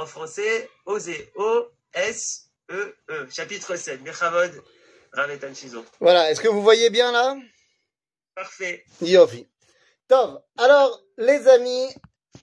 en 0.00 0.06
français, 0.06 0.68
oser. 0.86 1.30
O-S-E-E. 1.36 2.96
Chapitre 3.30 3.76
7. 3.76 4.02
Mechavod, 4.02 4.50
Ravetan. 5.12 5.52
Voilà, 6.00 6.30
est-ce 6.30 6.40
que 6.40 6.48
vous 6.48 6.62
voyez 6.62 6.88
bien 6.90 7.12
là? 7.12 7.36
Parfait. 8.34 8.84
Yofi. 9.02 9.46
Tov. 10.08 10.40
Alors, 10.56 11.02
les 11.18 11.46
amis, 11.48 11.88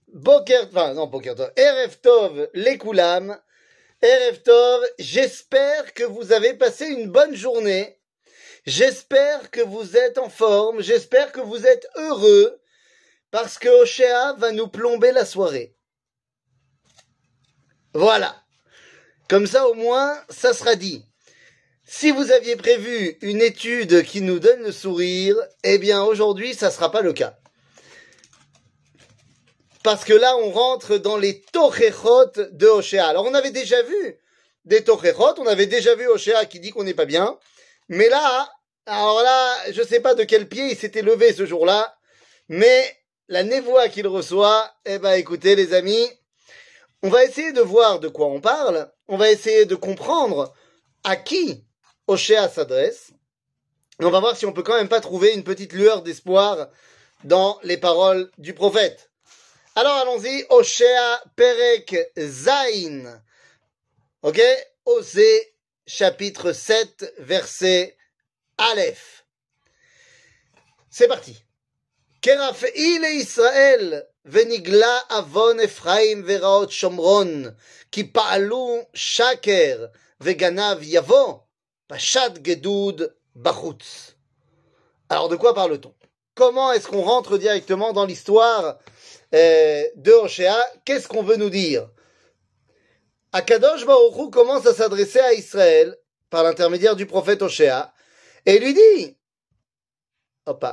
Boker, 0.07 0.67
enfin, 0.69 0.93
non, 0.93 1.07
Boker 1.07 1.35
Tov, 1.35 1.51
Erev 1.55 1.97
Tov, 2.01 2.49
les 2.53 2.77
Koulam, 2.77 3.41
Erev 4.01 4.43
Tov, 4.43 4.85
j'espère 4.99 5.93
que 5.93 6.03
vous 6.03 6.31
avez 6.31 6.53
passé 6.53 6.85
une 6.85 7.09
bonne 7.09 7.35
journée. 7.35 7.99
J'espère 8.65 9.49
que 9.49 9.61
vous 9.61 9.97
êtes 9.97 10.17
en 10.17 10.29
forme. 10.29 10.81
J'espère 10.81 11.31
que 11.31 11.39
vous 11.39 11.65
êtes 11.65 11.87
heureux 11.95 12.61
parce 13.31 13.57
que 13.57 13.69
Oshéa 13.69 14.33
va 14.33 14.51
nous 14.51 14.67
plomber 14.67 15.11
la 15.11 15.25
soirée. 15.25 15.76
Voilà. 17.97 18.35
Comme 19.27 19.47
ça, 19.47 19.67
au 19.67 19.73
moins, 19.73 20.15
ça 20.29 20.53
sera 20.53 20.75
dit. 20.75 21.03
Si 21.83 22.11
vous 22.11 22.31
aviez 22.31 22.55
prévu 22.55 23.17
une 23.21 23.41
étude 23.41 24.03
qui 24.03 24.21
nous 24.21 24.37
donne 24.37 24.61
le 24.61 24.71
sourire, 24.71 25.35
eh 25.63 25.79
bien, 25.79 26.03
aujourd'hui, 26.03 26.53
ça 26.53 26.69
sera 26.69 26.91
pas 26.91 27.01
le 27.01 27.11
cas. 27.11 27.39
Parce 29.81 30.05
que 30.05 30.13
là, 30.13 30.37
on 30.37 30.51
rentre 30.51 30.97
dans 30.97 31.17
les 31.17 31.41
Tochechot 31.41 32.33
de 32.51 32.67
Oshéa. 32.67 33.07
Alors, 33.07 33.25
on 33.25 33.33
avait 33.33 33.49
déjà 33.49 33.81
vu 33.81 34.19
des 34.65 34.83
Tochechot, 34.83 35.33
on 35.39 35.47
avait 35.47 35.65
déjà 35.65 35.95
vu 35.95 36.05
Oshéa 36.05 36.45
qui 36.45 36.59
dit 36.59 36.69
qu'on 36.69 36.83
n'est 36.83 36.93
pas 36.93 37.05
bien. 37.05 37.39
Mais 37.89 38.09
là, 38.09 38.47
alors 38.85 39.23
là, 39.23 39.71
je 39.71 39.81
sais 39.81 40.01
pas 40.01 40.13
de 40.13 40.23
quel 40.23 40.47
pied 40.47 40.67
il 40.69 40.77
s'était 40.77 41.01
levé 41.01 41.33
ce 41.33 41.47
jour-là, 41.47 41.97
mais 42.47 42.95
la 43.27 43.41
névoie 43.41 43.89
qu'il 43.89 44.07
reçoit, 44.07 44.71
eh 44.85 44.99
ben, 44.99 45.13
écoutez, 45.13 45.55
les 45.55 45.73
amis, 45.73 46.07
on 47.03 47.09
va 47.09 47.23
essayer 47.23 47.51
de 47.51 47.61
voir 47.61 47.99
de 47.99 48.07
quoi 48.07 48.27
on 48.27 48.41
parle, 48.41 48.91
on 49.07 49.17
va 49.17 49.29
essayer 49.29 49.65
de 49.65 49.75
comprendre 49.75 50.53
à 51.03 51.15
qui 51.15 51.63
Oshéa 52.07 52.49
s'adresse, 52.49 53.11
et 53.99 54.05
on 54.05 54.11
va 54.11 54.19
voir 54.19 54.35
si 54.37 54.45
on 54.45 54.53
peut 54.53 54.63
quand 54.63 54.77
même 54.77 54.89
pas 54.89 55.01
trouver 55.01 55.33
une 55.33 55.43
petite 55.43 55.73
lueur 55.73 56.01
d'espoir 56.01 56.69
dans 57.23 57.59
les 57.63 57.77
paroles 57.77 58.31
du 58.37 58.53
prophète. 58.53 59.11
Alors 59.75 59.95
allons-y, 59.97 60.45
Oshéa 60.49 61.23
Perek 61.35 62.11
Zain. 62.17 63.21
Ok? 64.23 64.41
Osée 64.85 65.53
chapitre 65.85 66.51
7, 66.51 67.13
verset 67.19 67.97
Aleph. 68.57 69.25
C'est 70.89 71.07
parti. 71.07 71.43
Keraf 72.21 72.65
il 72.75 73.05
et 73.05 73.15
Israël 73.17 74.07
ונגלה 74.26 74.98
עוון 75.10 75.60
אפרים 75.60 76.22
ורעות 76.26 76.70
שומרון, 76.70 77.44
כי 77.92 78.12
פעלו 78.12 78.78
שקר 78.94 79.86
וגנב 80.20 80.78
יבוא, 80.82 81.34
פשט 81.86 82.38
גדוד 82.38 83.02
בחוץ. 83.36 84.12
Alors 85.10 85.28
de 85.28 85.36
quoi 85.36 85.54
parle-t-on 85.54 85.92
Comment 86.34 86.72
est-ce 86.72 86.88
qu'on 86.88 87.02
rentre 87.02 87.36
directement 87.36 87.92
dans 87.92 88.06
l'histoire 88.06 88.78
euh, 89.34 89.82
de 89.96 90.12
Hoshea 90.12 90.56
Qu'est-ce 90.84 91.06
qu'on 91.06 91.22
veut 91.22 91.36
nous 91.36 91.50
dire 91.50 91.88
Akadosh 93.32 93.84
Baruch 93.84 94.16
Hu 94.16 94.30
commence 94.30 94.66
à 94.66 94.74
s'adresser 94.74 95.20
à 95.20 95.34
Israël 95.34 95.96
par 96.30 96.44
l'intermédiaire 96.44 96.96
du 96.96 97.06
prophète 97.06 97.42
Hoshea 97.42 97.92
et 98.46 98.58
lui 98.58 98.74
dit, 98.74 99.16
hop, 100.46 100.64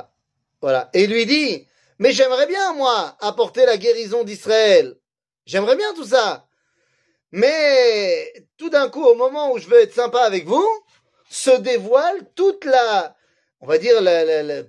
voilà, 0.60 0.90
et 0.92 1.06
lui 1.06 1.26
dit, 1.26 1.66
mais 1.99 2.11
j'aimerais 2.11 2.47
bien, 2.47 2.73
moi, 2.73 3.15
apporter 3.19 3.65
la 3.65 3.77
guérison 3.77 4.23
d'Israël. 4.23 4.95
J'aimerais 5.45 5.75
bien 5.75 5.93
tout 5.93 6.05
ça. 6.05 6.45
Mais 7.31 8.33
tout 8.57 8.69
d'un 8.69 8.89
coup, 8.89 9.03
au 9.03 9.15
moment 9.15 9.51
où 9.51 9.57
je 9.57 9.67
veux 9.67 9.81
être 9.81 9.93
sympa 9.93 10.21
avec 10.21 10.45
vous, 10.45 10.67
se 11.29 11.51
dévoile 11.51 12.29
toute 12.35 12.65
la, 12.65 13.15
on 13.61 13.67
va 13.67 13.77
dire, 13.77 13.95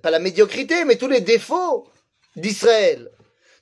pas 0.01 0.11
la 0.11 0.19
médiocrité, 0.19 0.85
mais 0.85 0.97
tous 0.97 1.07
les 1.07 1.21
défauts 1.21 1.87
d'Israël. 2.35 3.11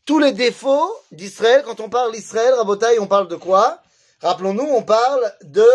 Tous 0.05 0.19
les 0.19 0.31
défauts 0.31 0.91
d'Israël, 1.11 1.63
quand 1.63 1.79
on 1.79 1.89
parle 1.89 2.11
d'Israël, 2.11 2.53
Rabotaï, 2.53 2.99
on 2.99 3.07
parle 3.07 3.27
de 3.27 3.35
quoi? 3.35 3.81
Rappelons-nous, 4.21 4.63
on 4.63 4.83
parle 4.83 5.33
de 5.43 5.67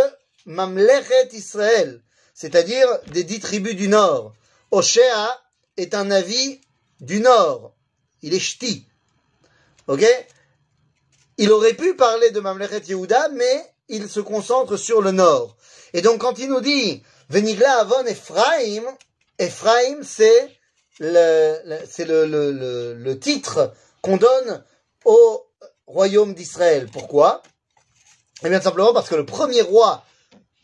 Mamlechet 0.47 1.29
Israël, 1.33 2.03
c'est-à-dire 2.35 2.87
des 3.09 3.25
dix 3.25 3.41
tribus 3.41 3.75
du 3.75 3.89
Nord. 3.89 4.33
Oshéa 4.71 5.41
est 5.77 5.95
un 5.95 6.11
avis 6.11 6.61
du 7.01 7.21
Nord. 7.21 7.75
Il 8.23 8.35
est 8.35 8.41
ch'ti. 8.41 8.85
Ok? 9.87 10.05
Il 11.39 11.51
aurait 11.53 11.75
pu 11.75 11.95
parler 11.95 12.31
de 12.31 12.41
Mamlechet 12.41 12.83
Yehuda, 12.89 13.31
mais 13.31 13.65
il 13.89 14.09
se 14.09 14.21
concentre 14.21 14.77
sur 14.77 15.03
le 15.03 15.11
Nord. 15.11 15.57
Et 15.93 16.03
donc 16.03 16.21
quand 16.21 16.39
il 16.39 16.49
nous 16.49 16.61
dit 16.61 17.03
Venigla 17.29 17.81
Avon 17.81 18.05
Ephraim, 18.07 18.83
Ephraim 19.39 20.01
c'est 20.03 20.51
le, 20.99 21.57
c'est 21.89 22.05
le, 22.07 23.15
titre 23.15 23.73
qu'on 24.03 24.17
donne 24.17 24.63
au 25.05 25.47
royaume 25.87 26.35
d'Israël. 26.35 26.89
Pourquoi? 26.93 27.43
Eh 28.45 28.49
bien 28.49 28.61
simplement 28.61 28.93
parce 28.93 29.09
que 29.09 29.15
le 29.15 29.27
premier 29.27 29.63
roi 29.63 30.05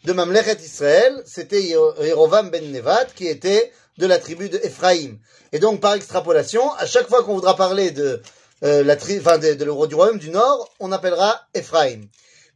de 0.04 0.12
Mamlechet 0.12 0.58
Israël, 0.62 1.22
c'était 1.26 1.62
Yero- 1.62 2.00
Yerovam 2.02 2.50
ben 2.50 2.70
Nevat, 2.70 3.06
qui 3.06 3.26
était 3.26 3.72
de 3.98 4.06
la 4.06 4.18
tribu 4.18 4.48
de 4.48 4.58
Ephraim. 4.62 5.18
Et 5.52 5.58
donc, 5.58 5.80
par 5.80 5.94
extrapolation, 5.94 6.72
à 6.74 6.86
chaque 6.86 7.08
fois 7.08 7.22
qu'on 7.22 7.34
voudra 7.34 7.56
parler 7.56 7.90
de, 7.90 8.22
euh, 8.64 8.82
la 8.84 8.96
tri- 8.96 9.18
enfin, 9.20 9.38
de, 9.38 9.54
de 9.54 9.64
le- 9.64 9.86
du 9.86 9.94
royaume 9.94 10.18
du 10.18 10.30
Nord, 10.30 10.68
on 10.80 10.92
appellera 10.92 11.40
Ephraim. 11.54 12.02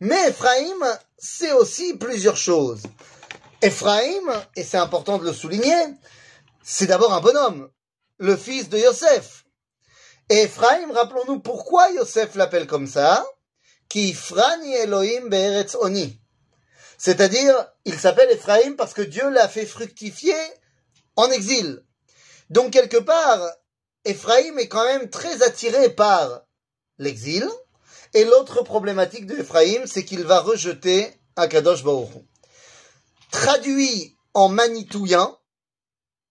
Mais 0.01 0.29
Ephraim, 0.29 0.99
c'est 1.19 1.53
aussi 1.53 1.95
plusieurs 1.95 2.37
choses. 2.37 2.83
Ephraim, 3.63 4.45
et 4.57 4.65
c'est 4.65 4.79
important 4.79 5.19
de 5.19 5.25
le 5.25 5.33
souligner, 5.33 5.75
c'est 6.63 6.87
d'abord 6.87 7.13
un 7.13 7.21
bonhomme, 7.21 7.71
le 8.19 8.37
fils 8.37 8.69
de 8.69 8.79
Yosef. 8.79 9.45
Et 10.31 10.43
Ephraim, 10.43 10.93
rappelons-nous 10.93 11.41
pourquoi 11.41 11.91
Yosef 11.91 12.35
l'appelle 12.37 12.67
comme 12.67 12.87
ça, 12.87 13.27
qui 13.89 14.13
Frani 14.13 14.75
Elohim 14.75 15.29
Be'eretz 15.29 15.75
Oni. 15.81 16.21
C'est-à-dire, 16.97 17.55
il 17.85 17.99
s'appelle 17.99 18.31
Ephraim 18.31 18.75
parce 18.77 18.95
que 18.95 19.03
Dieu 19.03 19.29
l'a 19.31 19.49
fait 19.49 19.67
fructifier 19.67 20.35
en 21.21 21.31
exil. 21.31 21.83
Donc, 22.49 22.73
quelque 22.73 22.97
part, 22.97 23.41
Ephraim 24.05 24.57
est 24.59 24.69
quand 24.69 24.85
même 24.85 25.11
très 25.11 25.43
attiré 25.43 25.91
par 25.91 26.43
l'exil. 26.99 27.49
Et 28.15 28.25
l'autre 28.25 28.63
problématique 28.63 29.27
de 29.27 29.39
Ephraim, 29.39 29.87
c'est 29.87 30.05
qu'il 30.05 30.25
va 30.25 30.41
rejeter 30.41 31.13
Akadosh 31.37 31.85
Baruch. 31.85 32.11
Traduit 33.31 34.17
en 34.35 34.49
manitouien, 34.49 35.37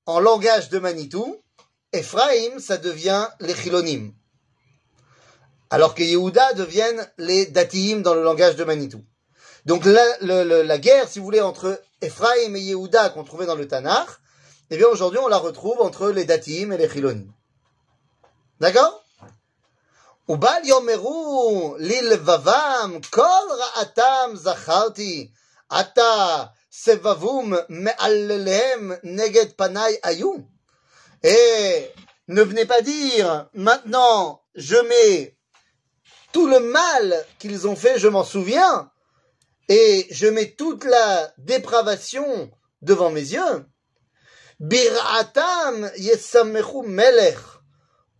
en 0.05 0.19
langage 0.19 0.69
de 0.69 0.79
Manitou, 0.79 1.41
Ephraim, 1.93 2.59
ça 2.59 2.77
devient 2.77 3.27
les 3.39 3.53
Chilonim. 3.53 4.11
Alors 5.69 5.95
que 5.95 6.03
Yehuda 6.03 6.53
deviennent 6.53 7.09
les 7.17 7.45
Datiim 7.45 8.01
dans 8.01 8.15
le 8.15 8.23
langage 8.23 8.55
de 8.55 8.63
Manitou. 8.63 9.01
Donc 9.65 9.85
la 9.85 10.77
guerre, 10.79 11.07
si 11.07 11.19
vous 11.19 11.25
voulez, 11.25 11.41
entre 11.41 11.81
Ephraim 12.01 12.55
et 12.55 12.59
Yehuda 12.59 13.09
qu'on 13.09 13.23
trouvait 13.23 13.45
dans 13.45 13.55
le 13.55 13.67
Tanakh, 13.67 14.09
eh 14.69 14.77
bien 14.77 14.87
aujourd'hui 14.87 15.19
on 15.19 15.27
la 15.27 15.37
retrouve 15.37 15.81
entre 15.81 16.09
les 16.09 16.25
datim 16.25 16.71
et 16.71 16.77
les 16.77 16.87
chilonim. 16.87 17.31
D'accord? 18.59 19.03
Ubal 20.27 20.65
yomeru 20.65 21.77
lilvavam 21.79 23.01
kol 23.11 23.47
ra'atam 23.61 24.35
zacharti 24.35 25.31
ata 25.69 26.53
sevavum 26.69 27.59
me'allelem 27.69 28.99
neged 29.03 29.55
panai. 29.55 29.99
Et 31.23 31.91
ne 32.27 32.41
venez 32.43 32.65
pas 32.65 32.81
dire 32.81 33.49
maintenant 33.53 34.43
je 34.55 34.75
mets 34.75 35.35
tout 36.31 36.47
le 36.47 36.59
mal 36.59 37.25
qu'ils 37.39 37.67
ont 37.67 37.75
fait, 37.75 37.97
je 37.97 38.07
m'en 38.07 38.23
souviens, 38.23 38.91
et 39.67 40.07
je 40.11 40.27
mets 40.27 40.51
toute 40.51 40.83
la 40.83 41.31
dépravation 41.37 42.51
devant 42.81 43.09
mes 43.09 43.33
yeux. 43.33 43.65
Yesamechu 45.97 46.83
melech, 46.83 47.37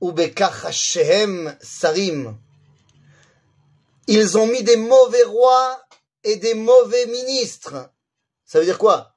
ubekach 0.01 0.65
Hashem 0.65 1.57
sarim. 1.62 2.38
Ils 4.07 4.38
ont 4.38 4.47
mis 4.47 4.63
des 4.63 4.77
mauvais 4.77 5.24
rois 5.24 5.81
et 6.24 6.38
des 6.38 6.53
mauvais 6.53 7.06
ministres. 7.07 7.91
Ça 8.45 8.59
veut 8.59 8.65
dire 8.65 8.77
quoi? 8.77 9.15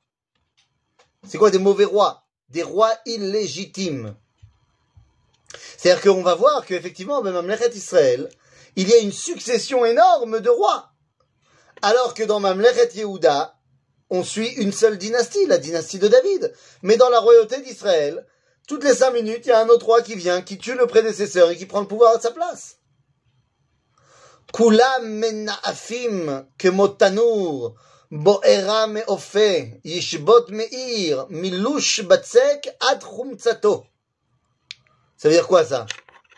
C'est 1.26 1.38
quoi 1.38 1.50
des 1.50 1.58
mauvais 1.58 1.84
rois? 1.84 2.26
Des 2.50 2.62
rois 2.62 2.92
illégitimes. 3.06 4.14
C'est-à-dire 5.78 6.02
qu'on 6.02 6.22
va 6.22 6.34
voir 6.34 6.66
qu'effectivement, 6.66 7.22
même 7.22 7.34
Mamlechet 7.34 7.70
Israël, 7.74 8.28
il 8.76 8.88
y 8.88 8.94
a 8.94 8.98
une 8.98 9.12
succession 9.12 9.84
énorme 9.84 10.40
de 10.40 10.50
rois. 10.50 10.90
Alors 11.80 12.14
que 12.14 12.22
dans 12.22 12.40
Mamlechet 12.40 12.90
Yehuda, 12.94 13.56
on 14.11 14.23
suit 14.23 14.49
une 14.53 14.71
seule 14.71 14.97
dynastie, 14.97 15.45
la 15.47 15.57
dynastie 15.57 15.99
de 15.99 16.07
David. 16.07 16.53
Mais 16.81 16.97
dans 16.97 17.09
la 17.09 17.19
royauté 17.19 17.61
d'Israël, 17.61 18.25
toutes 18.67 18.83
les 18.83 18.95
cinq 18.95 19.11
minutes, 19.11 19.45
il 19.45 19.49
y 19.49 19.51
a 19.51 19.61
un 19.61 19.67
autre 19.69 19.85
roi 19.85 20.01
qui 20.01 20.15
vient, 20.15 20.41
qui 20.41 20.57
tue 20.57 20.75
le 20.75 20.87
prédécesseur 20.87 21.49
et 21.49 21.57
qui 21.57 21.65
prend 21.65 21.81
le 21.81 21.87
pouvoir 21.87 22.15
à 22.15 22.19
sa 22.19 22.31
place. 22.31 22.75
כולם 24.51 25.01
מנאפים 25.03 26.29
כמו 26.59 26.87
תנור, 26.87 27.75
בוערה 28.11 28.85
מאופה, 28.87 29.53
ישבות 29.85 30.49
מאיר, 30.49 31.25
מילוש 31.29 31.99
בצק 31.99 32.57
עד 32.79 33.03
חומצתו. 33.03 33.83
Ça 35.17 35.29
veut 35.29 35.33
dire 35.33 35.47
quoi 35.47 35.65
ça 35.65 35.85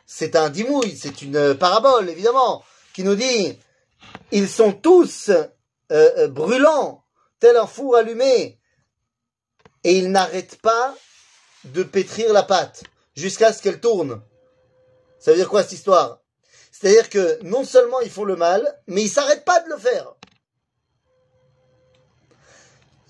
C'est 0.07 0.35
un 0.35 0.49
dimouille, 0.49 0.97
c'est 0.97 1.21
une 1.21 1.53
parabole 1.55 2.09
évidemment, 2.09 2.63
qui 2.93 3.03
nous 3.03 3.15
dit 3.15 3.59
ils 4.31 4.49
sont 4.49 4.71
tous 4.71 5.29
euh, 5.29 5.43
euh, 5.91 6.27
brûlants, 6.27 7.02
tel 7.40 7.56
un 7.56 7.66
four 7.66 7.96
allumé, 7.96 8.58
et 9.84 9.98
ils 9.98 10.10
n'arrêtent 10.10 10.60
pas 10.60 10.94
de 11.64 11.82
pétrir 11.82 12.32
la 12.32 12.42
pâte 12.42 12.84
jusqu'à 13.14 13.52
ce 13.52 13.62
qu'elle 13.62 13.80
tourne. 13.80 14.22
Ça 15.18 15.30
veut 15.30 15.36
dire 15.36 15.48
quoi 15.48 15.62
cette 15.62 15.72
histoire? 15.72 16.20
C'est-à-dire 16.70 17.08
que 17.08 17.42
non 17.42 17.64
seulement 17.64 18.00
ils 18.00 18.10
font 18.10 18.24
le 18.24 18.36
mal, 18.36 18.82
mais 18.86 19.02
ils 19.02 19.08
s'arrêtent 19.08 19.44
pas 19.44 19.60
de 19.60 19.68
le 19.68 19.78
faire. 19.78 20.14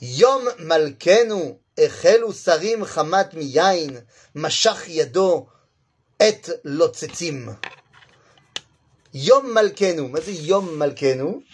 Yom 0.00 0.52
malkenu 0.58 1.58
echelu 1.76 2.32
sarim 2.32 2.86
chamat 2.86 3.30
miyain 3.32 4.04
mashach 4.34 4.88
yado 4.88 5.48
et 6.20 6.42
lotzetim. 6.64 7.56
Yom 9.14 9.50
malkenu. 9.50 10.12
Yom 10.42 10.76
malkenu. 10.76 11.44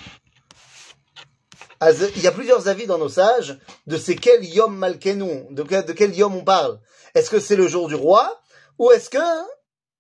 Il 1.83 2.23
y 2.23 2.27
a 2.27 2.33
plusieurs 2.33 2.69
avis 2.69 2.87
dans 2.87 2.99
nos 2.99 3.09
sages 3.09 3.59
de 3.87 3.97
c'est 3.97 4.17
quel 4.17 4.45
Yom 4.45 4.77
malkenu, 4.77 5.47
de 5.51 5.63
quel, 5.63 5.85
de 5.85 6.15
Yom 6.15 6.37
on 6.37 6.45
parle. 6.45 6.79
Est-ce 7.15 7.31
que 7.31 7.41
c'est 7.41 7.57
le 7.57 7.69
jour 7.69 7.89
du 7.89 7.95
roi 7.95 8.41
ou 8.79 8.91
est-ce 8.91 9.09
que 9.09 9.19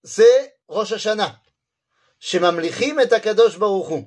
c'est 0.04 0.56
Rosh 0.68 0.92
Hashanah? 0.92 1.40
Shemamlichim 2.18 2.98
et 2.98 3.12
Akadosh 3.12 3.58
Baruchu. 3.58 4.04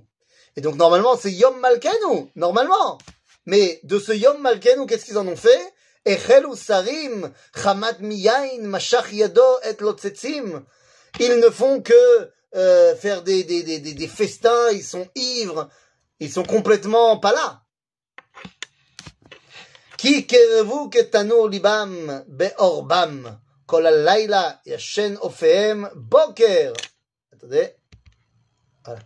Et 0.55 0.61
donc 0.61 0.75
normalement 0.75 1.17
c'est 1.17 1.31
Yom 1.31 1.59
Malkenu, 1.59 2.29
normalement. 2.35 2.99
Mais 3.47 3.79
de 3.83 3.97
ce 3.97 4.11
Yom 4.11 4.39
Malkenu, 4.39 4.85
qu'est-ce 4.85 5.05
qu'ils 5.05 5.17
en 5.17 5.27
ont 5.27 5.35
fait? 5.35 5.73
Echel 6.05 6.45
Sarim, 6.55 7.31
Chamat 7.55 7.99
Miyain, 8.01 8.61
Mashach 8.61 9.11
Yado 9.11 9.41
et 9.63 9.81
Lotzetzim. 9.81 10.63
Ils 11.19 11.39
ne 11.39 11.49
font 11.49 11.81
que 11.81 12.31
euh, 12.55 12.95
faire 12.95 13.23
des, 13.23 13.43
des, 13.43 13.63
des, 13.63 13.79
des, 13.79 14.07
festins, 14.07 14.69
ils 14.71 14.83
sont 14.83 15.07
ivres, 15.15 15.69
ils 16.19 16.31
sont 16.31 16.43
complètement 16.43 17.17
pas 17.17 17.33
là. 17.33 17.62
Ki 20.02 20.26
kerevu 20.26 20.90
ketanu 20.90 21.48
libam 21.48 22.10
beorbam. 22.28 23.26
כל 23.68 23.86
הלילה 23.86 24.50
ישן 24.66 25.16
אופיהם 25.16 25.84
בוקר. 25.94 26.72
Attendez. 27.34 27.68
Voilà. 28.84 29.00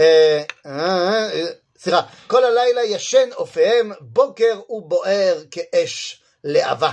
Euh, 0.00 0.44
euh, 0.66 1.52
סליחה, 1.78 2.02
כל 2.26 2.44
הלילה 2.44 2.84
ישן 2.84 3.28
אופיהם 3.36 3.92
בוקר 4.00 4.60
ובוער 4.70 5.42
כאש 5.50 6.22
להבה. 6.44 6.90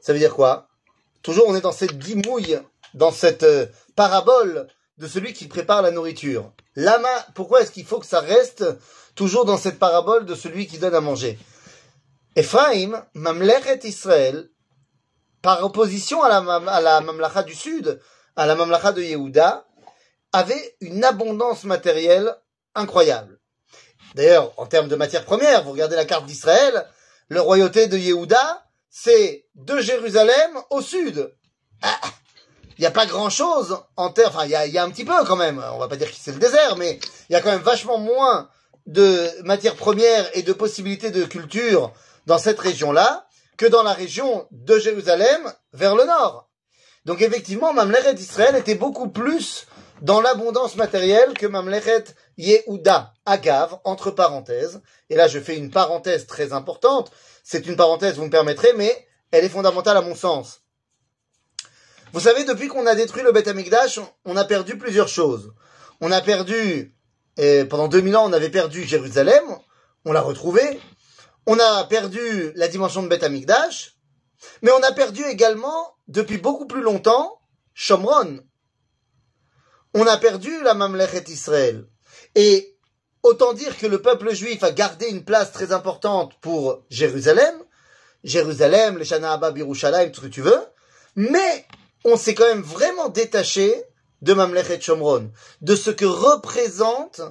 Ça 0.00 0.12
veut 0.12 0.18
dire 0.18 0.34
quoi 0.34 0.68
Toujours 1.22 1.48
on 1.48 1.56
est 1.56 1.60
dans 1.60 1.72
cette 1.72 1.98
dimouille, 1.98 2.58
dans 2.94 3.12
cette 3.12 3.42
euh, 3.42 3.66
parabole 3.94 4.66
de 4.98 5.06
celui 5.06 5.32
qui 5.32 5.46
prépare 5.46 5.82
la 5.82 5.90
nourriture. 5.90 6.52
Lama, 6.74 7.26
pourquoi 7.34 7.60
est-ce 7.60 7.72
qu'il 7.72 7.84
faut 7.84 8.00
que 8.00 8.06
ça 8.06 8.20
reste 8.20 8.64
toujours 9.15 9.45
dans 9.45 9.57
cette 9.57 9.79
parabole 9.79 10.25
de 10.25 10.35
celui 10.35 10.67
qui 10.67 10.77
donne 10.77 10.95
à 10.95 11.01
manger 11.01 11.37
Ephraim, 12.35 13.05
Mamlechet 13.13 13.81
Israël, 13.83 14.49
par 15.41 15.63
opposition 15.63 16.23
à 16.23 16.29
la, 16.29 16.37
à 16.37 16.81
la 16.81 17.01
Mamlacha 17.01 17.43
du 17.43 17.55
Sud, 17.55 17.99
à 18.35 18.45
la 18.45 18.55
Mamlacha 18.55 18.93
de 18.93 19.01
Yehuda, 19.01 19.65
avait 20.31 20.75
une 20.79 21.03
abondance 21.03 21.65
matérielle 21.65 22.33
incroyable. 22.73 23.39
D'ailleurs, 24.15 24.53
en 24.57 24.65
termes 24.65 24.87
de 24.87 24.95
matières 24.95 25.25
premières, 25.25 25.63
vous 25.63 25.71
regardez 25.71 25.95
la 25.95 26.05
carte 26.05 26.25
d'Israël, 26.25 26.85
le 27.27 27.41
royauté 27.41 27.87
de 27.87 27.97
Yehuda, 27.97 28.65
c'est 28.89 29.47
de 29.55 29.79
Jérusalem 29.79 30.57
au 30.69 30.81
sud. 30.81 31.33
Ah, 31.81 31.99
il 32.77 32.81
n'y 32.81 32.87
a 32.87 32.91
pas 32.91 33.05
grand-chose 33.05 33.77
en 33.95 34.09
terre, 34.09 34.29
enfin, 34.29 34.45
il 34.45 34.51
y 34.51 34.55
a, 34.55 34.65
y 34.67 34.77
a, 34.77 34.83
un 34.83 34.89
petit 34.89 35.05
peu 35.05 35.13
quand 35.25 35.35
même, 35.35 35.63
on 35.73 35.77
va 35.77 35.87
pas 35.87 35.97
dire 35.97 36.09
que 36.09 36.17
c'est 36.17 36.31
le 36.31 36.39
désert, 36.39 36.77
mais 36.77 36.99
il 37.29 37.33
y 37.33 37.35
a 37.35 37.41
quand 37.41 37.51
même 37.51 37.61
vachement 37.61 37.97
moins 37.97 38.49
de 38.91 39.29
matières 39.43 39.75
premières 39.75 40.29
et 40.37 40.43
de 40.43 40.53
possibilités 40.53 41.11
de 41.11 41.23
culture 41.23 41.93
dans 42.25 42.37
cette 42.37 42.59
région-là 42.59 43.27
que 43.57 43.65
dans 43.65 43.83
la 43.83 43.93
région 43.93 44.47
de 44.51 44.77
Jérusalem 44.77 45.53
vers 45.73 45.95
le 45.95 46.05
nord. 46.05 46.49
Donc 47.05 47.21
effectivement, 47.21 47.73
Mamlechet 47.73 48.13
d'Israël 48.13 48.55
était 48.55 48.75
beaucoup 48.75 49.09
plus 49.09 49.65
dans 50.01 50.19
l'abondance 50.19 50.75
matérielle 50.75 51.33
que 51.33 51.47
Mamlechet 51.47 52.05
Yehuda, 52.37 53.13
Agav, 53.25 53.77
entre 53.83 54.11
parenthèses. 54.11 54.81
Et 55.09 55.15
là, 55.15 55.27
je 55.27 55.39
fais 55.39 55.55
une 55.57 55.71
parenthèse 55.71 56.27
très 56.27 56.53
importante. 56.53 57.11
C'est 57.43 57.67
une 57.67 57.75
parenthèse, 57.75 58.15
vous 58.15 58.25
me 58.25 58.29
permettrez, 58.29 58.73
mais 58.73 59.07
elle 59.31 59.45
est 59.45 59.49
fondamentale 59.49 59.97
à 59.97 60.01
mon 60.01 60.15
sens. 60.15 60.61
Vous 62.13 62.19
savez, 62.19 62.43
depuis 62.43 62.67
qu'on 62.67 62.87
a 62.87 62.95
détruit 62.95 63.23
le 63.23 63.31
Beth 63.31 63.47
Amikdash, 63.47 63.99
on 64.25 64.35
a 64.35 64.43
perdu 64.43 64.77
plusieurs 64.77 65.07
choses. 65.07 65.53
On 66.01 66.11
a 66.11 66.21
perdu, 66.21 66.93
et 67.37 67.65
pendant 67.65 67.87
2000 67.87 68.15
ans, 68.17 68.29
on 68.29 68.33
avait 68.33 68.49
perdu 68.49 68.83
Jérusalem, 68.83 69.43
on 70.05 70.11
l'a 70.11 70.21
retrouvé, 70.21 70.61
on 71.45 71.57
a 71.59 71.83
perdu 71.85 72.51
la 72.55 72.67
dimension 72.67 73.03
de 73.03 73.07
Beth 73.07 73.23
Amikdash, 73.23 73.97
mais 74.61 74.71
on 74.71 74.83
a 74.83 74.91
perdu 74.91 75.23
également, 75.23 75.95
depuis 76.07 76.37
beaucoup 76.37 76.67
plus 76.67 76.81
longtemps, 76.81 77.39
Shomron. 77.73 78.41
On 79.93 80.05
a 80.07 80.17
perdu 80.17 80.51
la 80.63 80.73
Mamlechet 80.73 81.25
Israël. 81.27 81.85
Et 82.35 82.77
autant 83.23 83.53
dire 83.53 83.77
que 83.77 83.87
le 83.87 84.01
peuple 84.01 84.33
juif 84.33 84.63
a 84.63 84.71
gardé 84.71 85.07
une 85.07 85.23
place 85.23 85.51
très 85.51 85.71
importante 85.71 86.33
pour 86.41 86.83
Jérusalem, 86.89 87.55
Jérusalem, 88.23 88.97
les 88.97 89.05
Shana 89.05 89.33
Abba, 89.33 89.51
tout 89.51 89.75
ce 89.75 90.21
que 90.21 90.27
tu 90.27 90.41
veux, 90.41 90.61
mais 91.15 91.65
on 92.05 92.15
s'est 92.15 92.35
quand 92.35 92.47
même 92.47 92.61
vraiment 92.61 93.09
détaché 93.09 93.83
de 94.21 94.33
Mamlechet 94.33 94.81
Shomron, 94.81 95.31
de 95.61 95.75
ce 95.75 95.89
que 95.89 96.05
représente 96.05 97.21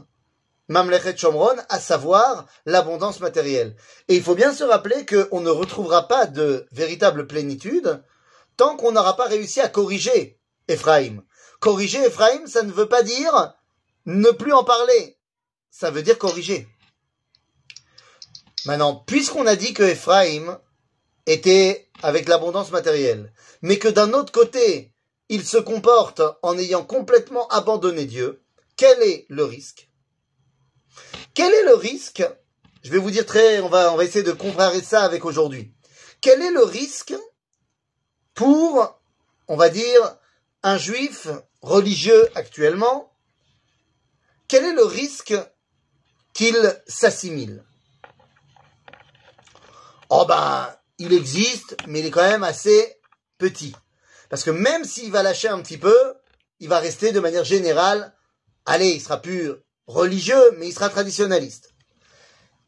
Mamlechet 0.68 1.16
Shomron, 1.16 1.56
à 1.68 1.80
savoir 1.80 2.46
l'abondance 2.66 3.20
matérielle. 3.20 3.76
Et 4.08 4.16
il 4.16 4.22
faut 4.22 4.34
bien 4.34 4.54
se 4.54 4.64
rappeler 4.64 5.04
qu'on 5.06 5.40
ne 5.40 5.50
retrouvera 5.50 6.08
pas 6.08 6.26
de 6.26 6.66
véritable 6.72 7.26
plénitude 7.26 8.02
tant 8.56 8.76
qu'on 8.76 8.92
n'aura 8.92 9.16
pas 9.16 9.26
réussi 9.26 9.60
à 9.60 9.68
corriger 9.68 10.38
Ephraim. 10.68 11.22
Corriger 11.60 12.04
Ephraim, 12.04 12.46
ça 12.46 12.62
ne 12.62 12.72
veut 12.72 12.88
pas 12.88 13.02
dire 13.02 13.54
ne 14.06 14.30
plus 14.30 14.52
en 14.52 14.64
parler. 14.64 15.18
Ça 15.70 15.90
veut 15.90 16.02
dire 16.02 16.18
corriger. 16.18 16.68
Maintenant, 18.66 18.94
puisqu'on 19.06 19.46
a 19.46 19.56
dit 19.56 19.72
que 19.72 19.82
Ephraim 19.82 20.60
était 21.26 21.88
avec 22.02 22.28
l'abondance 22.28 22.70
matérielle, 22.70 23.32
mais 23.62 23.78
que 23.78 23.88
d'un 23.88 24.12
autre 24.12 24.32
côté, 24.32 24.89
il 25.30 25.46
se 25.46 25.58
comporte 25.58 26.20
en 26.42 26.58
ayant 26.58 26.84
complètement 26.84 27.46
abandonné 27.48 28.04
Dieu, 28.04 28.42
quel 28.76 29.00
est 29.00 29.26
le 29.28 29.44
risque? 29.44 29.88
Quel 31.34 31.54
est 31.54 31.64
le 31.64 31.74
risque? 31.74 32.24
Je 32.82 32.90
vais 32.90 32.98
vous 32.98 33.12
dire 33.12 33.24
très, 33.24 33.60
on 33.60 33.68
va, 33.68 33.94
essayer 34.02 34.24
de 34.24 34.32
comparer 34.32 34.82
ça 34.82 35.04
avec 35.04 35.24
aujourd'hui. 35.24 35.72
Quel 36.20 36.42
est 36.42 36.50
le 36.50 36.64
risque 36.64 37.14
pour, 38.34 39.00
on 39.46 39.56
va 39.56 39.68
dire, 39.68 40.16
un 40.64 40.76
juif 40.78 41.28
religieux 41.62 42.28
actuellement? 42.34 43.12
Quel 44.48 44.64
est 44.64 44.74
le 44.74 44.84
risque 44.84 45.34
qu'il 46.32 46.56
s'assimile? 46.88 47.62
Oh 50.08 50.24
ben, 50.26 50.74
il 50.98 51.12
existe, 51.12 51.76
mais 51.86 52.00
il 52.00 52.06
est 52.06 52.10
quand 52.10 52.28
même 52.28 52.42
assez 52.42 53.00
petit. 53.38 53.76
Parce 54.30 54.44
que 54.44 54.50
même 54.50 54.84
s'il 54.84 55.10
va 55.10 55.22
lâcher 55.22 55.48
un 55.48 55.60
petit 55.60 55.76
peu, 55.76 56.14
il 56.60 56.68
va 56.68 56.78
rester 56.78 57.12
de 57.12 57.20
manière 57.20 57.44
générale, 57.44 58.14
allez, 58.64 58.90
il 58.90 59.00
sera 59.00 59.20
plus 59.20 59.52
religieux, 59.86 60.52
mais 60.56 60.68
il 60.68 60.72
sera 60.72 60.88
traditionnaliste. 60.88 61.74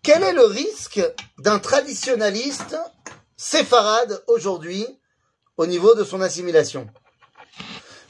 Quel 0.03 0.25
est 0.25 0.33
le 0.33 0.45
risque 0.45 1.01
d'un 1.39 1.61
traditionnaliste 1.61 2.77
séfarade 3.37 4.23
aujourd'hui 4.27 4.87
au 5.57 5.67
niveau 5.67 5.95
de 5.95 6.03
son 6.03 6.21
assimilation? 6.21 6.89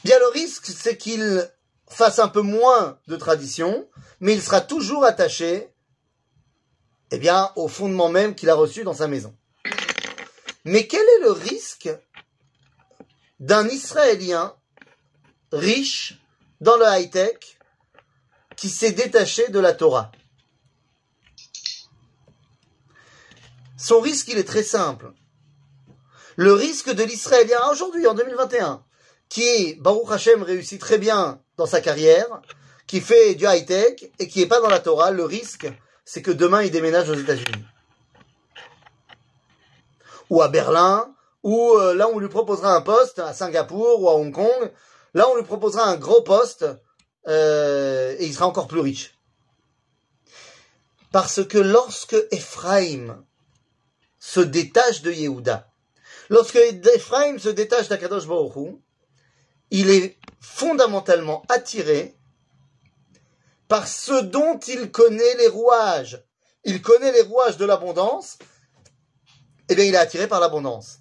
Bien, 0.02 0.18
le 0.18 0.28
risque, 0.28 0.66
c'est 0.66 0.96
qu'il 0.96 1.48
fasse 1.86 2.18
un 2.18 2.28
peu 2.28 2.40
moins 2.40 2.98
de 3.06 3.16
tradition, 3.16 3.86
mais 4.20 4.32
il 4.32 4.42
sera 4.42 4.62
toujours 4.62 5.04
attaché 5.04 5.68
eh 7.10 7.18
bien, 7.18 7.52
au 7.56 7.68
fondement 7.68 8.08
même 8.08 8.34
qu'il 8.34 8.48
a 8.48 8.54
reçu 8.54 8.84
dans 8.84 8.94
sa 8.94 9.06
maison. 9.06 9.36
Mais 10.64 10.86
quel 10.86 11.02
est 11.02 11.22
le 11.24 11.32
risque 11.32 11.90
d'un 13.42 13.68
Israélien 13.68 14.54
riche 15.50 16.22
dans 16.60 16.76
le 16.76 16.84
high-tech 16.86 17.58
qui 18.56 18.68
s'est 18.70 18.92
détaché 18.92 19.48
de 19.48 19.58
la 19.58 19.72
Torah. 19.72 20.12
Son 23.76 23.98
risque, 23.98 24.28
il 24.28 24.38
est 24.38 24.46
très 24.46 24.62
simple. 24.62 25.12
Le 26.36 26.52
risque 26.52 26.92
de 26.92 27.02
l'Israélien 27.02 27.58
aujourd'hui, 27.68 28.06
en 28.06 28.14
2021, 28.14 28.84
qui, 29.28 29.74
Baruch 29.74 30.12
Hashem, 30.12 30.44
réussit 30.44 30.80
très 30.80 30.98
bien 30.98 31.42
dans 31.56 31.66
sa 31.66 31.80
carrière, 31.80 32.42
qui 32.86 33.00
fait 33.00 33.34
du 33.34 33.44
high-tech 33.44 34.04
et 34.20 34.28
qui 34.28 34.38
n'est 34.38 34.46
pas 34.46 34.60
dans 34.60 34.68
la 34.68 34.78
Torah, 34.78 35.10
le 35.10 35.24
risque, 35.24 35.66
c'est 36.04 36.22
que 36.22 36.30
demain 36.30 36.62
il 36.62 36.70
déménage 36.70 37.10
aux 37.10 37.14
États-Unis. 37.14 37.64
Ou 40.30 40.42
à 40.42 40.48
Berlin, 40.48 41.12
ou 41.42 41.72
euh, 41.74 41.94
là 41.94 42.08
on 42.08 42.18
lui 42.18 42.28
proposera 42.28 42.74
un 42.74 42.80
poste 42.80 43.18
à 43.18 43.32
Singapour 43.32 44.00
ou 44.00 44.08
à 44.08 44.14
Hong 44.14 44.32
Kong, 44.32 44.72
là 45.14 45.28
on 45.28 45.36
lui 45.36 45.44
proposera 45.44 45.84
un 45.84 45.96
gros 45.96 46.22
poste 46.22 46.66
euh, 47.28 48.16
et 48.18 48.26
il 48.26 48.34
sera 48.34 48.46
encore 48.46 48.68
plus 48.68 48.80
riche. 48.80 49.18
Parce 51.10 51.44
que 51.44 51.58
lorsque 51.58 52.16
Ephraim 52.30 53.24
se 54.18 54.40
détache 54.40 55.02
de 55.02 55.12
Yehuda, 55.12 55.68
lorsque 56.30 56.56
Ephraim 56.56 57.38
se 57.38 57.48
détache 57.48 57.88
d'Akadosh 57.88 58.26
Baruch 58.26 58.78
il 59.72 59.90
est 59.90 60.18
fondamentalement 60.38 61.42
attiré 61.48 62.14
par 63.68 63.88
ce 63.88 64.20
dont 64.20 64.58
il 64.58 64.90
connaît 64.90 65.34
les 65.36 65.48
rouages. 65.48 66.22
Il 66.64 66.82
connaît 66.82 67.10
les 67.10 67.22
rouages 67.22 67.56
de 67.56 67.64
l'abondance, 67.64 68.38
eh 69.70 69.74
bien 69.74 69.86
il 69.86 69.94
est 69.94 69.98
attiré 69.98 70.28
par 70.28 70.40
l'abondance. 70.40 70.98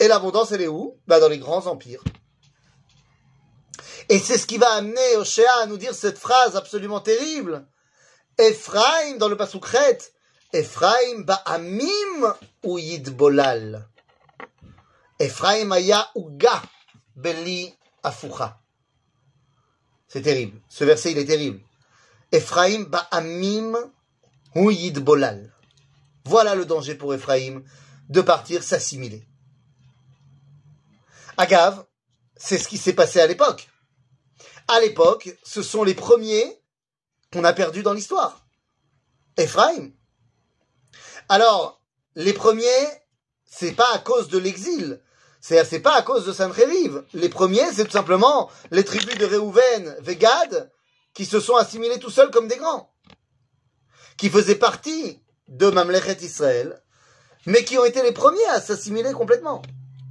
Et 0.00 0.08
l'abondance, 0.08 0.52
elle 0.52 0.62
est 0.62 0.68
où? 0.68 0.98
Bah, 1.06 1.20
Dans 1.20 1.28
les 1.28 1.38
grands 1.38 1.66
empires. 1.66 2.02
Et 4.08 4.18
c'est 4.18 4.38
ce 4.38 4.46
qui 4.46 4.58
va 4.58 4.70
amener 4.72 5.16
Oshéa 5.16 5.62
à 5.62 5.66
nous 5.66 5.78
dire 5.78 5.94
cette 5.94 6.18
phrase 6.18 6.56
absolument 6.56 7.00
terrible. 7.00 7.66
Ephraim, 8.38 9.16
dans 9.18 9.28
le 9.28 9.36
Pasukret, 9.36 9.98
Ephraim 10.52 11.22
ba'amim 11.24 12.34
ou 12.62 12.78
yidbolal. 12.78 13.88
Ephraim 15.18 15.72
aya 15.72 16.10
uga 16.16 16.62
beli 17.16 17.72
afucha. 18.02 18.60
C'est 20.08 20.22
terrible. 20.22 20.60
Ce 20.68 20.84
verset, 20.84 21.12
il 21.12 21.18
est 21.18 21.24
terrible. 21.24 21.60
Ephraim 22.30 22.84
ba'amim 22.84 23.74
ou 24.54 24.70
yidbolal. 24.70 25.52
Voilà 26.24 26.54
le 26.54 26.66
danger 26.66 26.94
pour 26.94 27.14
Ephraim 27.14 27.62
de 28.08 28.20
partir 28.20 28.62
s'assimiler. 28.62 29.26
Agave, 31.36 31.84
c'est 32.36 32.58
ce 32.58 32.68
qui 32.68 32.78
s'est 32.78 32.92
passé 32.92 33.20
à 33.20 33.26
l'époque. 33.26 33.68
À 34.68 34.80
l'époque, 34.80 35.36
ce 35.42 35.62
sont 35.62 35.84
les 35.84 35.94
premiers 35.94 36.60
qu'on 37.32 37.44
a 37.44 37.52
perdus 37.52 37.82
dans 37.82 37.92
l'histoire. 37.92 38.46
Ephraim. 39.36 39.90
Alors, 41.28 41.82
les 42.14 42.32
premiers, 42.32 42.86
c'est 43.44 43.72
pas 43.72 43.92
à 43.92 43.98
cause 43.98 44.28
de 44.28 44.38
l'exil. 44.38 45.00
C'est, 45.40 45.62
c'est 45.64 45.80
pas 45.80 45.96
à 45.96 46.02
cause 46.02 46.24
de 46.24 46.32
Sancheriv. 46.32 47.04
Les 47.12 47.28
premiers, 47.28 47.72
c'est 47.72 47.84
tout 47.84 47.90
simplement 47.90 48.50
les 48.70 48.84
tribus 48.84 49.18
de 49.18 49.26
Réhouven, 49.26 49.96
Vegad, 50.00 50.72
qui 51.12 51.26
se 51.26 51.40
sont 51.40 51.56
assimilés 51.56 51.98
tout 51.98 52.10
seuls 52.10 52.30
comme 52.30 52.48
des 52.48 52.56
grands. 52.56 52.92
Qui 54.16 54.30
faisaient 54.30 54.54
partie 54.54 55.20
de 55.48 55.68
Mamlechet 55.68 56.22
Israël, 56.22 56.82
mais 57.46 57.64
qui 57.64 57.76
ont 57.76 57.84
été 57.84 58.02
les 58.02 58.12
premiers 58.12 58.46
à 58.46 58.60
s'assimiler 58.60 59.12
complètement. 59.12 59.62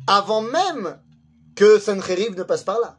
Avant 0.05 0.41
même 0.41 1.01
que 1.55 1.79
Sancheriv 1.79 2.35
ne 2.37 2.43
passe 2.43 2.63
par 2.63 2.79
là. 2.79 2.97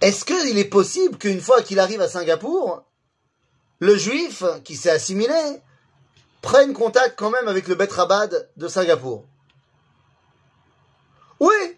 Est-ce 0.00 0.24
qu'il 0.24 0.58
est 0.58 0.64
possible 0.64 1.16
qu'une 1.16 1.40
fois 1.40 1.62
qu'il 1.62 1.80
arrive 1.80 2.00
à 2.00 2.08
Singapour, 2.08 2.84
le 3.78 3.96
juif 3.96 4.44
qui 4.64 4.76
s'est 4.76 4.90
assimilé 4.90 5.60
prenne 6.42 6.72
contact 6.72 7.18
quand 7.18 7.30
même 7.30 7.48
avec 7.48 7.66
le 7.66 7.74
Bet 7.74 7.88
de 8.56 8.68
Singapour? 8.68 9.24
Oui, 11.40 11.76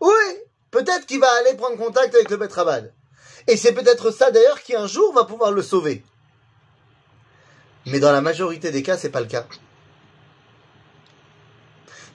oui, 0.00 0.24
peut-être 0.70 1.06
qu'il 1.06 1.20
va 1.20 1.30
aller 1.40 1.54
prendre 1.54 1.76
contact 1.76 2.14
avec 2.14 2.30
le 2.30 2.36
Bet 2.36 2.48
Et 3.48 3.56
c'est 3.56 3.72
peut-être 3.72 4.10
ça 4.10 4.30
d'ailleurs 4.30 4.62
qui 4.62 4.74
un 4.74 4.86
jour 4.86 5.12
va 5.14 5.24
pouvoir 5.24 5.52
le 5.52 5.62
sauver. 5.62 6.04
Mais 7.86 8.00
dans 8.00 8.12
la 8.12 8.20
majorité 8.20 8.70
des 8.70 8.82
cas, 8.82 8.96
c'est 8.96 9.10
pas 9.10 9.20
le 9.20 9.26
cas. 9.26 9.46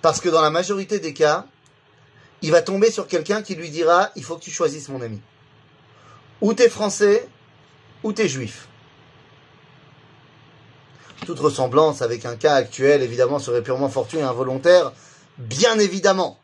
Parce 0.01 0.21
que 0.21 0.29
dans 0.29 0.41
la 0.41 0.49
majorité 0.49 0.99
des 0.99 1.13
cas, 1.13 1.45
il 2.41 2.51
va 2.51 2.61
tomber 2.61 2.91
sur 2.91 3.07
quelqu'un 3.07 3.41
qui 3.41 3.55
lui 3.55 3.69
dira 3.69 4.09
il 4.15 4.23
faut 4.23 4.37
que 4.37 4.43
tu 4.43 4.51
choisisses 4.51 4.89
mon 4.89 5.01
ami. 5.01 5.21
Ou 6.41 6.53
t'es 6.53 6.69
français, 6.69 7.27
ou 8.03 8.13
t'es 8.13 8.27
juif. 8.27 8.67
Toute 11.25 11.39
ressemblance 11.39 12.01
avec 12.01 12.25
un 12.25 12.35
cas 12.35 12.53
actuel, 12.53 13.01
évidemment, 13.01 13.39
serait 13.39 13.63
purement 13.63 13.89
fortuit 13.89 14.19
et 14.19 14.23
involontaire, 14.23 14.93
bien 15.37 15.79
évidemment. 15.79 16.39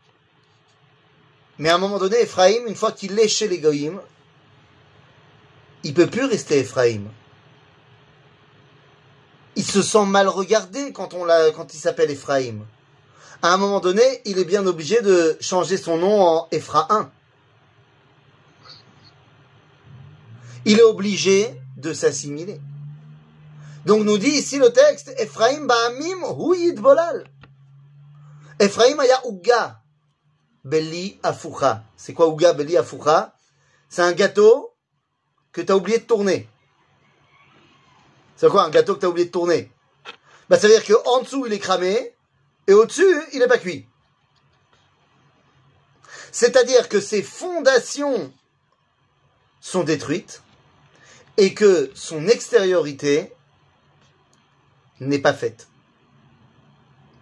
Mais 1.59 1.69
à 1.69 1.75
un 1.75 1.77
moment 1.77 1.99
donné, 1.99 2.19
Ephraim, 2.21 2.65
une 2.67 2.75
fois 2.75 2.91
qu'il 2.91 3.17
est 3.19 3.27
chez 3.27 3.47
les 3.47 3.59
Goïm, 3.59 4.01
il 5.83 5.93
peut 5.93 6.07
plus 6.07 6.25
rester 6.25 6.59
Ephraim. 6.59 7.03
Il 9.55 9.63
se 9.63 9.83
sent 9.83 10.05
mal 10.05 10.27
regardé 10.27 10.91
quand, 10.91 11.13
on 11.13 11.25
l'a, 11.25 11.51
quand 11.51 11.73
il 11.75 11.77
s'appelle 11.77 12.09
Ephraim. 12.09 12.65
À 13.43 13.53
un 13.53 13.57
moment 13.57 13.79
donné, 13.79 14.01
il 14.25 14.39
est 14.39 14.45
bien 14.45 14.65
obligé 14.65 15.01
de 15.01 15.37
changer 15.39 15.77
son 15.77 15.97
nom 15.97 16.21
en 16.21 16.47
Ephraim. 16.51 17.11
il 20.65 20.79
est 20.79 20.83
obligé 20.83 21.53
de 21.77 21.93
s'assimiler. 21.93 22.59
Donc 23.85 24.03
nous 24.03 24.17
dit 24.17 24.29
ici 24.29 24.57
le 24.57 24.71
texte, 24.71 25.13
Ephraim 25.17 25.65
ba'amim 25.65 26.23
hu 26.37 26.73
bolal. 26.73 27.25
Ephraim 28.59 28.99
aya 28.99 29.21
uga 29.25 29.81
beli 30.63 31.19
afucha. 31.23 31.83
C'est 31.97 32.13
quoi 32.13 32.27
uga 32.27 32.53
beli 32.53 32.77
afucha? 32.77 33.35
C'est 33.89 34.01
un 34.01 34.13
gâteau 34.13 34.73
que 35.51 35.61
tu 35.61 35.71
as 35.71 35.75
oublié 35.75 35.99
de 35.99 36.05
tourner. 36.05 36.47
C'est 38.37 38.49
quoi 38.49 38.63
un 38.63 38.69
gâteau 38.69 38.95
que 38.95 39.01
tu 39.01 39.05
as 39.05 39.09
oublié 39.09 39.27
de 39.27 39.31
tourner? 39.31 39.71
Bah, 40.49 40.57
Ça 40.57 40.67
veut 40.67 40.73
dire 40.73 40.85
qu'en 40.85 41.21
dessous 41.21 41.45
il 41.45 41.53
est 41.53 41.59
cramé 41.59 42.12
et 42.67 42.73
au-dessus 42.73 43.21
il 43.33 43.39
n'est 43.39 43.47
pas 43.47 43.57
cuit. 43.57 43.87
C'est-à-dire 46.31 46.89
que 46.89 46.99
ses 46.99 47.21
fondations 47.21 48.33
sont 49.61 49.83
détruites 49.83 50.41
et 51.37 51.53
que 51.53 51.91
son 51.93 52.27
extériorité 52.27 53.33
n'est 54.99 55.19
pas 55.19 55.33
faite. 55.33 55.67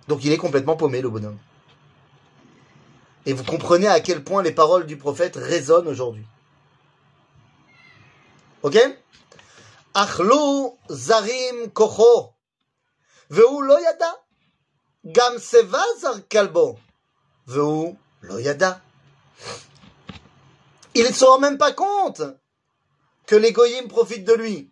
Donc 0.08 0.24
il 0.24 0.32
est 0.32 0.38
complètement 0.38 0.76
paumé, 0.76 1.02
le 1.02 1.10
bonhomme. 1.10 1.38
Et 3.26 3.34
vous 3.34 3.44
comprenez 3.44 3.88
à 3.88 4.00
quel 4.00 4.24
point 4.24 4.42
les 4.42 4.52
paroles 4.52 4.86
du 4.86 4.98
prophète 4.98 5.36
résonnent 5.36 5.88
aujourd'hui. 5.88 6.26
Ok? 8.64 8.78
Achlu 9.94 10.72
zarim 10.90 11.70
kocho. 11.74 12.34
Veu. 13.30 13.46
Veu 17.46 17.96
lo 18.22 18.40
yada. 18.40 18.82
Il 20.94 21.06
ne 21.06 21.12
se 21.12 21.26
rend 21.26 21.40
même 21.40 21.58
pas 21.58 21.72
compte 21.72 22.22
que 23.26 23.36
les 23.36 23.52
goyim 23.52 23.88
profitent 23.88 24.26
de 24.26 24.34
lui 24.34 24.72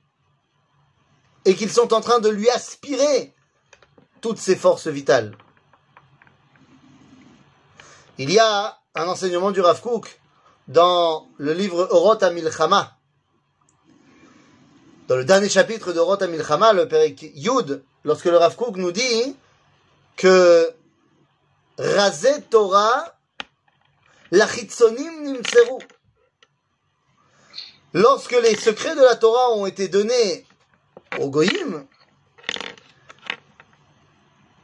et 1.45 1.55
qu'ils 1.55 1.71
sont 1.71 1.93
en 1.93 2.01
train 2.01 2.19
de 2.19 2.29
lui 2.29 2.49
aspirer 2.49 3.33
toutes 4.21 4.37
ses 4.37 4.55
forces 4.55 4.87
vitales. 4.87 5.35
Il 8.17 8.31
y 8.31 8.37
a 8.37 8.77
un 8.95 9.07
enseignement 9.07 9.51
du 9.51 9.61
Rav 9.61 9.81
Kook 9.81 10.19
dans 10.67 11.27
le 11.37 11.53
livre 11.53 11.87
Orot 11.89 12.21
Amilchama. 12.21 12.97
Dans 15.07 15.15
le 15.15 15.25
dernier 15.25 15.49
chapitre 15.49 15.93
d'Orot 15.93 16.21
Amilchama, 16.21 16.73
le 16.73 16.87
Père 16.87 17.07
Yud, 17.33 17.83
lorsque 18.03 18.25
le 18.25 18.37
Rav 18.37 18.55
Kook 18.55 18.75
nous 18.75 18.91
dit 18.91 19.35
que 20.19 20.75
Razé 21.77 22.41
Torah, 22.49 23.17
l'achitsonim 24.31 25.23
nimseru. 25.23 25.79
Lorsque 27.93 28.33
les 28.33 28.55
secrets 28.57 28.97
de 28.97 29.01
la 29.01 29.15
Torah 29.15 29.53
ont 29.53 29.65
été 29.65 29.87
donnés 29.87 30.45
aux 31.19 31.29
Goïm, 31.29 31.87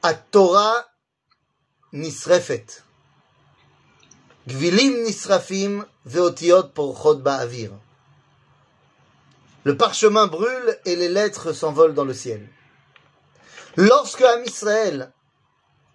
à 0.04 0.14
Torah 0.14 0.76
nisrefet. 1.94 2.66
Gvilim 4.48 5.04
nisrafim 5.04 5.86
veotiot 6.04 6.64
porchot 6.64 7.16
ba'avir. 7.16 7.72
Le 9.64 9.78
parchemin 9.78 10.28
brûle 10.28 10.78
et 10.84 10.98
les 10.98 11.10
lettres 11.10 11.54
s'envolent 11.54 11.94
dans 11.94 12.04
le 12.04 12.14
ciel. 12.14 12.46
Lorsque 13.78 14.22
Am 14.22 14.44
Israël 14.44 15.14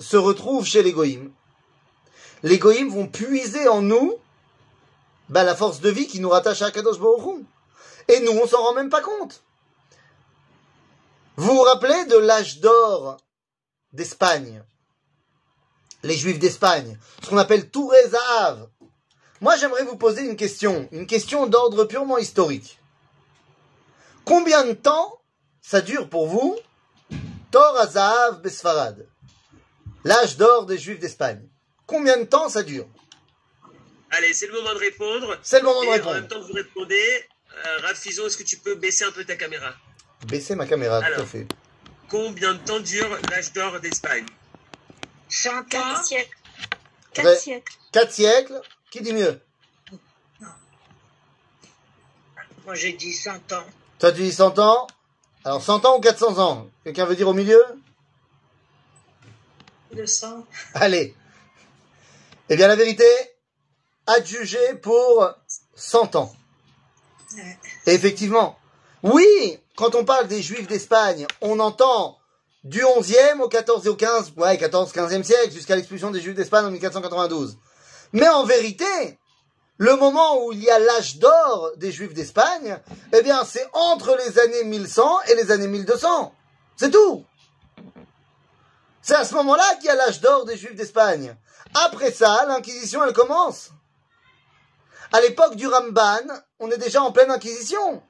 se 0.00 0.16
retrouve 0.16 0.66
chez 0.66 0.82
les 0.82 0.92
Goïm, 0.92 1.30
les 2.42 2.58
Goïm 2.58 2.88
vont 2.88 3.06
puiser 3.06 3.68
en 3.68 3.82
nous 3.82 4.16
bah, 5.28 5.44
la 5.44 5.54
force 5.54 5.80
de 5.80 5.90
vie 5.90 6.06
qui 6.06 6.20
nous 6.20 6.30
rattache 6.30 6.62
à 6.62 6.70
Kadosh 6.70 6.98
Baruch 6.98 7.44
Et 8.08 8.20
nous, 8.20 8.32
on 8.32 8.46
s'en 8.46 8.62
rend 8.62 8.74
même 8.74 8.90
pas 8.90 9.02
compte. 9.02 9.42
Vous 11.36 11.54
vous 11.54 11.62
rappelez 11.62 12.06
de 12.06 12.16
l'âge 12.16 12.60
d'or 12.60 13.18
d'Espagne? 13.92 14.62
Les 16.02 16.16
Juifs 16.16 16.38
d'Espagne, 16.38 16.98
ce 17.22 17.28
qu'on 17.28 17.36
appelle 17.36 17.70
Touré 17.70 17.98
Zahav. 18.08 18.68
Moi, 19.42 19.56
j'aimerais 19.56 19.84
vous 19.84 19.96
poser 19.96 20.22
une 20.22 20.36
question, 20.36 20.88
une 20.92 21.06
question 21.06 21.46
d'ordre 21.46 21.84
purement 21.84 22.18
historique. 22.18 22.80
Combien 24.24 24.64
de 24.64 24.72
temps 24.72 25.20
ça 25.60 25.82
dure 25.82 26.08
pour 26.08 26.26
vous? 26.26 26.56
Tor 27.50 27.74
Besfarad, 28.42 29.06
l'âge 30.04 30.36
d'or 30.36 30.66
des 30.66 30.78
Juifs 30.78 30.98
d'Espagne. 30.98 31.42
Combien 31.86 32.18
de 32.18 32.24
temps 32.24 32.48
ça 32.48 32.62
dure 32.62 32.86
Allez, 34.10 34.32
c'est 34.34 34.46
le 34.46 34.54
moment 34.54 34.74
de 34.74 34.78
répondre. 34.78 35.38
C'est 35.42 35.58
le 35.60 35.64
moment 35.64 35.80
de 35.80 35.86
Et 35.86 35.88
en 35.88 35.92
répondre. 35.92 36.14
même 36.14 36.28
temps 36.28 36.40
que 36.40 36.46
vous 36.46 36.52
répondez, 36.52 37.24
euh, 37.66 37.92
est-ce 37.92 38.36
que 38.36 38.42
tu 38.42 38.56
peux 38.58 38.74
baisser 38.74 39.04
un 39.04 39.12
peu 39.12 39.24
ta 39.24 39.36
caméra 39.36 39.74
Baissez 40.26 40.54
ma 40.54 40.66
caméra, 40.66 41.00
tout 41.00 41.20
à 41.20 41.26
fait. 41.26 41.46
Combien 42.08 42.54
de 42.54 42.58
temps 42.58 42.80
dure 42.80 43.08
l'âge 43.30 43.52
d'or 43.52 43.80
d'Espagne 43.80 44.26
100 45.28 45.50
ans, 45.58 45.62
4 45.68 46.04
siècles. 46.04 46.36
Ouais. 47.18 47.22
4 47.22 47.38
siècles. 47.40 47.72
Quatre 47.92 48.12
siècles, 48.12 48.60
qui 48.90 49.00
dit 49.00 49.12
mieux 49.12 49.40
moi 52.70 52.74
j'ai 52.76 52.92
dit 52.92 53.12
100 53.12 53.52
ans. 53.52 53.64
Toi, 53.98 54.12
tu 54.12 54.22
dis 54.22 54.32
100 54.32 54.58
ans 54.60 54.86
Alors, 55.44 55.60
100 55.60 55.84
ans 55.86 55.98
ou 55.98 56.00
400 56.00 56.38
ans? 56.38 56.70
Quelqu'un 56.84 57.04
veut 57.04 57.16
dire 57.16 57.26
au 57.26 57.32
milieu? 57.32 57.60
200. 59.94 60.46
Allez. 60.74 61.14
Eh 62.48 62.56
bien, 62.56 62.68
la 62.68 62.76
vérité, 62.76 63.04
adjugé 64.06 64.74
pour 64.82 65.28
100 65.74 66.16
ans. 66.16 66.34
Ouais. 67.36 67.58
Et 67.86 67.94
effectivement, 67.94 68.58
oui, 69.02 69.58
quand 69.76 69.94
on 69.94 70.04
parle 70.04 70.28
des 70.28 70.42
Juifs 70.42 70.66
d'Espagne, 70.66 71.26
on 71.40 71.58
entend 71.60 72.18
du 72.64 72.80
11e 72.82 73.40
au 73.40 73.48
14 73.48 73.86
et 73.86 73.88
au 73.88 73.96
15, 73.96 74.32
ouais, 74.36 74.58
14, 74.58 74.92
15e 74.92 75.22
siècle, 75.22 75.52
jusqu'à 75.52 75.76
l'expulsion 75.76 76.10
des 76.10 76.20
Juifs 76.20 76.34
d'Espagne 76.34 76.66
en 76.66 76.70
1492. 76.70 77.56
Mais 78.12 78.28
en 78.28 78.44
vérité, 78.44 79.18
le 79.78 79.96
moment 79.96 80.44
où 80.44 80.52
il 80.52 80.62
y 80.62 80.68
a 80.68 80.78
l'âge 80.78 81.16
d'or 81.16 81.70
des 81.76 81.92
Juifs 81.92 82.12
d'Espagne, 82.12 82.78
eh 83.14 83.22
bien, 83.22 83.44
c'est 83.44 83.66
entre 83.72 84.16
les 84.26 84.38
années 84.38 84.64
1100 84.64 85.22
et 85.28 85.34
les 85.36 85.50
années 85.50 85.68
1200. 85.68 86.34
C'est 86.76 86.90
tout. 86.90 87.24
C'est 89.02 89.14
à 89.14 89.24
ce 89.24 89.34
moment-là 89.34 89.76
qu'il 89.76 89.86
y 89.86 89.90
a 89.90 89.94
l'âge 89.94 90.20
d'or 90.20 90.44
des 90.44 90.56
Juifs 90.56 90.74
d'Espagne. 90.74 91.34
Après 91.86 92.12
ça, 92.12 92.44
l'Inquisition, 92.46 93.04
elle 93.04 93.12
commence. 93.12 93.70
À 95.12 95.20
l'époque 95.20 95.56
du 95.56 95.66
Ramban, 95.66 96.26
on 96.58 96.70
est 96.70 96.78
déjà 96.78 97.02
en 97.02 97.12
pleine 97.12 97.30
Inquisition. 97.30 98.02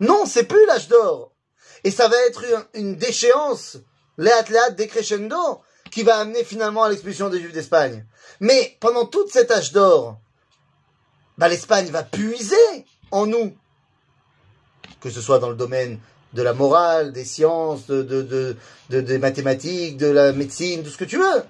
Non, 0.00 0.26
c'est 0.26 0.44
plus 0.44 0.64
l'âge 0.66 0.88
d'or. 0.88 1.32
Et 1.82 1.90
ça 1.90 2.08
va 2.08 2.16
être 2.26 2.42
une, 2.74 2.96
déchéance, 2.96 3.78
léat 4.16 4.42
léat 4.48 4.70
décrescendo, 4.70 5.62
qui 5.90 6.02
va 6.02 6.18
amener 6.18 6.44
finalement 6.44 6.82
à 6.82 6.88
l'expulsion 6.88 7.28
des 7.28 7.40
Juifs 7.40 7.52
d'Espagne. 7.52 8.06
Mais 8.40 8.76
pendant 8.80 9.04
tout 9.04 9.28
cet 9.28 9.50
âge 9.50 9.72
d'or, 9.72 10.18
bah, 11.36 11.48
l'Espagne 11.48 11.90
va 11.90 12.02
puiser 12.02 12.86
en 13.10 13.26
nous. 13.26 13.56
Que 15.00 15.10
ce 15.10 15.20
soit 15.20 15.38
dans 15.38 15.50
le 15.50 15.56
domaine 15.56 16.00
de 16.34 16.42
la 16.42 16.52
morale, 16.52 17.12
des 17.12 17.24
sciences, 17.24 17.86
de, 17.86 18.02
de, 18.02 18.22
de, 18.22 18.56
de- 18.90 19.00
des 19.00 19.18
mathématiques, 19.18 19.96
de 19.96 20.08
la 20.08 20.32
médecine, 20.32 20.82
tout 20.82 20.90
ce 20.90 20.98
que 20.98 21.04
tu 21.04 21.16
veux. 21.18 21.44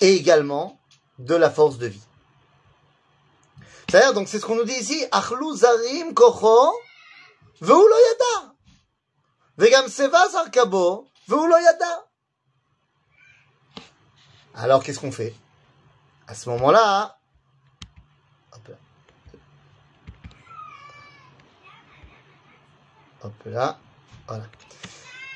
Et 0.00 0.14
également 0.14 0.78
de 1.18 1.34
la 1.34 1.50
force 1.50 1.78
de 1.78 1.86
vie. 1.86 2.02
C'est-à-dire, 3.88 4.12
donc 4.14 4.28
c'est 4.28 4.38
ce 4.38 4.46
qu'on 4.46 4.56
nous 4.56 4.64
dit 4.64 4.74
ici, 4.74 5.04
zarim 5.54 6.12
kocho. 6.14 6.74
Vegam 9.58 9.88
seva. 9.88 10.22
Alors 14.54 14.82
qu'est-ce 14.82 15.00
qu'on 15.00 15.12
fait 15.12 15.34
À 16.26 16.34
ce 16.34 16.48
moment-là, 16.50 17.16
hop 18.52 18.68
là. 18.68 18.74
Hop 23.25 23.33
là, 23.45 23.77
voilà. 24.27 24.45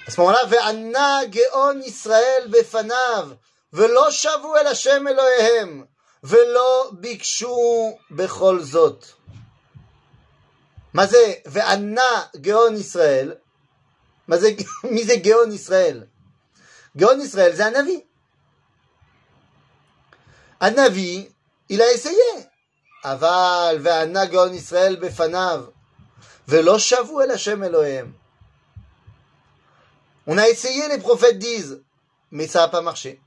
À 0.08 0.12
ce 0.12 0.20
moment-là, 0.20 0.46
ve'anna 0.46 1.32
geon 1.32 1.82
Israël 1.82 2.48
befanav, 2.50 3.38
ve'lo 3.74 4.12
shavu 4.12 4.50
el 4.60 4.68
Hashem 4.68 5.08
Elohehem, 5.08 5.86
ve'lo 6.24 6.91
bikshu 6.94 7.96
bechol 8.10 8.62
zot. 8.63 9.15
מה 10.96 11.06
זה 11.06 11.34
וענה 11.46 12.26
גאון 12.36 12.76
ישראל? 12.76 13.34
מה 14.28 14.38
זה, 14.38 14.50
מי 14.84 15.04
זה 15.04 15.15
גאון 15.15 15.52
ישראל? 15.52 16.04
גאון 16.98 17.22
ישראל 17.22 17.56
זה 17.56 17.65
הנביא. 17.65 18.00
הנביא, 20.62 21.26
il 21.72 21.82
a 21.82 21.86
essayé. 21.96 22.44
אבל 23.04 23.78
וענה 23.84 24.26
גאון 24.26 24.54
ישראל 24.54 24.96
בפניו, 24.96 25.65
On 30.27 30.39
a 30.39 30.49
essayé, 30.49 30.89
les 30.89 30.99
prophètes 30.99 31.39
disent, 31.39 31.83
mais 32.31 32.47
ça 32.47 32.61
n'a 32.61 32.69
pas 32.69 32.83
marché. 32.83 33.21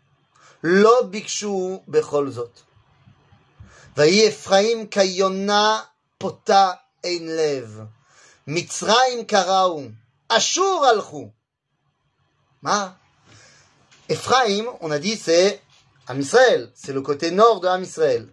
Lo 0.61 1.03
bikshu 1.05 1.79
becholzot. 1.87 2.51
Vayi 3.95 4.21
Ephraim 4.21 4.87
kayona 4.87 5.89
pota 6.17 6.81
einlev. 7.03 7.87
Mitzraim 8.47 9.25
karaou. 9.25 9.91
Ashur 10.29 10.83
alchou. 10.83 11.31
Ah. 12.65 12.95
Ephraim, 14.09 14.65
on 14.81 14.91
a 14.91 14.99
dit, 14.99 15.17
c'est 15.17 15.61
Amisraël. 16.07 16.71
C'est 16.75 16.93
le 16.93 17.01
côté 17.01 17.31
nord 17.31 17.59
de 17.59 17.67
Amisraël. 17.67 18.27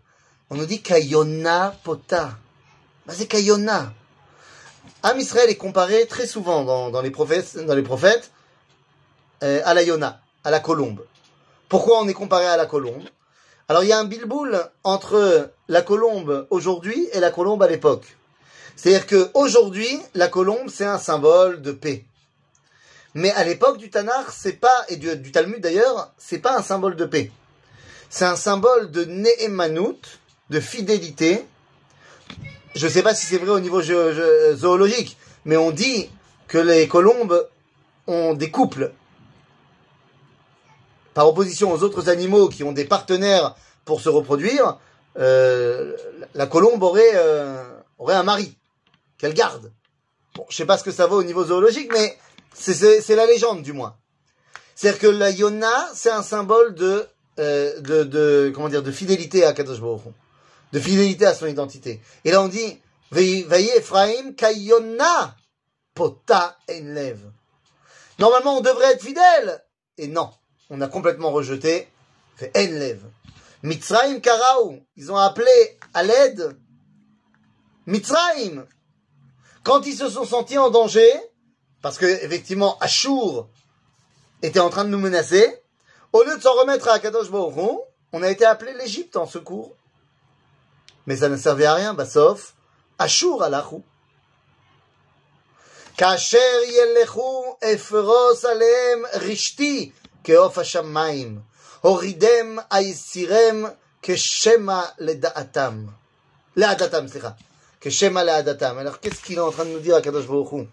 On 0.51 0.57
nous 0.57 0.67
dit 0.67 0.83
Kayona 0.83 1.77
Pota. 1.85 2.37
Mais 3.07 3.15
c'est 3.15 3.27
Kayona. 3.27 3.93
Am 5.03 5.19
Israël 5.19 5.49
est 5.49 5.57
comparé 5.57 6.07
très 6.07 6.27
souvent 6.27 6.91
dans, 6.91 7.01
les 7.01 7.11
prophètes, 7.11 8.31
euh, 9.43 9.63
à 9.65 9.73
la 9.73 9.83
Yona, 9.83 10.21
à 10.45 10.51
la 10.51 10.61
colombe. 10.61 11.05
Pourquoi 11.69 12.01
on 12.01 12.09
est 12.09 12.15
comparé 12.15 12.47
à 12.47 12.57
la 12.57 12.67
colombe? 12.67 13.05
Alors 13.69 13.85
il 13.85 13.89
y 13.89 13.93
a 13.93 13.99
un 13.99 14.05
bilboul 14.05 14.61
entre 14.85 15.51
la 15.69 15.83
colombe 15.83 16.47
aujourd'hui 16.51 17.09
et 17.13 17.21
la 17.21 17.31
colombe 17.31 17.63
à 17.63 17.69
l'époque. 17.69 18.17
C'est-à-dire 18.77 19.07
que 19.07 19.31
aujourd'hui, 19.35 20.01
la 20.15 20.29
colombe 20.29 20.69
c'est 20.69 20.85
un 20.85 20.99
symbole 20.99 21.63
de 21.63 21.73
paix. 21.73 22.05
Mais 23.15 23.31
à 23.33 23.45
l'époque 23.45 23.79
du 23.79 23.89
Tanakh, 23.89 24.27
c'est 24.33 24.55
pas 24.55 24.85
et 24.89 24.97
du, 24.97 25.33
Talmud 25.33 25.61
d'ailleurs, 25.61 26.13
c'est 26.19 26.39
pas 26.39 26.59
un 26.59 26.63
symbole 26.63 26.97
de 26.97 27.05
paix. 27.05 27.31
C'est 28.09 28.25
un 28.25 28.37
symbole 28.37 28.91
de 28.91 29.05
Ne'emanut, 29.05 30.19
de 30.51 30.61
fidélité. 30.61 31.47
Je 32.75 32.87
sais 32.89 33.03
pas 33.03 33.15
si 33.15 33.27
c'est 33.27 33.39
vrai 33.39 33.51
au 33.51 33.61
niveau 33.61 33.83
zoologique, 33.83 35.17
mais 35.45 35.57
on 35.57 35.71
dit 35.71 36.09
que 36.47 36.59
les 36.59 36.87
colombes 36.89 37.49
ont 38.07 38.35
des 38.35 38.51
couples. 38.51 38.93
Par 41.15 41.29
opposition 41.29 41.73
aux 41.73 41.83
autres 41.83 42.09
animaux 42.09 42.49
qui 42.49 42.63
ont 42.63 42.73
des 42.73 42.85
partenaires 42.85 43.57
pour 43.85 44.01
se 44.01 44.09
reproduire, 44.09 44.79
euh, 45.19 45.97
la 46.35 46.47
colombe 46.47 46.83
aurait, 46.83 47.13
euh, 47.15 47.63
aurait 47.99 48.15
un 48.15 48.23
mari 48.23 48.57
qu'elle 49.19 49.35
garde. 49.35 49.73
Bon, 50.37 50.47
je 50.49 50.57
sais 50.57 50.65
pas 50.67 50.79
ce 50.79 50.85
que 50.85 50.93
ça 50.93 51.07
vaut 51.07 51.19
au 51.19 51.25
niveau 51.25 51.45
zoologique, 51.45 51.91
mais 51.93 52.17
c'est- 52.55 53.09
la 53.17 53.27
légende 53.27 53.63
du 53.63 53.73
moins. 53.73 53.97
C'est-à-dire 54.77 55.01
que 55.01 55.07
la 55.09 55.31
Yona, 55.31 55.89
c'est 55.95 56.11
un 56.11 56.23
symbole 56.23 56.75
de, 56.75 57.07
euh, 57.41 57.81
de, 57.81 58.05
de, 58.05 58.53
comment 58.55 58.69
dire, 58.69 58.83
de 58.85 58.93
fidélité 58.93 59.45
à 59.45 59.53
Kadosh 59.53 59.81
Baruch. 59.81 60.03
De 60.73 60.81
fidélité 60.81 61.27
à 61.27 61.35
son 61.35 61.47
identité. 61.47 62.01
Et 62.25 62.31
là 62.31 62.43
on 62.43 62.49
dit, 62.49 62.81
Veillez 63.11 63.77
Ephraim 63.77 64.35
kayona 64.37 65.35
pota 65.95 66.57
enlev. 66.71 67.19
Normalement 68.19 68.59
on 68.59 68.61
devrait 68.61 68.93
être 68.93 69.05
fidèle. 69.05 69.65
Et 69.99 70.07
non, 70.07 70.31
on 70.71 70.81
a 70.81 70.89
complètement 70.89 71.33
rejeté 71.33 71.89
enlev. 72.57 73.01
Mitzrayim 73.63 74.21
karaou, 74.21 74.81
ils 74.97 75.13
ont 75.13 75.17
appelé 75.17 75.79
à 75.93 76.03
l'aide 76.03 76.57
Mitzrayim. 77.87 78.67
Quand 79.63 79.85
ils 79.87 79.97
se 79.97 80.09
sont 80.09 80.25
sentis 80.25 80.57
en 80.57 80.71
danger, 80.71 81.13
parce 81.83 81.99
que 81.99 82.07
effectivement 82.07 82.79
Ashur 82.79 83.49
était 84.43 84.61
en 84.61 84.71
train 84.71 84.85
de 84.85 84.91
nous 84.91 84.99
menacer, 84.99 85.63
au 86.13 86.23
lieu 86.23 86.37
de 86.37 86.43
s'en 86.43 86.55
remettre 86.55 86.89
à 86.89 86.99
Kadosh 86.99 87.31
Baruch 87.31 87.57
on 88.13 88.23
a 88.23 88.31
été 88.31 88.45
appelé 88.45 88.73
l'Égypte 88.75 89.17
en 89.17 89.27
secours 89.27 89.77
Mais 91.10 91.18
ça 91.18 91.30
ne 91.30 91.38
servait 91.38 91.66
à 91.66 91.74
rien, 91.74 91.94
bah, 91.94 92.06
sauf 92.06 92.54
Ashur 92.98 93.44
alachou. 93.44 93.84
כאשר 95.98 96.58
ילכו 96.68 97.58
אפרוס 97.74 98.46
עליהם 98.46 99.04
רשתי 99.14 99.92
כעוף 100.24 100.58
השמיים, 100.58 101.40
הורידם 101.82 102.58
היסירם 102.72 103.66
כשמע 104.02 104.82
לדעתם. 105.00 105.86
לעדתם, 106.56 107.08
סליחה. 107.08 107.30
כשמע 107.82 108.24
לעדתם. 108.24 108.78
Alors, 108.80 109.00
qu'est-ce 109.00 109.22
qu'il 109.24 109.38
est 109.38 109.42
en 109.42 109.52
train 109.52 109.66
de 109.66 109.70
nous 109.70 109.80
dire 109.80 109.96
à 109.96 110.02
Kadosh 110.02 110.28
Baruch 110.28 110.52
Hu 110.52 110.68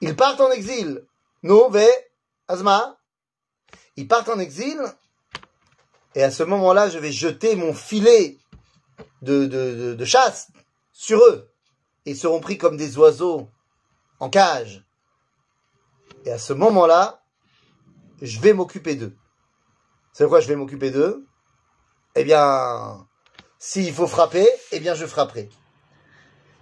Ils 0.00 0.16
partent 0.16 0.40
en 0.40 0.50
exil. 0.50 1.04
nous, 1.42 1.70
ו... 1.72 1.78
אז 2.48 2.62
מה? 2.62 2.92
ils 3.96 4.08
partent 4.08 4.28
en 4.28 4.38
exil, 4.38 4.78
et 6.14 6.22
à 6.22 6.30
ce 6.30 6.42
moment-là, 6.42 6.88
je 6.88 6.98
vais 6.98 7.12
jeter 7.12 7.56
mon 7.56 7.74
filet 7.74 8.36
de, 9.21 9.45
de, 9.45 9.93
de, 9.93 10.05
chasse 10.05 10.49
sur 10.91 11.19
eux. 11.19 11.49
Ils 12.05 12.17
seront 12.17 12.39
pris 12.39 12.57
comme 12.57 12.77
des 12.77 12.97
oiseaux 12.97 13.49
en 14.19 14.29
cage. 14.29 14.85
Et 16.25 16.31
à 16.31 16.37
ce 16.37 16.53
moment-là, 16.53 17.23
je 18.21 18.39
vais 18.39 18.53
m'occuper 18.53 18.95
d'eux. 18.95 19.15
C'est 20.13 20.27
quoi 20.27 20.41
je 20.41 20.47
vais 20.47 20.55
m'occuper 20.55 20.91
d'eux? 20.91 21.25
Eh 22.15 22.23
bien, 22.23 23.07
s'il 23.57 23.93
faut 23.93 24.07
frapper, 24.07 24.47
eh 24.71 24.79
bien 24.79 24.95
je 24.95 25.05
frapperai. 25.05 25.49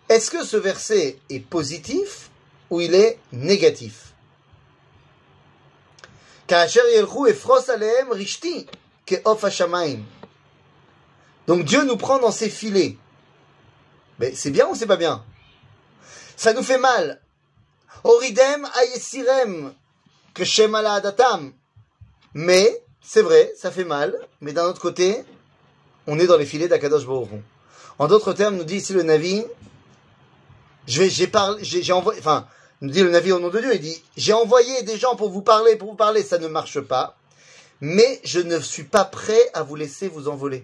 Est-ce 0.10 0.32
que 0.32 0.44
ce 0.44 0.58
verset 0.58 1.20
est 1.30 1.40
positif 1.40 2.30
ou 2.70 2.82
il 2.82 2.94
est 2.96 3.20
négatif? 3.32 4.14
Donc 11.50 11.64
Dieu 11.64 11.84
nous 11.84 11.98
prend 11.98 12.20
dans 12.20 12.30
ses 12.30 12.48
filets. 12.48 12.96
Mais 14.20 14.36
c'est 14.36 14.52
bien 14.52 14.68
ou 14.68 14.76
c'est 14.76 14.86
pas 14.86 14.98
bien? 14.98 15.26
Ça 16.38 16.54
nous 16.54 16.62
fait 16.62 16.78
mal. 16.78 17.20
Oridem 18.04 18.68
ayesirem 18.80 19.74
que 20.36 20.46
shemala 20.46 20.94
adatam. 20.94 21.52
Mais, 22.36 22.84
c'est 23.02 23.24
vrai, 23.24 23.52
ça 23.58 23.72
fait 23.72 23.84
mal. 23.84 24.16
Mais 24.42 24.54
d'un 24.54 24.66
autre 24.66 24.80
côté, 24.80 25.24
on 26.06 26.20
est 26.20 26.28
dans 26.28 26.38
les 26.38 26.46
filets 26.46 26.68
d'Akadosh 26.68 27.06
Hu. 27.06 27.42
En 27.98 28.08
d'autres 28.08 28.34
termes, 28.34 28.56
nous 28.56 28.64
dit 28.64 28.76
ici 28.76 28.94
le 28.94 29.02
Navi, 29.02 29.44
je 30.86 31.02
vais, 31.02 31.10
j'ai, 31.10 31.82
j'ai 31.82 31.94
envoyé, 31.94 32.20
enfin, 32.20 32.48
nous 32.82 32.92
dit 32.92 33.02
le 33.02 33.10
Navi 33.10 33.32
au 33.32 33.40
nom 33.40 33.50
de 33.50 33.60
Dieu, 33.60 33.74
il 33.74 33.82
dit, 33.82 34.04
j'ai 34.16 34.34
envoyé 34.34 34.84
des 34.84 35.00
gens 35.00 35.16
pour 35.16 35.32
vous 35.32 35.42
parler, 35.42 35.78
pour 35.78 35.90
vous 35.90 35.98
parler, 35.98 36.22
ça 36.22 36.38
ne 36.38 36.48
marche 36.48 36.80
pas. 36.80 37.18
Mais 37.82 38.22
je 38.24 38.40
ne 38.40 38.60
suis 38.60 38.84
pas 38.84 39.04
prêt 39.04 39.50
à 39.56 39.64
vous 39.64 39.76
laisser 39.76 40.10
vous 40.10 40.28
envoler. 40.28 40.64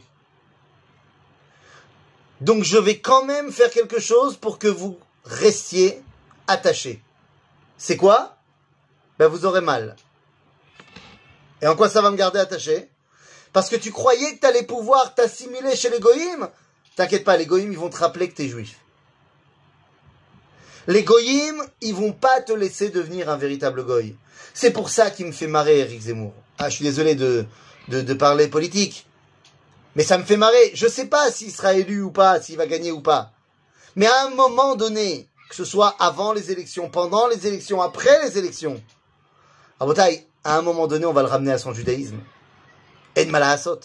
Donc 2.41 2.63
je 2.63 2.77
vais 2.77 2.99
quand 2.99 3.25
même 3.25 3.51
faire 3.51 3.69
quelque 3.69 3.99
chose 3.99 4.35
pour 4.37 4.59
que 4.59 4.67
vous 4.67 4.97
restiez 5.23 6.01
attachés. 6.47 7.01
C'est 7.77 7.97
quoi? 7.97 8.37
Ben 9.17 9.27
vous 9.27 9.45
aurez 9.45 9.61
mal. 9.61 9.95
Et 11.61 11.67
en 11.67 11.75
quoi 11.75 11.89
ça 11.89 12.01
va 12.01 12.11
me 12.11 12.17
garder 12.17 12.39
attaché? 12.39 12.89
Parce 13.53 13.69
que 13.69 13.77
tu 13.77 13.91
croyais 13.91 14.37
que 14.37 14.59
tu 14.59 14.65
pouvoir 14.65 15.15
t'assimiler 15.15 15.75
chez 15.75 15.89
les 15.89 15.99
goïms? 15.99 16.49
T'inquiète 16.95 17.23
pas, 17.23 17.37
les 17.37 17.45
goïms, 17.45 17.71
ils 17.71 17.79
vont 17.79 17.89
te 17.89 17.97
rappeler 17.97 18.29
que 18.29 18.35
tu 18.35 18.43
es 18.43 18.49
juif. 18.49 18.77
Les 20.87 21.03
goïms, 21.03 21.63
ils 21.81 21.95
vont 21.95 22.11
pas 22.11 22.41
te 22.41 22.51
laisser 22.51 22.89
devenir 22.89 23.29
un 23.29 23.37
véritable 23.37 23.85
goï. 23.85 24.15
C'est 24.53 24.71
pour 24.71 24.89
ça 24.89 25.09
qu'il 25.09 25.25
me 25.25 25.31
fait 25.31 25.47
marrer 25.47 25.79
Eric 25.79 26.01
Zemmour. 26.01 26.33
Ah, 26.57 26.69
je 26.69 26.75
suis 26.75 26.85
désolé 26.85 27.15
de, 27.15 27.45
de 27.87 28.13
parler 28.13 28.47
politique. 28.47 29.04
Mais 29.95 30.03
ça 30.03 30.17
me 30.17 30.23
fait 30.23 30.37
marrer. 30.37 30.71
Je 30.73 30.85
ne 30.85 30.91
sais 30.91 31.07
pas 31.07 31.31
s'il 31.31 31.51
sera 31.51 31.73
élu 31.73 32.01
ou 32.01 32.11
pas, 32.11 32.41
s'il 32.41 32.57
va 32.57 32.67
gagner 32.67 32.91
ou 32.91 33.01
pas. 33.01 33.31
Mais 33.95 34.07
à 34.07 34.25
un 34.25 34.29
moment 34.29 34.75
donné, 34.75 35.29
que 35.49 35.55
ce 35.55 35.65
soit 35.65 35.95
avant 35.99 36.33
les 36.33 36.51
élections, 36.51 36.89
pendant 36.89 37.27
les 37.27 37.47
élections, 37.47 37.81
après 37.81 38.21
les 38.23 38.37
élections, 38.37 38.81
à 39.79 39.85
à 40.43 40.57
un 40.57 40.61
moment 40.61 40.87
donné, 40.87 41.05
on 41.05 41.13
va 41.13 41.21
le 41.21 41.27
ramener 41.27 41.53
à 41.53 41.57
son 41.57 41.73
judaïsme. 41.73 42.19
Et 43.15 43.25
de 43.25 43.31
Malahasot. 43.31 43.79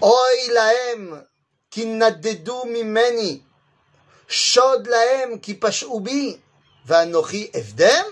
Oy 0.00 0.50
laem, 0.52 1.24
shod 4.28 4.86
laem, 4.86 5.40
ki 5.40 5.58
Va 6.86 7.06
vanochi 7.06 7.50
efdem, 7.54 8.04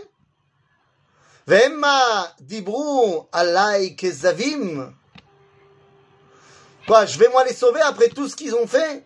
Quoi, 6.87 7.07
je 7.07 7.19
vais 7.19 7.29
moi 7.29 7.45
les 7.45 7.55
sauver 7.55 7.81
après 7.81 8.09
tout 8.09 8.29
ce 8.29 8.37
qu'ils 8.37 8.55
ont 8.55 8.67
fait? 8.67 9.05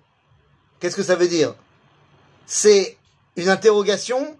Qu'est-ce 0.79 0.97
que 0.97 1.03
ça 1.03 1.17
veut 1.17 1.29
dire? 1.29 1.55
C'est 2.47 2.99
une 3.37 3.49
interrogation 3.49 4.37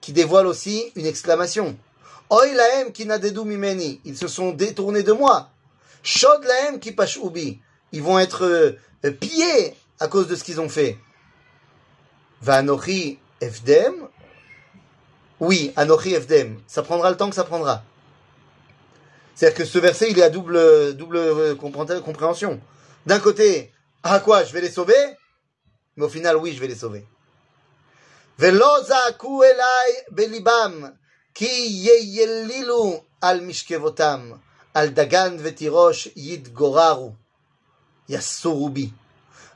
qui 0.00 0.12
dévoile 0.12 0.46
aussi 0.46 0.92
une 0.94 1.06
exclamation. 1.06 1.76
Oy 2.30 2.52
lahem 2.54 2.92
ki 2.92 3.06
mimeni. 3.06 4.00
Ils 4.04 4.18
se 4.18 4.28
sont 4.28 4.52
détournés 4.52 5.02
de 5.02 5.12
moi. 5.12 5.50
Shod 6.02 6.44
lahem 6.44 6.78
ki 6.78 6.92
pashubi. 6.92 7.60
Ils 7.92 8.02
vont 8.02 8.18
être 8.18 8.44
euh, 8.44 9.10
pillés 9.10 9.74
à 9.98 10.08
cause 10.08 10.28
de 10.28 10.36
ce 10.36 10.44
qu'ils 10.44 10.60
ont 10.60 10.68
fait. 10.68 10.98
Efdem. 13.40 14.08
Oui, 15.39 15.73
Anochi 15.75 16.13
Efdem. 16.13 16.59
Ça 16.67 16.83
prendra 16.83 17.09
le 17.09 17.17
temps 17.17 17.29
que 17.29 17.35
ça 17.35 17.43
prendra. 17.43 17.83
C'est-à-dire 19.35 19.57
que 19.57 19.65
ce 19.65 19.79
verset, 19.79 20.11
il 20.11 20.19
est 20.19 20.23
à 20.23 20.29
double, 20.29 20.93
double 20.95 21.57
compréhension. 21.57 22.59
D'un 23.05 23.19
côté, 23.19 23.71
à 24.03 24.19
quoi 24.19 24.43
Je 24.43 24.53
vais 24.53 24.61
les 24.61 24.69
sauver 24.69 24.93
Mais 25.97 26.05
au 26.05 26.09
final, 26.09 26.37
oui, 26.37 26.53
je 26.53 26.59
vais 26.59 26.67
les 26.67 26.75
sauver. 26.75 27.05
Velo 28.37 28.65
za'aku 28.83 29.43
elai 29.43 30.05
belibam, 30.11 30.95
ki 31.33 31.45
yeyelilu 31.45 32.99
al 33.21 33.41
mishkevotam, 33.41 34.39
al 34.73 34.93
dagan 34.93 35.37
vetirosh 35.37 36.09
yidgoraru, 36.15 37.13
יסורו 38.09 38.69
בי. 38.69 38.89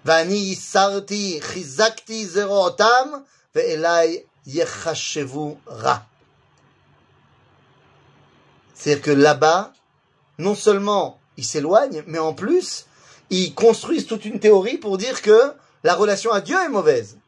ואני 0.05 0.33
ייסרתי, 0.33 1.37
חיזקתי 1.41 2.25
זרועותם, 2.25 3.09
ואליי 3.55 4.21
Yechashevu 4.46 5.56
Ra. 5.66 6.06
C'est-à-dire 8.74 9.02
que 9.02 9.10
là-bas, 9.10 9.72
non 10.38 10.54
seulement 10.54 11.20
ils 11.36 11.44
s'éloignent, 11.44 12.02
mais 12.06 12.18
en 12.18 12.34
plus, 12.34 12.86
ils 13.30 13.54
construisent 13.54 14.06
toute 14.06 14.24
une 14.24 14.40
théorie 14.40 14.78
pour 14.78 14.98
dire 14.98 15.22
que 15.22 15.52
la 15.84 15.94
relation 15.94 16.32
à 16.32 16.40
Dieu 16.40 16.56
est 16.58 16.68
mauvaise. 16.68 17.18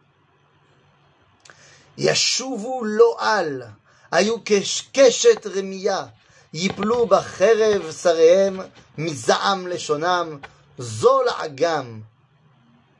Yashuvu 1.96 2.80
lo'al, 2.82 3.72
ayu 4.10 4.32
keshet 4.42 5.40
remiya, 5.44 6.12
yiplu 6.52 7.06
bacherev 7.06 7.90
sarehem, 7.92 8.66
miza'am 8.98 9.68
leshonam, 9.68 10.40
zol 10.80 11.26
agam, 11.40 12.02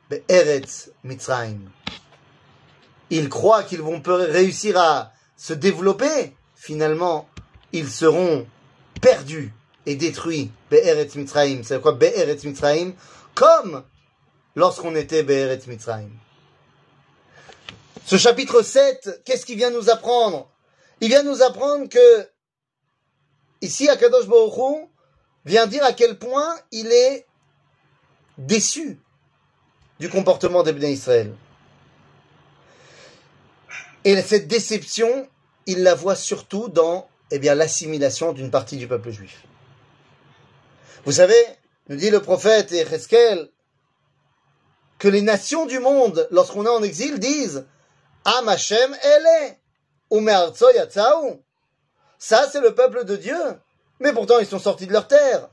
be'eretz 0.09 0.89
mitzrayim 1.03 1.69
ils 3.09 3.29
croient 3.29 3.63
qu'ils 3.63 3.81
vont 3.81 4.01
réussir 4.05 4.77
à 4.77 5.11
se 5.37 5.53
développer, 5.53 6.35
finalement, 6.55 7.27
ils 7.71 7.89
seront 7.89 8.47
perdus 9.01 9.53
et 9.85 9.95
détruits. 9.95 10.51
Be'eretz 10.71 11.15
Mitzrayim. 11.15 11.63
C'est 11.63 11.81
quoi 11.81 11.93
Be'eretz 11.93 12.43
Mitzrayim? 12.43 12.93
Comme 13.33 13.83
lorsqu'on 14.55 14.95
était 14.95 15.23
Be'eretz 15.23 15.67
Mitzrayim. 15.67 16.11
Ce 18.05 18.17
chapitre 18.17 18.61
7, 18.61 19.21
qu'est-ce 19.25 19.45
qu'il 19.45 19.57
vient 19.57 19.71
nous 19.71 19.89
apprendre? 19.89 20.49
Il 21.01 21.09
vient 21.09 21.23
nous 21.23 21.41
apprendre 21.41 21.89
que, 21.89 22.29
ici, 23.61 23.89
Akadosh 23.89 24.27
Baruch 24.27 24.87
vient 25.43 25.67
dire 25.67 25.83
à 25.83 25.93
quel 25.93 26.17
point 26.17 26.55
il 26.71 26.91
est 26.91 27.25
déçu 28.37 28.99
du 29.99 30.09
comportement 30.09 30.63
des 30.63 30.91
Israël. 30.91 31.33
Et 34.05 34.21
cette 34.21 34.47
déception, 34.47 35.27
il 35.65 35.81
la 35.81 35.95
voit 35.95 36.15
surtout 36.15 36.69
dans 36.69 37.09
eh 37.31 37.39
bien, 37.39 37.55
l'assimilation 37.55 38.33
d'une 38.33 38.51
partie 38.51 38.77
du 38.77 38.87
peuple 38.87 39.09
juif. 39.09 39.41
Vous 41.05 41.11
savez, 41.11 41.43
nous 41.89 41.95
dit 41.95 42.11
le 42.11 42.21
prophète 42.21 42.71
Ereskel, 42.71 43.49
que 44.99 45.07
les 45.07 45.23
nations 45.23 45.65
du 45.65 45.79
monde, 45.79 46.27
lorsqu'on 46.29 46.65
est 46.65 46.69
en 46.69 46.83
exil, 46.83 47.19
disent 47.19 47.65
Am 48.25 48.47
Hashem 48.47 48.95
ele, 49.03 49.57
umearzo 50.11 50.69
yatzaou. 50.71 51.41
Ça, 52.19 52.47
c'est 52.51 52.61
le 52.61 52.75
peuple 52.75 53.05
de 53.05 53.15
Dieu. 53.15 53.59
Mais 53.99 54.13
pourtant, 54.13 54.39
ils 54.39 54.47
sont 54.47 54.59
sortis 54.59 54.87
de 54.87 54.93
leur 54.93 55.07
terre. 55.07 55.49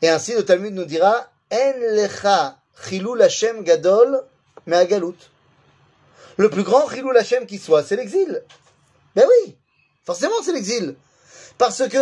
Et 0.00 0.08
ainsi, 0.08 0.32
le 0.32 0.44
Talmud 0.44 0.72
nous 0.72 0.84
dira 0.84 1.28
En 1.52 1.72
lecha 1.76 2.56
chilul 2.88 3.20
Hashem 3.20 3.64
gadol 3.64 4.24
me'agalut 4.66 5.29
le 6.40 6.48
plus 6.48 6.62
grand 6.62 6.88
Chilou 6.88 7.10
Lachem 7.10 7.44
qui 7.44 7.58
soit, 7.58 7.84
c'est 7.84 7.96
l'exil. 7.96 8.42
Ben 9.14 9.26
oui, 9.28 9.58
forcément 10.06 10.42
c'est 10.42 10.54
l'exil. 10.54 10.96
Parce 11.58 11.86
que 11.86 11.98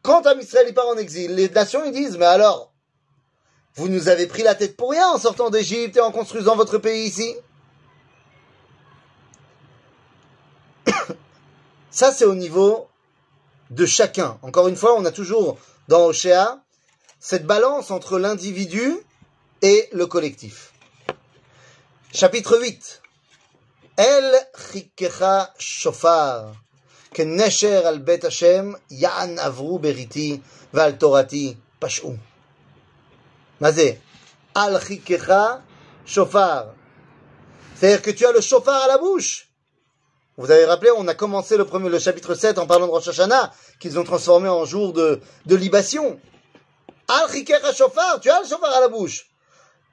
quand 0.00 0.26
un 0.26 0.38
Israël 0.38 0.72
part 0.72 0.88
en 0.88 0.96
exil, 0.96 1.34
les 1.34 1.50
nations 1.50 1.84
ils 1.84 1.92
disent, 1.92 2.16
mais 2.16 2.24
alors, 2.24 2.72
vous 3.74 3.88
nous 3.88 4.08
avez 4.08 4.26
pris 4.26 4.42
la 4.42 4.54
tête 4.54 4.78
pour 4.78 4.92
rien 4.92 5.06
en 5.08 5.18
sortant 5.18 5.50
d'Égypte 5.50 5.98
et 5.98 6.00
en 6.00 6.12
construisant 6.12 6.56
votre 6.56 6.78
pays 6.78 7.04
ici. 7.04 7.36
Ça 11.90 12.10
c'est 12.10 12.24
au 12.24 12.34
niveau 12.34 12.88
de 13.68 13.84
chacun. 13.84 14.38
Encore 14.40 14.68
une 14.68 14.76
fois, 14.76 14.94
on 14.96 15.04
a 15.04 15.10
toujours 15.10 15.58
dans 15.88 16.06
Oshéa 16.06 16.62
cette 17.20 17.46
balance 17.46 17.90
entre 17.90 18.18
l'individu 18.18 18.96
et 19.60 19.90
le 19.92 20.06
collectif. 20.06 20.72
Chapitre 22.14 22.58
8. 22.58 23.02
El 23.97 24.33
chikecha 24.55 25.45
shofar, 25.59 26.55
כנשר 27.13 27.87
על 27.87 27.97
בית 27.97 28.25
השם, 28.25 28.71
יען 28.91 29.39
עברו 29.39 29.79
בריתי 29.79 30.39
ועל 30.73 30.91
תורתי 30.91 31.55
פשעו. 31.79 32.13
מה 33.61 33.71
זה? 33.71 33.91
על 34.55 34.79
חיכך 34.79 35.33
chauffard. 36.05 36.67
C'est-à-dire 37.75 38.01
que 38.01 38.11
tu 38.11 38.25
as 38.25 38.31
le 38.31 38.41
chauffard 38.41 38.83
à 38.83 38.87
la 38.87 38.97
bouche. 38.97 39.47
Vous 40.37 40.49
avez 40.49 40.65
rappelé, 40.65 40.91
on 40.97 41.07
a 41.07 41.13
commencé 41.13 41.57
le, 41.57 41.65
premier, 41.65 41.89
le 41.89 41.99
chapitre 41.99 42.33
7 42.33 42.57
en 42.57 42.65
parlant 42.65 42.87
de 42.87 42.91
Rosh 42.91 43.09
Hashanah, 43.09 43.51
qu'ils 43.79 43.99
ont 43.99 44.03
transformé 44.03 44.49
en 44.49 44.65
jour 44.65 44.93
de, 44.93 45.21
de 45.45 45.55
libation. 45.55 46.19
Al 47.07 47.29
chikecha 47.29 47.73
chauffard, 47.73 48.19
tu 48.21 48.29
as 48.29 48.41
le 48.41 48.47
chauffard 48.47 48.73
à 48.73 48.81
la 48.81 48.87
bouche. 48.87 49.27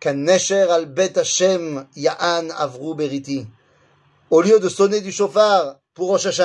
Kanesher 0.01 0.71
al 0.71 0.87
bet 0.87 1.17
Hashem 1.17 1.87
ya'an 1.97 2.51
avru 2.51 2.95
beriti. 2.95 3.47
Au 4.32 4.42
lieu 4.42 4.62
de 4.62 4.70
sonner 4.70 5.02
du 5.02 5.12
chauffard 5.12 5.76
pour 5.94 6.08
Rosh 6.08 6.42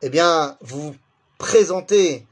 eh 0.00 0.08
bien, 0.08 0.56
vous 0.60 0.92
vous 0.92 0.96
présentez 1.36 2.24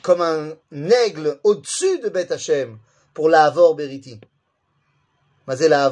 comme 0.00 0.22
un 0.22 0.54
aigle 0.72 1.38
au-dessus 1.44 1.98
de 1.98 2.08
Bet 2.08 2.32
Hashem 2.32 2.78
pour 3.12 3.28
la 3.28 3.44
Havor 3.44 3.74
Beriti. 3.74 4.18
La. 5.46 5.90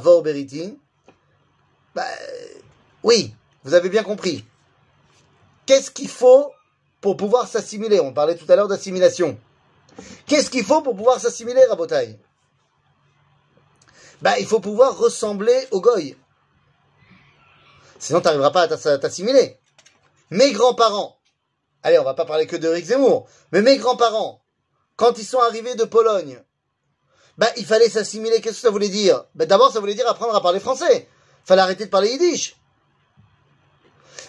Bah, 1.94 2.06
oui, 3.02 3.34
vous 3.64 3.74
avez 3.74 3.90
bien 3.90 4.02
compris. 4.02 4.46
Qu'est-ce 5.66 5.90
qu'il 5.90 6.08
faut 6.08 6.52
pour 7.02 7.18
pouvoir 7.18 7.46
s'assimiler? 7.48 8.00
On 8.00 8.14
parlait 8.14 8.36
tout 8.36 8.50
à 8.50 8.56
l'heure 8.56 8.68
d'assimilation. 8.68 9.38
Qu'est-ce 10.26 10.48
qu'il 10.48 10.64
faut 10.64 10.80
pour 10.80 10.96
pouvoir 10.96 11.20
s'assimiler, 11.20 11.62
Rabotai? 11.68 12.18
Bah, 14.22 14.38
il 14.38 14.46
faut 14.46 14.60
pouvoir 14.60 14.96
ressembler 14.96 15.68
au 15.70 15.82
goy. 15.82 16.16
Sinon, 18.04 18.20
tu 18.20 18.26
n'arriveras 18.26 18.50
pas 18.50 18.62
à 18.64 18.98
t'assimiler. 18.98 19.58
Mes 20.28 20.52
grands-parents, 20.52 21.18
allez, 21.82 21.98
on 21.98 22.04
va 22.04 22.12
pas 22.12 22.26
parler 22.26 22.46
que 22.46 22.54
de 22.54 22.68
Rick 22.68 22.84
Zemmour, 22.84 23.26
mais 23.50 23.62
mes 23.62 23.78
grands-parents, 23.78 24.42
quand 24.96 25.16
ils 25.16 25.24
sont 25.24 25.38
arrivés 25.38 25.74
de 25.74 25.84
Pologne, 25.84 26.38
bah, 27.38 27.48
il 27.56 27.64
fallait 27.64 27.88
s'assimiler. 27.88 28.42
Qu'est-ce 28.42 28.56
que 28.56 28.60
ça 28.60 28.70
voulait 28.70 28.90
dire? 28.90 29.24
Bah, 29.34 29.46
D'abord, 29.46 29.72
ça 29.72 29.80
voulait 29.80 29.94
dire 29.94 30.06
apprendre 30.06 30.36
à 30.36 30.42
parler 30.42 30.60
français. 30.60 31.08
Fallait 31.46 31.62
arrêter 31.62 31.86
de 31.86 31.90
parler 31.90 32.10
yiddish. 32.10 32.56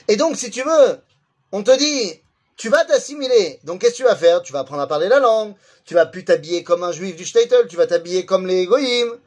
Et 0.07 0.15
donc, 0.15 0.37
si 0.37 0.49
tu 0.51 0.63
veux, 0.63 1.01
on 1.51 1.61
te 1.61 1.77
dit, 1.77 2.21
tu 2.55 2.69
vas 2.69 2.85
t'assimiler. 2.85 3.59
Donc, 3.65 3.81
qu'est-ce 3.81 3.91
que 3.91 3.97
tu 3.97 4.03
vas 4.03 4.15
faire? 4.15 4.41
Tu 4.41 4.53
vas 4.53 4.59
apprendre 4.59 4.83
à 4.83 4.87
parler 4.87 5.09
la 5.09 5.19
langue. 5.19 5.53
Tu 5.83 5.95
vas 5.95 6.05
plus 6.05 6.23
t'habiller 6.23 6.63
comme 6.63 6.85
un 6.85 6.93
juif 6.93 7.17
du 7.17 7.25
Shtetl. 7.25 7.67
Tu 7.67 7.75
vas 7.75 7.87
t'habiller 7.87 8.25
comme 8.25 8.47
les 8.47 8.67
goyim. 8.67 9.19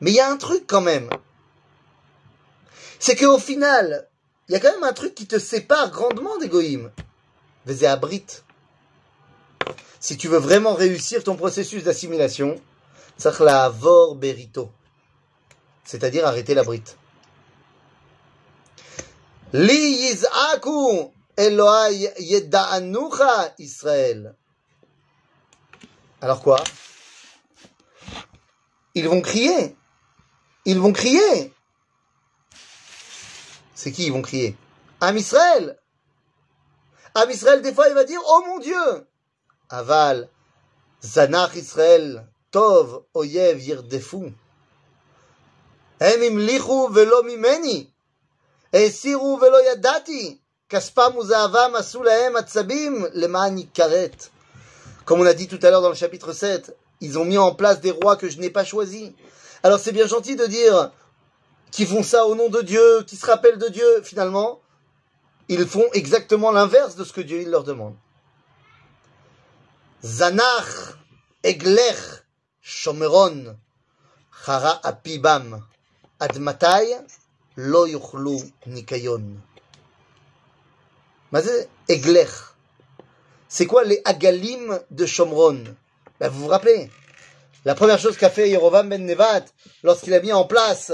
Mais 0.00 0.12
il 0.12 0.16
y 0.16 0.20
a 0.20 0.30
un 0.30 0.38
truc 0.38 0.64
quand 0.66 0.80
même. 0.80 1.10
C'est 3.00 3.16
qu'au 3.16 3.38
final, 3.38 4.06
il 4.46 4.52
y 4.52 4.56
a 4.56 4.60
quand 4.60 4.72
même 4.72 4.84
un 4.84 4.92
truc 4.92 5.14
qui 5.14 5.26
te 5.26 5.38
sépare 5.38 5.90
grandement 5.90 6.36
des. 6.36 6.50
Vezé 7.64 7.86
abrit. 7.86 8.26
Si 9.98 10.18
tu 10.18 10.28
veux 10.28 10.38
vraiment 10.38 10.74
réussir 10.74 11.24
ton 11.24 11.34
processus 11.34 11.82
d'assimilation, 11.82 12.60
vor 13.18 14.16
berito. 14.16 14.70
C'est-à-dire 15.84 16.26
arrêter 16.26 16.54
la 16.54 16.62
brite. 16.62 16.98
Li 19.54 19.72
yiz'aku 19.72 21.10
Elohai 21.38 22.12
yeda'anucha 22.18 23.54
Israël. 23.58 24.34
Alors 26.20 26.42
quoi? 26.42 26.62
Ils 28.94 29.08
vont 29.08 29.22
crier. 29.22 29.74
Ils 30.66 30.78
vont 30.78 30.92
crier 30.92 31.54
C'est 33.79 33.91
qui 33.91 34.05
ils 34.07 34.13
vont 34.13 34.21
crier 34.21 34.55
Am 35.01 35.17
Israël. 35.17 35.77
Am 37.13 37.29
Israël, 37.29 37.61
des 37.61 37.73
fois, 37.73 37.87
il 37.87 37.93
va 37.93 38.03
dire 38.03 38.21
Oh 38.27 38.43
mon 38.47 38.59
Dieu 38.59 39.07
Aval, 39.69 40.29
Zanach 41.03 41.55
Israël, 41.55 42.27
Tov, 42.51 43.03
Oyev, 43.13 43.59
Yirdefu. 43.59 44.31
הם 45.99 46.21
המליכו 46.21 46.89
ולא 46.93 47.23
ממני, 47.23 47.87
הסירו 48.73 49.39
ולא 49.41 49.71
ידעתי, 49.71 50.37
כספם 50.69 51.17
וזהבם 51.17 51.71
עשו 51.75 52.03
להם 52.03 52.35
עצבים 52.35 53.05
למען 53.13 53.57
יכרת. 53.57 54.27
Comme 55.05 55.21
on 55.21 55.25
a 55.25 55.33
dit 55.33 55.47
tout 55.47 55.59
à 55.61 55.69
l'heure 55.69 55.83
dans 55.83 55.89
le 55.89 55.95
chapitre 55.95 56.33
7, 56.33 56.75
ils 56.99 57.19
ont 57.19 57.25
mis 57.25 57.37
en 57.37 57.53
place 57.53 57.79
des 57.79 57.91
rois 57.91 58.15
que 58.15 58.27
je 58.27 58.39
n'ai 58.39 58.49
pas 58.49 58.63
choisis. 58.63 59.11
Alors 59.61 59.79
c'est 59.79 59.91
bien 59.91 60.07
gentil 60.07 60.35
de 60.35 60.47
dire 60.47 60.91
qu'ils 61.70 61.86
font 61.86 62.02
ça 62.02 62.26
au 62.26 62.34
nom 62.34 62.48
de 62.48 62.62
Dieu, 62.62 63.02
qu'ils 63.06 63.18
se 63.18 63.26
rappellent 63.26 63.58
de 63.58 63.68
Dieu. 63.68 64.02
Finalement, 64.02 64.60
ils 65.48 65.66
font 65.66 65.88
exactement 65.92 66.50
l'inverse 66.52 66.96
de 66.96 67.04
ce 67.04 67.12
que 67.12 67.20
Dieu 67.20 67.48
leur 67.48 67.64
demande. 67.64 67.96
Zanach, 70.02 70.96
Eglech, 71.42 72.24
Shomeron, 72.60 73.56
Chara 74.44 74.80
apibam, 74.82 75.64
admatai, 76.18 76.96
lo 77.56 77.86
yuchlu 77.86 78.38
nikayon. 78.66 79.36
Eglech. 81.88 82.30
C'est 83.48 83.66
quoi 83.66 83.82
les 83.82 84.00
agalim 84.04 84.78
de 84.92 85.06
Shomron? 85.06 85.64
Ben, 86.20 86.28
Vous 86.28 86.42
vous 86.42 86.46
rappelez? 86.46 86.88
La 87.64 87.74
première 87.74 87.98
chose 87.98 88.16
qu'a 88.16 88.30
fait 88.30 88.48
Yerovam 88.48 88.88
ben 88.88 89.04
Nevat 89.04 89.44
lorsqu'il 89.82 90.14
a 90.14 90.20
mis 90.20 90.32
en 90.32 90.44
place 90.44 90.92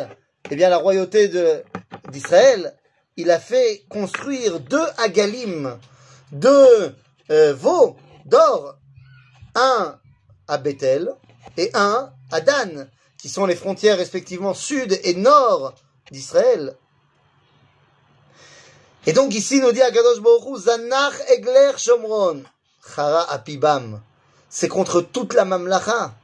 eh 0.51 0.57
bien, 0.57 0.69
la 0.69 0.79
royauté 0.79 1.31
d'Israël, 2.11 2.77
il 3.17 3.31
a 3.31 3.41
fait 3.41 3.85
construire 3.89 4.61
deux 4.61 4.87
agalim, 4.99 5.79
deux 6.33 6.95
euh, 7.31 7.55
veaux 7.55 7.97
d'or, 8.25 8.77
un 9.55 9.99
à 10.49 10.59
Bethel 10.59 11.11
et 11.57 11.71
un 11.75 12.13
à 12.31 12.41
Dan, 12.41 12.89
qui 13.19 13.29
sont 13.29 13.47
les 13.47 13.57
frontières 13.57 13.97
respectivement 13.97 14.55
sud 14.55 14.99
et 15.03 15.15
nord 15.15 15.75
d'Israël. 16.11 16.77
Et 19.07 19.13
donc 19.13 19.35
ici 19.35 19.61
nous 19.61 19.73
dit 19.73 19.83
Akadosh 19.83 20.21
Baruch 20.21 20.59
Zanach 20.63 21.15
Egler 21.29 21.73
Shomron, 21.77 22.43
Chara 22.95 23.31
Apibam. 23.33 24.01
C'est 24.49 24.69
contre 24.69 25.01
toute 25.01 25.35
la 25.35 25.45
mamlacha 25.45 26.15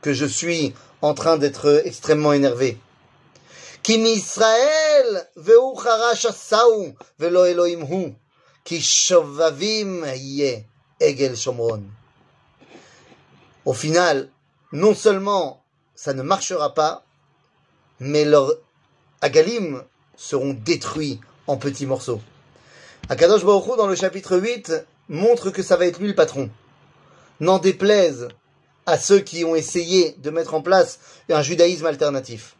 que 0.00 0.12
je 0.12 0.26
suis 0.26 0.74
en 1.02 1.14
train 1.14 1.36
d'être 1.38 1.82
extrêmement 1.84 2.32
énervé. 2.32 2.78
כי 3.83 3.97
מישראל 3.97 5.17
והוא 5.37 5.77
חרש 5.77 6.25
עשהו 6.25 6.87
ולא 7.19 7.47
אלוהים 7.47 7.81
הוא, 7.81 8.09
כי 8.65 8.81
שובבים 8.81 10.03
יהיה 10.03 10.59
עגל 11.01 11.35
שומרון. 11.35 11.89
Au 13.65 13.73
final, 13.73 14.29
non 14.71 14.93
seulement 14.93 15.63
ça 15.95 16.13
ne 16.13 16.21
marchera 16.21 16.73
pas, 16.75 17.03
mais 17.99 18.25
leurs 18.25 18.53
agalim 19.21 19.83
seront 20.15 20.53
détruits 20.53 21.19
en 21.47 21.57
petits 21.57 21.87
morceaux. 21.87 22.21
Akadosh 23.09 23.43
Baruch 23.43 23.67
Hu, 23.67 23.77
dans 23.77 23.87
le 23.87 23.95
chapitre 23.95 24.37
8, 24.37 24.71
montre 25.09 25.49
que 25.49 25.63
ça 25.63 25.77
va 25.77 25.85
être 25.85 25.99
lui 25.99 26.07
le 26.07 26.15
patron. 26.15 26.49
N'en 27.39 27.59
déplaise 27.59 28.27
à 28.85 28.97
ceux 28.97 29.19
qui 29.19 29.43
ont 29.45 29.55
essayé 29.55 30.15
de 30.19 30.29
mettre 30.29 30.53
en 30.53 30.61
place 30.61 30.99
un 31.29 31.41
judaïsme 31.41 31.85
alternatif. 31.85 32.55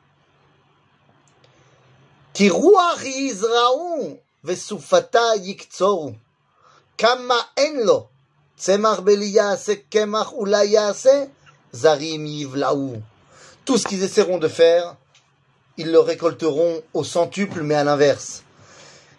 כי 2.33 2.49
רוח 2.49 3.03
יזרעו 3.03 4.17
וסופתה 4.43 5.27
יקצורו. 5.43 6.11
כמה 6.97 7.35
אין 7.57 7.79
לו, 7.79 8.07
צמח 8.57 8.99
בלי 8.99 9.25
יעשה, 9.25 9.73
קמח 9.89 10.31
אולי 10.31 10.65
יעשה, 10.65 11.23
zarim 11.75 12.25
yivlaou. 12.25 13.01
Tout 13.65 13.77
ce 13.77 13.87
qu'ils 13.87 14.03
essaieront 14.03 14.37
de 14.37 14.47
faire, 14.47 14.95
ils 15.77 15.91
le 15.91 15.99
récolteront 15.99 16.81
au 16.93 17.03
centuple, 17.03 17.63
mais 17.63 17.75
à 17.75 17.83
l'inverse. 17.83 18.43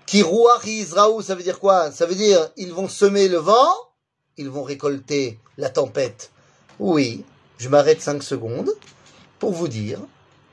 Qui 0.07 0.23
ruach 0.23 0.65
yizraou, 0.65 1.21
ça 1.21 1.35
veut 1.35 1.43
dire 1.43 1.59
quoi 1.59 1.91
Ça 1.91 2.07
veut 2.07 2.15
dire 2.15 2.51
ils 2.57 2.73
vont 2.73 2.89
semer 2.89 3.29
le 3.29 3.39
vent, 3.39 3.73
ils 4.37 4.49
vont 4.49 4.63
récolter 4.63 5.39
la 5.59 5.69
tempête. 5.69 6.31
Oui, 6.79 7.25
je 7.59 7.69
m'arrête 7.69 8.01
cinq 8.01 8.23
secondes 8.23 8.71
pour 9.39 9.53
vous 9.53 9.69
dire 9.69 10.01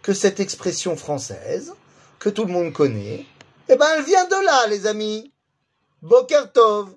que 0.01 0.13
cette 0.13 0.39
expression 0.39 0.97
française, 0.97 1.73
que 2.18 2.28
tout 2.28 2.44
le 2.44 2.52
monde 2.52 2.72
connaît, 2.72 3.26
eh 3.68 3.76
ben 3.76 3.86
elle 3.96 4.04
vient 4.04 4.26
de 4.26 4.44
là, 4.44 4.66
les 4.68 4.86
amis. 4.86 5.32
Bokertov, 6.02 6.94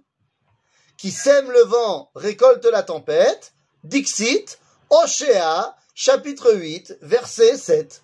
qui 0.98 1.12
sème 1.12 1.50
le 1.52 1.64
vent, 1.64 2.12
récolte 2.16 2.66
la 2.66 2.84
tempête. 2.84 3.54
Dixit, 3.84 4.60
Oshéa, 4.90 5.76
chapitre 5.96 6.54
8, 6.54 7.00
verset 7.02 7.58
7. 7.58 8.04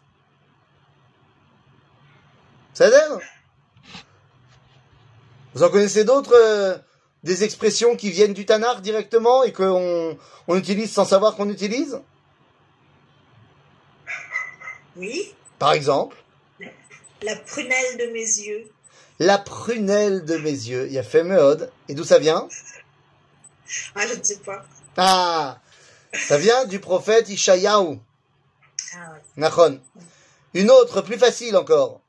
C'est 2.73 2.91
Vous 5.53 5.63
en 5.63 5.69
connaissez 5.69 6.03
d'autres 6.03 6.35
euh, 6.35 6.77
des 7.23 7.43
expressions 7.43 7.95
qui 7.95 8.11
viennent 8.11 8.33
du 8.33 8.45
Tanar 8.45 8.81
directement 8.81 9.43
et 9.43 9.51
qu'on 9.51 10.17
on 10.47 10.55
utilise 10.55 10.91
sans 10.91 11.05
savoir 11.05 11.35
qu'on 11.35 11.49
utilise? 11.49 11.99
Oui. 14.95 15.33
Par 15.57 15.73
exemple? 15.73 16.17
La 17.21 17.35
prunelle 17.35 17.97
de 17.97 18.05
mes 18.13 18.19
yeux. 18.19 18.71
La 19.19 19.37
prunelle 19.37 20.25
de 20.25 20.37
mes 20.37 20.51
yeux. 20.51 20.85
Il 20.87 20.93
y 20.93 20.99
a 20.99 21.03
fait 21.03 21.23
Meod. 21.23 21.71
Et 21.89 21.95
d'où 21.95 22.03
ça 22.03 22.19
vient? 22.19 22.47
Ah, 23.95 24.07
je 24.07 24.13
ne 24.13 24.23
sais 24.23 24.37
pas. 24.37 24.63
Ah 24.95 25.59
Ça 26.13 26.37
vient 26.37 26.65
du 26.65 26.79
prophète 26.79 27.29
Ishayahu. 27.29 27.99
Ah, 28.93 29.11
ouais. 29.11 29.19
Nachon. 29.37 29.81
Une 30.53 30.71
autre, 30.71 31.01
plus 31.01 31.17
facile 31.17 31.57
encore. 31.57 32.01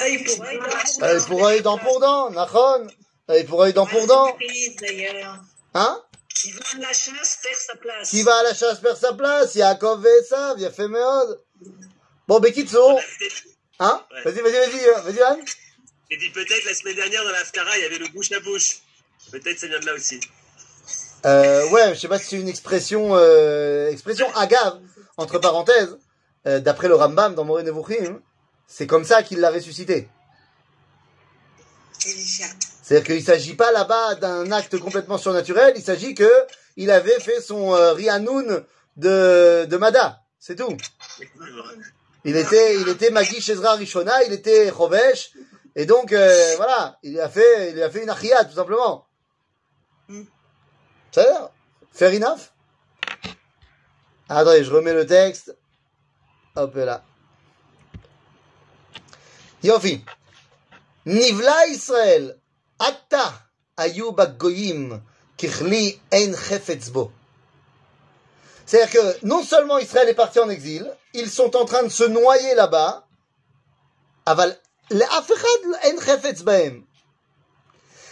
Œil 0.00 0.24
pour 0.24 0.44
œil, 0.44 0.58
dent 0.58 1.06
Œil 1.06 1.20
pour 1.26 1.46
œil, 1.46 1.62
dent 1.62 1.78
pour 1.78 2.00
dent. 2.00 2.30
Nachon. 2.30 2.86
Œil 3.28 3.44
pour 3.44 3.62
œil, 3.62 3.72
dent 3.72 3.86
pour 3.86 4.06
dent. 4.06 4.36
Hein? 5.74 6.02
Qui 6.34 6.52
va 6.52 6.60
à 6.74 6.78
la 6.78 6.92
chasse 6.92 7.38
perd 7.42 7.56
sa 7.56 7.76
place. 7.76 8.10
Qui 8.10 8.22
va 8.22 8.36
à 8.38 8.42
la 8.44 8.54
chasse 8.54 8.78
perd 8.80 8.96
sa 8.96 9.12
place? 9.12 9.54
Yaakov 9.54 10.06
et 10.06 10.18
Esav. 10.20 10.54
Il 10.58 10.62
y 10.62 10.66
a 10.66 10.70
fait 10.70 10.88
Meod. 10.88 11.40
Bon, 12.28 12.38
Bekitso. 12.40 12.98
Hein? 13.80 14.04
Ouais. 14.12 14.22
Vas-y, 14.24 14.40
vas-y, 14.42 14.52
vas-y. 14.52 14.84
euh, 14.86 15.00
Vas-y, 15.00 15.20
Anne. 15.22 15.40
J'ai 16.10 16.16
dit 16.16 16.30
peut-être 16.30 16.64
la 16.64 16.74
semaine 16.74 16.96
dernière 16.96 17.24
dans 17.24 17.30
l'Aftara, 17.30 17.76
il 17.78 17.82
y 17.82 17.86
avait 17.86 17.98
le 17.98 18.08
bouche 18.08 18.32
à 18.32 18.40
bouche. 18.40 18.78
Peut-être 19.30 19.58
ça 19.58 19.66
vient 19.68 19.78
de 19.80 19.86
là 19.86 19.94
aussi. 19.94 20.20
Euh, 21.26 21.68
ouais, 21.70 21.94
je 21.94 22.00
sais 22.00 22.08
pas 22.08 22.18
si 22.18 22.26
c'est 22.26 22.40
une 22.40 22.48
expression, 22.48 23.10
euh, 23.14 23.90
expression 23.90 24.26
agave, 24.34 24.80
entre 25.18 25.38
parenthèses, 25.38 25.98
euh, 26.46 26.58
d'après 26.60 26.88
le 26.88 26.94
Rambam 26.94 27.34
dans 27.34 27.44
Moré 27.44 27.62
Nevuchim, 27.62 28.20
c'est 28.66 28.86
comme 28.86 29.04
ça 29.04 29.22
qu'il 29.22 29.38
l'a 29.40 29.50
ressuscité. 29.50 30.08
C'est-à-dire 32.90 33.14
qu'il 33.14 33.22
s'agit 33.22 33.54
pas 33.54 33.70
là-bas 33.70 34.16
d'un 34.16 34.50
acte 34.50 34.76
complètement 34.80 35.16
surnaturel, 35.16 35.74
il 35.76 35.82
s'agit 35.82 36.12
que 36.12 36.28
il 36.76 36.90
avait 36.90 37.20
fait 37.20 37.40
son 37.40 37.72
euh, 37.72 37.92
Rianoun 37.92 38.64
de, 38.96 39.64
de 39.64 39.76
Mada, 39.76 40.22
c'est 40.40 40.56
tout. 40.56 40.76
Il 42.24 42.34
était, 42.34 42.80
il 42.80 42.88
était 42.88 43.10
Magi 43.10 43.40
Shezra 43.40 43.74
Rishona, 43.74 44.24
il 44.24 44.32
était 44.32 44.72
Chovesh, 44.72 45.30
et 45.76 45.86
donc, 45.86 46.10
euh, 46.10 46.56
voilà, 46.56 46.98
il 47.04 47.20
a 47.20 47.28
fait, 47.28 47.70
il 47.70 47.80
a 47.80 47.90
fait 47.90 48.02
une 48.02 48.10
achia, 48.10 48.44
tout 48.44 48.56
simplement. 48.56 49.06
Ça 51.12 51.22
a 51.22 51.52
Fair 51.92 52.12
enough 52.12 52.50
Attendez, 54.28 54.64
je 54.64 54.72
remets 54.72 54.94
le 54.94 55.06
texte. 55.06 55.56
Hop 56.56 56.74
là. 56.74 57.04
Yofi. 59.62 60.04
Nivla 61.06 61.68
Israël. 61.68 62.39
Atta 62.80 63.32
ayub 63.76 64.20
goyim 64.36 65.00
kichli 65.36 66.00
en 66.12 66.34
chefetzbo. 66.34 67.12
C'est-à-dire 68.66 68.90
que 68.92 69.26
non 69.26 69.44
seulement 69.44 69.78
Israël 69.78 70.08
est 70.08 70.14
parti 70.14 70.40
en 70.40 70.50
exil, 70.50 70.90
ils 71.14 71.30
sont 71.30 71.54
en 71.56 71.64
train 71.64 71.84
de 71.84 71.88
se 71.88 72.04
noyer 72.04 72.54
là-bas. 72.56 73.06
Aval 74.26 74.58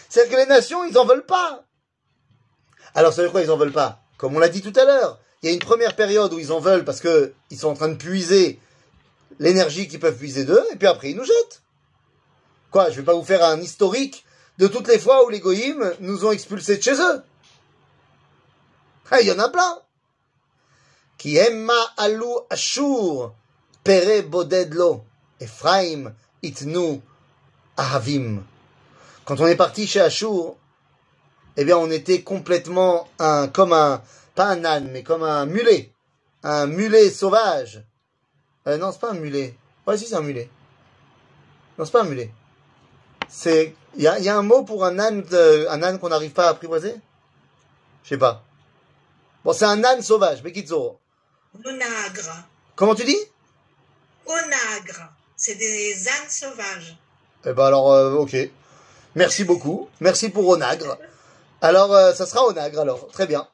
c'est-à-dire 0.09 0.31
que 0.31 0.37
les 0.37 0.47
nations, 0.47 0.85
ils 0.85 0.93
n'en 0.93 1.05
veulent 1.05 1.27
pas. 1.27 1.65
Alors, 2.95 3.13
ça 3.13 3.23
veut 3.23 3.27
dire 3.27 3.33
quoi, 3.33 3.43
ils 3.43 3.49
n'en 3.49 3.57
veulent 3.57 3.73
pas? 3.73 4.01
Comme 4.17 4.37
on 4.37 4.39
l'a 4.39 4.49
dit 4.49 4.63
tout 4.63 4.73
à 4.79 4.85
l'heure, 4.85 5.19
il 5.43 5.49
y 5.49 5.51
a 5.51 5.55
une 5.55 5.59
première 5.59 5.97
période 5.97 6.33
où 6.33 6.39
ils 6.39 6.53
en 6.53 6.61
veulent 6.61 6.85
parce 6.85 7.01
qu'ils 7.01 7.59
sont 7.59 7.69
en 7.69 7.75
train 7.75 7.89
de 7.89 7.97
puiser 7.97 8.61
l'énergie 9.41 9.89
qu'ils 9.89 9.99
peuvent 10.01 10.17
puiser 10.17 10.45
d'eux, 10.45 10.65
et 10.73 10.77
puis 10.77 10.87
après, 10.87 11.11
ils 11.11 11.17
nous 11.17 11.25
jettent. 11.25 11.63
Quoi, 12.71 12.87
je 12.87 12.91
ne 12.91 12.97
vais 12.97 13.05
pas 13.05 13.15
vous 13.15 13.25
faire 13.25 13.45
un 13.45 13.61
historique 13.61 14.25
de 14.59 14.67
toutes 14.67 14.89
les 14.89 14.99
fois 14.99 15.25
où 15.25 15.29
les 15.29 15.41
goïms 15.41 15.95
nous 16.01 16.25
ont 16.25 16.33
expulsés 16.33 16.79
de 16.79 16.83
chez 16.83 17.01
eux. 17.01 17.23
Ah, 19.11 19.21
il 19.21 19.29
y 19.29 19.33
en 19.33 19.39
a 19.39 19.49
plein. 19.49 19.79
Qui 21.17 21.37
emma 21.37 21.75
alou 21.97 22.41
ashur, 22.51 23.35
pere 23.83 24.23
bodedlo, 24.23 25.05
Ephraim 25.41 26.13
itnu 26.43 27.01
ahavim. 27.77 28.43
Quand 29.25 29.41
on 29.41 29.47
est 29.47 29.57
parti 29.57 29.87
chez 29.87 30.01
Ashur, 30.01 30.57
eh 31.57 31.65
bien, 31.65 31.77
on 31.77 31.91
était 31.91 32.23
complètement 32.23 33.09
comme 33.53 33.73
un, 33.73 34.03
pas 34.35 34.47
un 34.47 34.65
âne, 34.65 34.91
mais 34.91 35.03
comme 35.03 35.23
un 35.23 35.45
mulet. 35.45 35.93
Un 36.43 36.67
mulet 36.67 37.11
sauvage. 37.11 37.85
Euh, 38.67 38.79
non, 38.79 38.93
c'est 38.93 39.01
pas 39.01 39.11
un 39.11 39.15
mulet. 39.15 39.55
Ouais, 39.87 39.99
si, 39.99 40.07
c'est 40.07 40.15
un 40.15 40.23
mulet. 40.23 40.49
Non, 41.77 41.85
c'est 41.85 41.91
pas 41.91 42.03
un 42.03 42.07
mulet. 42.07 42.31
C'est, 43.29 43.75
il 43.97 44.03
y 44.03 44.09
a, 44.09 44.19
y 44.19 44.29
a 44.29 44.37
un 44.37 44.43
mot 44.43 44.63
pour 44.65 44.85
un 44.85 44.99
âne, 44.99 45.23
de- 45.23 45.67
un 45.69 45.83
âne 45.83 45.99
qu'on 45.99 46.09
n'arrive 46.09 46.33
pas 46.33 46.47
à 46.47 46.51
apprivoiser? 46.51 46.95
Je 48.05 48.09
sais 48.11 48.19
pas. 48.19 48.43
Bon, 49.45 49.53
c'est 49.53 49.65
un 49.67 49.83
âne 49.85 50.03
sauvage, 50.03 50.43
Bekitsoro. 50.43 50.99
Onagre. 51.65 52.45
Comment 52.75 52.95
tu 52.95 53.05
dis? 53.05 53.19
Onagre. 54.27 55.09
C'est 55.37 55.55
des 55.55 56.09
ânes 56.09 56.29
sauvages. 56.29 56.97
Eh 57.45 57.53
ben 57.53 57.67
alors, 57.67 57.93
euh, 57.93 58.15
ok. 58.15 58.37
Merci 59.15 59.45
beaucoup. 59.45 59.89
Merci 60.01 60.29
pour 60.31 60.47
Onagre. 60.49 60.99
Alors, 61.61 61.95
euh, 61.95 62.13
ça 62.15 62.27
sera 62.27 62.45
Onagre, 62.47 62.81
alors. 62.81 63.09
Très 63.09 63.27
bien. 63.27 63.49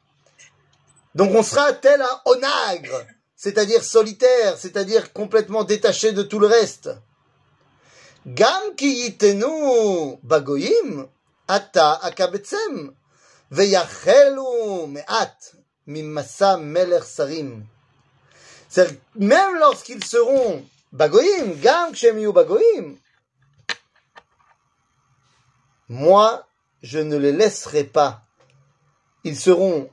Donc, 1.14 1.32
on 1.34 1.42
sera 1.42 1.72
tel 1.72 2.00
un 2.02 2.20
Onagre, 2.24 3.04
c'est-à-dire 3.36 3.82
solitaire, 3.84 4.56
c'est-à-dire 4.58 5.12
complètement 5.12 5.64
détaché 5.64 6.12
de 6.12 6.22
tout 6.22 6.38
le 6.38 6.46
reste. 6.46 6.90
Gam 8.26 8.74
ki 8.76 8.86
yitenu 8.86 10.18
bagoyim, 10.22 11.06
ata 11.48 12.00
akabetsem, 12.02 12.94
veyachelu 13.50 14.86
me'at 14.86 15.54
mimasa 15.86 16.56
melech 16.56 17.04
sarim. 17.04 17.66
C'est-à-dire, 18.68 18.96
même 19.16 19.56
lorsqu'ils 19.58 20.04
seront 20.04 20.64
bagoyim, 20.92 21.52
gam 21.62 21.92
kshem 21.92 22.18
yu 22.18 22.32
bagoyim, 22.32 22.96
moi, 25.88 26.46
je 26.82 26.98
ne 26.98 27.16
les 27.16 27.32
laisserai 27.32 27.84
pas. 27.84 28.22
Ils 29.22 29.38
seront, 29.38 29.90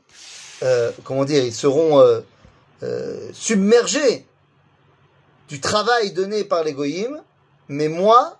euh, 0.63 0.91
comment 1.04 1.26
dire, 1.26 1.44
ils 1.44 1.54
seront 1.54 2.00
euh, 2.00 2.22
euh, 2.84 3.30
submergés 3.34 4.26
du 5.50 5.60
travail 5.60 6.12
donné 6.12 6.46
par 6.46 6.63
les 6.63 6.74
goyim, 6.74 7.22
mais 7.67 7.88
moi, 7.88 8.39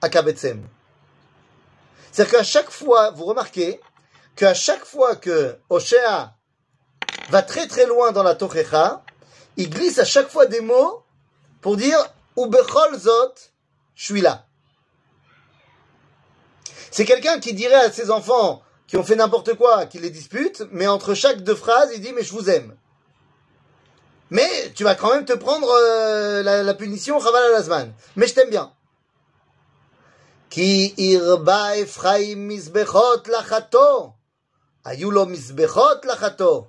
à 0.00 0.08
Kabetsem. 0.08 0.66
C'est-à-dire 2.10 2.38
qu'à 2.38 2.44
chaque 2.44 2.70
fois, 2.70 3.10
vous 3.10 3.24
remarquez 3.24 3.80
qu'à 4.36 4.54
chaque 4.54 4.84
fois 4.84 5.16
que 5.16 5.58
Oshéa 5.68 6.34
va 7.30 7.42
très 7.42 7.66
très 7.66 7.86
loin 7.86 8.12
dans 8.12 8.22
la 8.22 8.34
Tochecha, 8.34 9.02
il 9.56 9.70
glisse 9.70 9.98
à 9.98 10.04
chaque 10.04 10.28
fois 10.28 10.46
des 10.46 10.60
mots 10.60 11.02
pour 11.60 11.76
dire 11.76 11.98
Ubechol 12.36 12.96
Zot, 12.98 13.34
je 13.94 14.04
suis 14.04 14.20
là. 14.20 14.46
C'est 16.90 17.04
quelqu'un 17.04 17.40
qui 17.40 17.52
dirait 17.52 17.74
à 17.74 17.92
ses 17.92 18.10
enfants 18.10 18.62
qui 18.86 18.96
ont 18.96 19.04
fait 19.04 19.16
n'importe 19.16 19.54
quoi, 19.54 19.86
qui 19.86 19.98
les 19.98 20.10
disputent, 20.10 20.62
mais 20.70 20.86
entre 20.86 21.14
chaque 21.14 21.42
deux 21.42 21.54
phrases, 21.54 21.90
il 21.94 22.00
dit 22.00 22.12
mais 22.12 22.22
je 22.22 22.32
vous 22.32 22.48
aime. 22.48 22.76
Mais 24.30 24.72
tu 24.74 24.84
vas 24.84 24.94
quand 24.94 25.12
même 25.14 25.24
te 25.24 25.32
prendre 25.32 25.68
euh, 25.70 26.42
la, 26.42 26.62
la 26.62 26.74
punition, 26.74 27.18
al-Azman. 27.18 27.92
Mais 28.16 28.26
je 28.26 28.34
t'aime 28.34 28.50
bien. 28.50 28.72
Ki 30.50 30.94
irba 30.96 31.76
Ephraim 31.76 32.36
mizbechot 32.36 33.22
lachato. 33.26 34.12
Ayulo 34.84 35.26
mizbechot 35.26 36.04
lachato. 36.04 36.68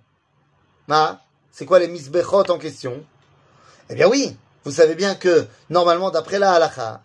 Ma, 0.88 1.22
c'est 1.52 1.66
quoi 1.66 1.80
les 1.80 1.88
mizbechot 1.88 2.50
en 2.50 2.58
question? 2.58 3.04
Eh 3.90 3.96
bien 3.96 4.08
oui, 4.08 4.38
vous 4.64 4.72
savez 4.72 4.96
bien 4.96 5.16
que, 5.16 5.48
normalement, 5.70 6.12
d'après 6.12 6.40
la 6.40 6.54
halacha, 6.54 7.02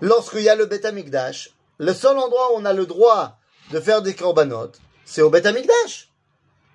lorsqu'il 0.00 0.42
y 0.42 0.48
a 0.48 0.54
le 0.54 0.66
Bet 0.66 0.86
Amikdash, 0.86 1.50
le 1.78 1.92
seul 1.92 2.16
endroit 2.16 2.52
où 2.52 2.58
on 2.58 2.64
a 2.64 2.72
le 2.72 2.86
droit 2.86 3.36
de 3.70 3.80
faire 3.80 4.02
des 4.02 4.14
korbanot, 4.14 4.72
c'est 5.04 5.22
au 5.22 5.30
Bet 5.30 5.46
Amikdash. 5.46 6.10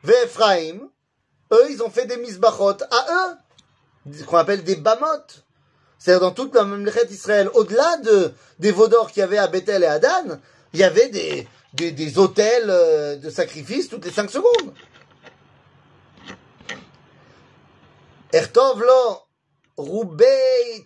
Ve'Ephraim, 0.04 0.90
eux, 1.52 1.68
ils 1.70 1.84
ont 1.84 1.90
fait 1.90 2.06
des 2.06 2.18
misbachot 2.18 2.84
à 2.92 3.06
eux, 3.12 4.24
qu'on 4.26 4.38
appelle 4.38 4.64
des 4.64 4.76
bamot. 4.76 5.08
C'est-à-dire 5.98 6.22
dans 6.22 6.32
toute 6.32 6.54
la 6.54 6.64
Mamlechet 6.64 7.08
Israël, 7.12 7.50
au-delà 7.54 7.98
de, 7.98 8.34
des 8.60 8.72
vaudors 8.72 9.10
qu'il 9.12 9.22
y 9.22 9.24
avait 9.24 9.38
à 9.38 9.48
Bethel 9.48 9.84
et 9.84 9.88
à 9.88 10.00
Dan, 10.00 10.40
il 10.74 10.80
y 10.80 10.84
avait 10.84 11.08
des, 11.10 11.48
des, 11.74 12.14
euh, 12.18 13.16
de 13.16 13.30
sacrifice 13.30 13.88
toutes 13.88 14.06
les 14.06 14.12
cinq 14.12 14.30
secondes. 14.30 14.74
Ertov 18.34 18.82
lo 18.82 19.22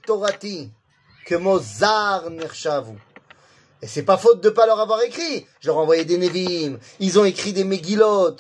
torati, 0.06 0.70
que 1.26 1.36
mozar 1.36 2.30
nershavu. 2.30 2.98
Et 3.82 3.88
c'est 3.88 4.04
pas 4.04 4.18
faute 4.18 4.42
de 4.42 4.50
pas 4.50 4.66
leur 4.66 4.80
avoir 4.80 5.02
écrit. 5.02 5.46
Je 5.62 5.68
leur 5.68 5.78
ai 5.78 5.80
envoyé 5.80 6.06
des 6.06 6.18
Nevim, 6.18 6.78
ils 7.00 7.20
ont 7.20 7.26
écrit 7.26 7.54
des 7.54 7.64
Megillot. 7.64 8.36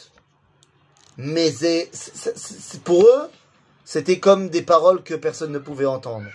Mais 1.17 1.51
pour 2.83 3.03
eux, 3.03 3.29
c'était 3.83 4.19
comme 4.19 4.49
des 4.49 4.61
paroles 4.61 5.03
que 5.03 5.15
personne 5.15 5.51
ne 5.51 5.59
pouvait 5.59 5.85
entendre. 5.85 6.27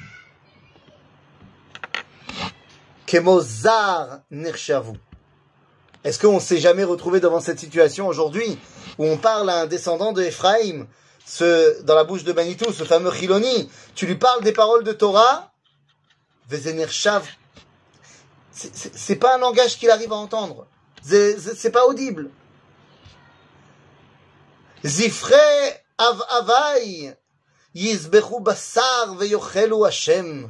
Kemozar 3.07 4.21
nershavu. 4.31 4.99
Est-ce 6.05 6.19
qu'on 6.19 6.41
s'est 6.41 6.59
jamais 6.59 6.83
retrouvé 6.83 7.21
devant 7.21 7.41
cette 7.41 7.61
situation 7.61 8.09
aujourd'hui 8.09 8.59
où 8.99 9.05
on 9.07 9.17
parle 9.17 9.51
à 9.51 9.61
un 9.61 9.67
descendant 9.67 10.13
de 10.13 10.23
Ephraim 10.23 10.87
ce, 11.25 11.81
dans 11.83 11.95
la 11.95 12.03
bouche 12.03 12.25
de 12.25 12.33
Manitou, 12.33 12.73
ce 12.73 12.83
fameux 12.83 13.13
Chiloni, 13.13 13.71
tu 13.95 14.07
lui 14.07 14.17
parles 14.17 14.43
des 14.43 14.53
paroles 14.53 14.83
de 14.83 14.93
Torah, 14.93 15.53
Vezener 16.49 16.89
Shav, 16.89 17.25
c'est- 18.51 19.17
pas 19.17 19.37
un 19.37 19.39
langage 19.39 19.79
qu'il 19.79 19.91
arrive 19.91 20.13
à 20.13 20.17
entendre. 20.17 20.67
C'est 21.03 21.71
pas 21.73 21.87
audible. 21.87 22.31
Zifre 24.84 25.84
av 25.98 26.22
avai, 26.30 27.16
yizbechu 27.74 28.40
basar 28.40 29.16
veyochelu 29.18 29.86
Hashem, 29.86 30.50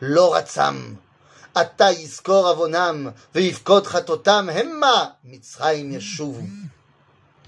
lo 0.00 0.30
ratzam. 0.30 0.98
עתה 1.54 1.90
יזכור 1.90 2.48
עוונם 2.48 3.08
ויבכות 3.34 3.86
חטאותם 3.86 4.46
המה 4.52 5.08
מצרים 5.24 5.92
ישובו. 5.92 6.42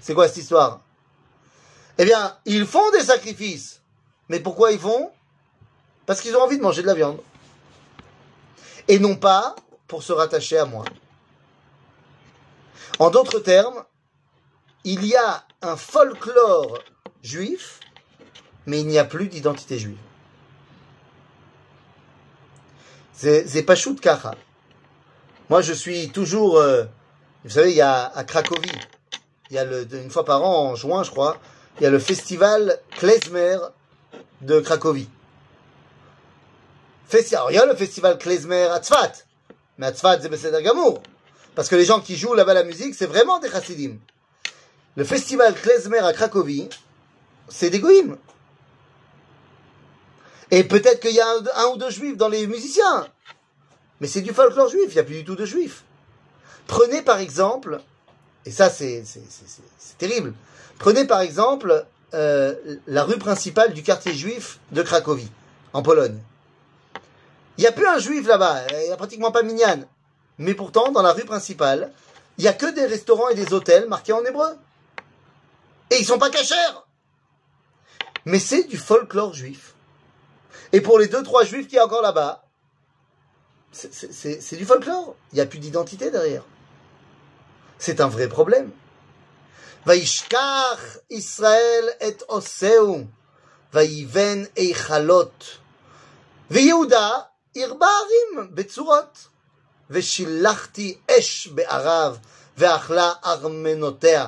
C'est 0.01 0.13
quoi 0.13 0.27
cette 0.27 0.37
histoire 0.37 0.79
Eh 1.97 2.05
bien, 2.05 2.37
ils 2.45 2.65
font 2.67 2.91
des 2.91 3.05
sacrifices. 3.05 3.81
Mais 4.29 4.39
pourquoi 4.39 4.71
ils 4.71 4.79
font 4.79 5.09
Parce 6.05 6.21
qu'ils 6.21 6.35
ont 6.35 6.41
envie 6.41 6.57
de 6.57 6.61
manger 6.61 6.83
de 6.83 6.87
la 6.87 6.93
viande. 6.93 7.19
Et 8.87 8.99
non 8.99 9.15
pas 9.15 9.55
pour 9.87 10.03
se 10.03 10.13
rattacher 10.13 10.59
à 10.59 10.65
moi. 10.65 10.85
En 12.99 13.09
d'autres 13.09 13.39
termes, 13.39 13.83
il 14.83 15.03
y 15.05 15.15
a 15.15 15.43
un 15.62 15.76
folklore 15.76 16.78
juif, 17.22 17.80
mais 18.66 18.80
il 18.80 18.86
n'y 18.86 18.98
a 18.98 19.04
plus 19.04 19.28
d'identité 19.28 19.78
juive. 19.78 19.98
C'est 23.12 23.62
pas 23.64 23.74
shoot 23.74 24.00
kacha. 24.00 24.34
Moi, 25.50 25.60
je 25.60 25.72
suis 25.74 26.08
toujours. 26.10 26.56
euh, 26.58 26.84
vous 27.44 27.50
savez, 27.50 27.70
il 27.70 27.76
y 27.76 27.82
a 27.82 28.04
à 28.06 28.24
Cracovie, 28.24 28.70
il 29.50 29.56
y 29.56 29.58
a 29.58 29.64
le, 29.64 29.86
une 29.94 30.10
fois 30.10 30.24
par 30.24 30.42
an, 30.42 30.70
en 30.70 30.74
juin, 30.74 31.02
je 31.02 31.10
crois, 31.10 31.38
il 31.78 31.82
y 31.82 31.86
a 31.86 31.90
le 31.90 31.98
festival 31.98 32.78
Klezmer 32.92 33.58
de 34.40 34.60
Cracovie. 34.60 35.08
Festi- 37.10 37.36
il 37.50 37.56
y 37.56 37.58
a 37.58 37.66
le 37.66 37.74
festival 37.74 38.16
Klezmer 38.16 38.64
à 38.66 38.78
Tzfat. 38.80 39.12
Mais 39.76 39.86
à 39.86 39.92
Tzfat, 39.92 40.20
c'est 40.22 40.28
Besséder 40.28 40.62
Gamour. 40.62 41.02
Parce 41.54 41.68
que 41.68 41.76
les 41.76 41.84
gens 41.84 42.00
qui 42.00 42.16
jouent 42.16 42.34
là-bas 42.34 42.54
la 42.54 42.62
musique, 42.62 42.94
c'est 42.94 43.06
vraiment 43.06 43.38
des 43.38 43.50
chassidim. 43.50 43.96
Le 45.00 45.06
festival 45.06 45.54
Klezmer 45.54 46.00
à 46.00 46.12
Cracovie, 46.12 46.68
c'est 47.48 47.70
des 47.70 47.80
goïms. 47.80 48.18
Et 50.50 50.62
peut-être 50.62 51.00
qu'il 51.00 51.14
y 51.14 51.20
a 51.20 51.26
un, 51.54 51.68
ou 51.68 51.78
deux 51.78 51.88
juifs 51.88 52.18
dans 52.18 52.28
les 52.28 52.46
musiciens. 52.46 53.08
Mais 54.02 54.06
c'est 54.06 54.20
du 54.20 54.34
folklore 54.34 54.68
juif, 54.68 54.88
il 54.88 54.92
n'y 54.92 54.98
a 54.98 55.04
plus 55.04 55.14
du 55.14 55.24
tout 55.24 55.36
de 55.36 55.46
juifs. 55.46 55.84
Prenez 56.66 57.00
par 57.00 57.18
exemple, 57.18 57.80
et 58.44 58.50
ça 58.50 58.68
c'est 58.68 59.02
terrible, 59.96 60.34
prenez 60.78 61.06
par 61.06 61.22
exemple 61.22 61.86
euh, 62.12 62.54
la 62.86 63.02
rue 63.02 63.16
principale 63.16 63.72
du 63.72 63.82
quartier 63.82 64.12
juif 64.12 64.58
de 64.70 64.82
Cracovie, 64.82 65.30
en 65.72 65.82
Pologne. 65.82 66.18
Il 67.56 67.62
n'y 67.62 67.66
a 67.66 67.72
plus 67.72 67.86
un 67.86 67.98
juif 67.98 68.26
là-bas, 68.26 68.66
il 68.82 68.88
n'y 68.88 68.92
a 68.92 68.98
pratiquement 68.98 69.32
pas 69.32 69.42
Minyan. 69.42 69.80
Mais 70.36 70.52
pourtant, 70.52 70.92
dans 70.92 71.00
la 71.00 71.14
rue 71.14 71.24
principale, 71.24 71.90
il 72.36 72.42
n'y 72.42 72.48
a 72.48 72.52
que 72.52 72.70
des 72.70 72.84
restaurants 72.84 73.30
et 73.30 73.34
des 73.34 73.54
hôtels 73.54 73.88
marqués 73.88 74.12
en 74.12 74.22
hébreu. 74.26 74.58
Et 75.89 75.99
ils 75.99 76.05
sont 76.05 76.17
pas 76.19 76.29
cachers. 76.29 76.75
Mais 78.25 78.39
c'est 78.39 78.63
du 78.63 78.77
folklore 78.77 79.33
juif. 79.33 79.73
Et 80.71 80.81
pour 80.81 80.99
les 80.99 81.07
deux, 81.07 81.23
trois 81.23 81.43
juifs 81.45 81.67
qui 81.67 81.75
y 81.75 81.79
a 81.79 81.85
encore 81.85 82.01
là-bas, 82.01 82.43
c'est- 83.71 83.93
c'est 83.93 84.13
c'est- 84.13 84.41
c'est 84.41 84.57
du 84.57 84.65
folklore. 84.65 85.15
Il 85.31 85.35
n'y 85.35 85.41
a 85.41 85.45
plus 85.45 85.59
d'identité 85.59 86.11
derrière. 86.11 86.43
C'est 87.77 87.99
un 88.01 88.07
vrai 88.07 88.27
problème. 88.27 88.71
וישכח 89.87 90.97
ישראל 91.09 91.89
את 92.07 92.21
עושהו, 92.21 93.03
ויבן 93.73 94.43
איכלות. 94.57 95.43
ויהודה 96.51 97.09
הרבה 97.55 97.87
ערים 97.87 98.55
בצורות. 98.55 99.27
ושילחתי 99.89 100.97
אש 101.11 101.47
בערב, 101.47 102.17
ואכלה 102.57 103.13
ארמנותיה. 103.25 104.27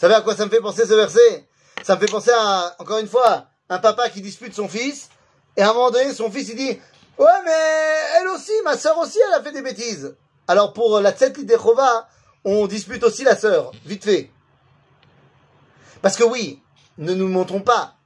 Savez 0.00 0.14
à 0.14 0.22
quoi 0.22 0.34
ça 0.34 0.46
me 0.46 0.50
fait 0.50 0.62
penser 0.62 0.86
ce 0.86 0.94
verset? 0.94 1.46
Ça 1.82 1.94
me 1.94 2.00
fait 2.00 2.10
penser 2.10 2.30
à, 2.34 2.74
encore 2.78 3.00
une 3.00 3.06
fois, 3.06 3.48
un 3.68 3.78
papa 3.78 4.08
qui 4.08 4.22
dispute 4.22 4.54
son 4.54 4.66
fils, 4.66 5.10
et 5.58 5.62
à 5.62 5.68
un 5.68 5.74
moment 5.74 5.90
donné, 5.90 6.14
son 6.14 6.30
fils 6.30 6.48
il 6.48 6.56
dit 6.56 6.80
Ouais, 7.18 7.42
mais 7.44 8.18
elle 8.18 8.28
aussi, 8.28 8.52
ma 8.64 8.78
sœur 8.78 8.96
aussi, 8.96 9.18
elle 9.28 9.34
a 9.34 9.42
fait 9.42 9.52
des 9.52 9.60
bêtises. 9.60 10.16
Alors 10.48 10.72
pour 10.72 11.00
la 11.00 11.12
Tzetlit 11.12 11.44
Dechova, 11.44 12.08
on 12.46 12.66
dispute 12.66 13.04
aussi 13.04 13.24
la 13.24 13.36
sœur, 13.36 13.72
vite 13.84 14.04
fait. 14.04 14.30
Parce 16.00 16.16
que 16.16 16.24
oui, 16.24 16.62
ne 16.96 17.12
nous 17.12 17.28
montrons 17.28 17.60
pas. 17.60 17.96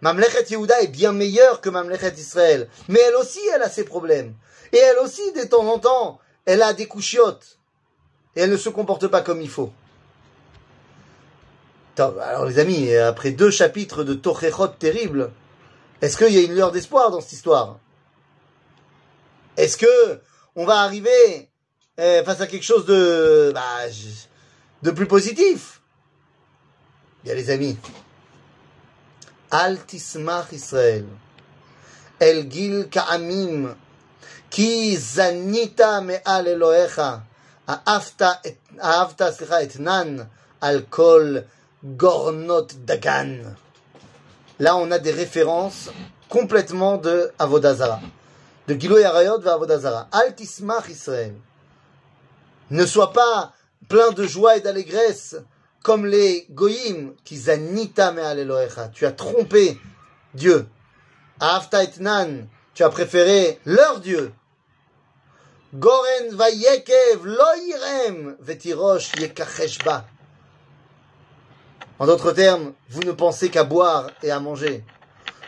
Mamlechet 0.00 0.46
Yehuda 0.48 0.80
est 0.80 0.86
bien 0.86 1.12
meilleure 1.12 1.60
que 1.60 1.68
Mamlechet 1.68 2.14
Israël. 2.16 2.70
Mais 2.88 3.00
elle 3.00 3.16
aussi, 3.16 3.40
elle 3.54 3.62
a 3.62 3.68
ses 3.68 3.84
problèmes. 3.84 4.34
Et 4.72 4.78
elle 4.78 4.96
aussi, 5.00 5.30
de 5.32 5.42
temps 5.42 5.70
en 5.70 5.78
temps, 5.78 6.20
elle 6.46 6.62
a 6.62 6.72
des 6.72 6.86
couchiottes. 6.86 7.58
Et 8.34 8.40
elle 8.40 8.50
ne 8.50 8.56
se 8.56 8.70
comporte 8.70 9.08
pas 9.08 9.20
comme 9.20 9.42
il 9.42 9.50
faut. 9.50 9.70
Attends, 11.97 12.13
Alors 12.21 12.45
les 12.45 12.59
amis, 12.59 12.95
après 12.95 13.31
deux 13.31 13.51
chapitres 13.51 14.03
de 14.03 14.13
Tochechot 14.13 14.67
terribles, 14.79 15.31
est-ce 16.01 16.17
qu'il 16.17 16.33
y 16.33 16.37
a 16.37 16.41
une 16.41 16.53
lueur 16.53 16.71
d'espoir 16.71 17.11
dans 17.11 17.21
cette 17.21 17.33
histoire 17.33 17.77
Est-ce 19.57 19.77
que 19.77 20.21
on 20.55 20.65
va 20.65 20.79
arriver 20.81 21.49
euh, 21.99 22.23
face 22.23 22.41
à 22.41 22.47
quelque 22.47 22.63
chose 22.63 22.85
de, 22.85 23.51
bah, 23.53 23.89
je- 23.89 24.27
de 24.81 24.91
plus 24.91 25.05
positif 25.07 25.81
Bien 27.23 27.35
les 27.35 27.49
amis, 27.51 27.77
Al 29.51 29.77
tismach 29.85 30.51
Israël, 30.51 31.05
El 32.19 32.49
gil 32.51 32.89
ka'amim, 32.89 33.75
ki 34.49 34.97
zanita 34.97 36.01
me'al 36.01 36.47
Elohecha, 36.47 37.21
aafta 37.67 38.41
et, 38.43 38.57
aafta, 38.79 39.31
סליחה, 39.31 39.61
etnan, 39.63 40.27
al 40.61 40.83
kol 40.89 41.43
gornot 41.84 42.66
dagan. 42.86 43.54
Là, 44.58 44.76
on 44.76 44.90
a 44.90 44.98
des 44.98 45.12
références 45.12 45.90
complètement 46.28 46.96
de 46.96 47.30
Avodazara. 47.38 48.00
De 48.66 48.74
Gilo 48.74 48.98
Yarayot 48.98 49.40
vers 49.40 49.54
Avodazara. 49.54 50.08
Al 50.12 50.34
tismach 50.34 50.88
Israël. 50.88 51.34
Ne 52.70 52.84
sois 52.84 53.12
pas 53.12 53.52
plein 53.88 54.10
de 54.10 54.26
joie 54.26 54.56
et 54.56 54.60
d'allégresse 54.60 55.36
comme 55.82 56.06
les 56.06 56.46
goyim 56.50 57.14
qui 57.24 57.36
zanita. 57.36 58.12
Tu 58.92 59.06
as 59.06 59.12
trompé 59.12 59.78
Dieu. 60.34 60.66
Afta 61.40 61.84
etnan. 61.84 62.48
Tu 62.74 62.82
as 62.82 62.90
préféré 62.90 63.60
leur 63.64 64.00
Dieu. 64.00 64.32
Goren 65.74 66.34
vayekev 66.34 67.24
lo 67.24 67.44
yirem 67.66 68.36
vetirosh 68.40 69.12
yekachesh 69.20 69.84
ba. 69.84 70.06
En 71.99 72.05
d'autres 72.07 72.31
termes, 72.31 72.73
vous 72.89 73.03
ne 73.03 73.11
pensez 73.11 73.49
qu'à 73.49 73.63
boire 73.63 74.09
et 74.21 74.31
à 74.31 74.39
manger. 74.39 74.83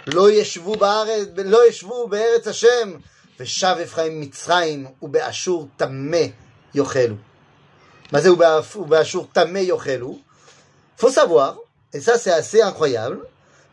Lo 0.08 0.30
yeshvu 0.30 0.78
ba'aretz- 0.78 1.42
lo 1.44 1.64
yeshvu 1.64 2.08
be'eretz 2.08 2.48
Hashem, 2.48 3.00
veshav 3.40 3.82
Ephraim 3.82 4.12
Mitzrayim, 4.12 4.90
ube'ashur 5.02 5.68
tameh 5.78 6.34
yochelu. 6.74 7.18
מה 8.12 8.22
זה 8.22 8.32
ובאף- 8.32 8.76
ובאשור 8.76 9.28
טמא 9.34 9.60
יאכלו? 9.60 10.18
faut 10.98 11.10
savoir, 11.10 11.58
et 11.92 12.00
ça 12.00 12.18
c'est 12.18 12.32
assez 12.32 12.62
incroyable, 12.62 13.20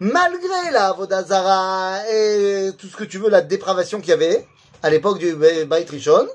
malgré 0.01 0.71
la 0.73 0.89
Avodazara 0.89 2.09
et 2.11 2.71
tout 2.79 2.89
ce 2.89 2.97
que 2.97 3.05
tu 3.05 3.19
veux, 3.19 3.29
la 3.29 3.43
dépravation 3.43 4.01
qu'il 4.01 4.09
y 4.11 4.13
avait 4.15 4.47
à 4.83 4.91
l'époque 4.91 5.19
du 5.19 5.35
Beit 5.35 5.87
Rishon, 5.89 6.27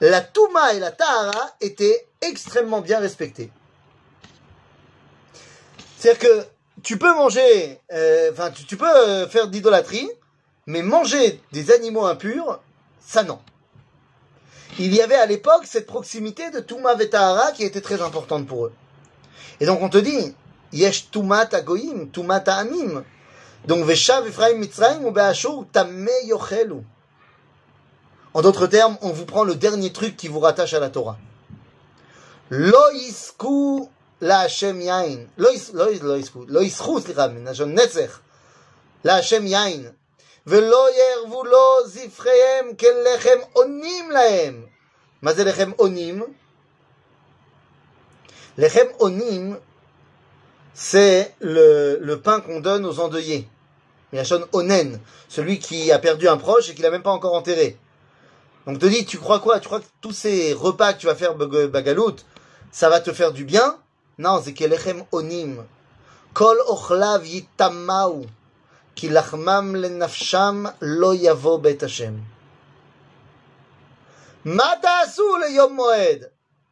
la 0.00 0.20
Touma 0.22 0.74
et 0.74 0.78
la 0.78 0.92
Tahara 0.92 1.50
étaient 1.60 2.06
extrêmement 2.22 2.80
bien 2.80 3.00
respectées. 3.00 3.50
C'est-à-dire 6.01 6.29
que 6.29 6.45
tu 6.81 6.97
peux 6.97 7.13
manger, 7.13 7.79
euh, 7.93 8.31
enfin 8.31 8.49
tu, 8.49 8.75
peux 8.75 8.89
euh, 8.89 9.27
faire 9.27 9.47
d'idolâtrie, 9.47 10.09
mais 10.65 10.81
manger 10.81 11.39
des 11.51 11.69
animaux 11.69 12.07
impurs, 12.07 12.59
ça 12.99 13.21
non. 13.21 13.37
Il 14.79 14.95
y 14.95 14.99
avait 14.99 15.13
à 15.13 15.27
l'époque 15.27 15.65
cette 15.65 15.85
proximité 15.85 16.49
de 16.49 16.59
Touma 16.59 16.95
et 16.99 17.07
Tahara 17.07 17.51
qui 17.51 17.63
était 17.63 17.81
très 17.81 18.01
importante 18.01 18.47
pour 18.47 18.65
eux. 18.65 18.73
Et 19.59 19.67
donc 19.67 19.79
on 19.83 19.89
te 19.89 19.99
dit, 19.99 20.33
Yesh 20.73 21.11
Tumat 21.11 21.49
Agoyim, 21.51 22.07
Tumat 22.11 22.45
Amim. 22.47 23.03
Donc 23.67 23.85
Veshav 23.85 24.27
Ephraim 24.27 24.55
Mitzrayim 24.55 25.05
ou 25.05 25.11
Be'ashur 25.11 25.67
Tameh 25.71 26.25
Yochelu. 26.25 26.81
En 28.33 28.41
d'autres 28.41 28.65
termes, 28.65 28.97
on 29.03 29.11
vous 29.11 29.25
prend 29.25 29.43
le 29.43 29.53
dernier 29.53 29.93
truc 29.93 30.17
qui 30.17 30.29
vous 30.29 30.39
rattache 30.39 30.73
à 30.73 30.79
la 30.79 30.89
Torah. 30.89 31.19
Lo 32.49 32.79
yisku 34.20 34.26
la 34.26 34.38
Hashem 34.40 34.80
yain. 34.80 35.28
Lo 35.36 35.50
yis- 35.50 35.72
lo 35.72 35.90
yis- 35.90 36.02
lo 36.02 36.16
yisku. 36.16 36.44
Lo 36.48 36.60
yischu, 36.62 37.00
סליחה, 37.00 37.28
מלשון 37.28 37.74
נצח. 37.74 38.20
la 39.04 39.20
Hashem 39.20 39.46
yain. 39.46 39.92
ולא 40.46 40.86
יערבו 40.94 41.44
לו 41.44 41.86
זבחיהם 41.86 42.74
כלחם 42.78 43.38
אונים 43.56 44.10
להם. 44.10 44.66
מה 45.22 45.32
זה 45.32 45.44
לחם 45.44 45.70
אונים? 45.78 46.22
לחם 48.58 48.86
אונים, 49.00 49.56
c'est 50.74 51.34
le, 51.40 51.98
le 52.00 52.20
pain 52.22 52.40
qu'on 52.40 52.60
donne 52.60 52.86
aux 52.86 53.00
endeuillés. 53.00 53.48
Milachon 54.12 54.46
onen, 54.52 55.00
celui 55.28 55.58
qui 55.58 55.90
a 55.90 55.98
perdu 55.98 56.28
un 56.28 56.36
proche 56.36 56.70
et 56.70 56.74
qui 56.74 56.82
l'a 56.82 56.90
même 56.90 57.02
pas 57.02 57.10
encore 57.10 57.34
enterré. 57.34 57.76
Donc 58.66 58.78
te 58.78 58.86
dis, 58.86 59.04
tu 59.04 59.18
crois 59.18 59.40
quoi 59.40 59.58
Tu 59.60 59.66
crois 59.66 59.80
que 59.80 59.86
tous 60.00 60.12
ces 60.12 60.52
repas 60.54 60.92
que 60.92 61.00
tu 61.00 61.06
vas 61.06 61.14
faire 61.16 61.34
bag- 61.34 61.66
bagalout, 61.66 62.16
ça 62.70 62.88
va 62.88 63.00
te 63.00 63.12
faire 63.12 63.32
du 63.32 63.44
bien 63.44 63.78
Non, 64.18 64.40
c'est 64.42 64.54
kelechem 64.54 65.04
onim. 65.12 65.64
Kol 66.32 66.58
ochlav 66.66 67.24
yitamau. 67.24 68.26
Ki 68.94 69.08
lachmam 69.08 69.76
lenafsham 69.76 70.72
lo 70.80 71.12
yavo 71.12 71.58
bet 71.58 71.82
Hashem. 71.82 72.22
מה 74.44 74.72
תעשו 74.82 75.36
ליום 75.36 75.74
מועד 75.74 76.24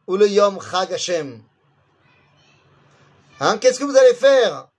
וליום 0.07 0.59
חג 0.59 0.93
השם? 0.93 1.37
Hein, 3.41 3.57
Qu'est-ce 3.57 3.79
que 3.79 3.83
vous 3.83 3.97
allez 3.97 4.13
faire 4.13 4.69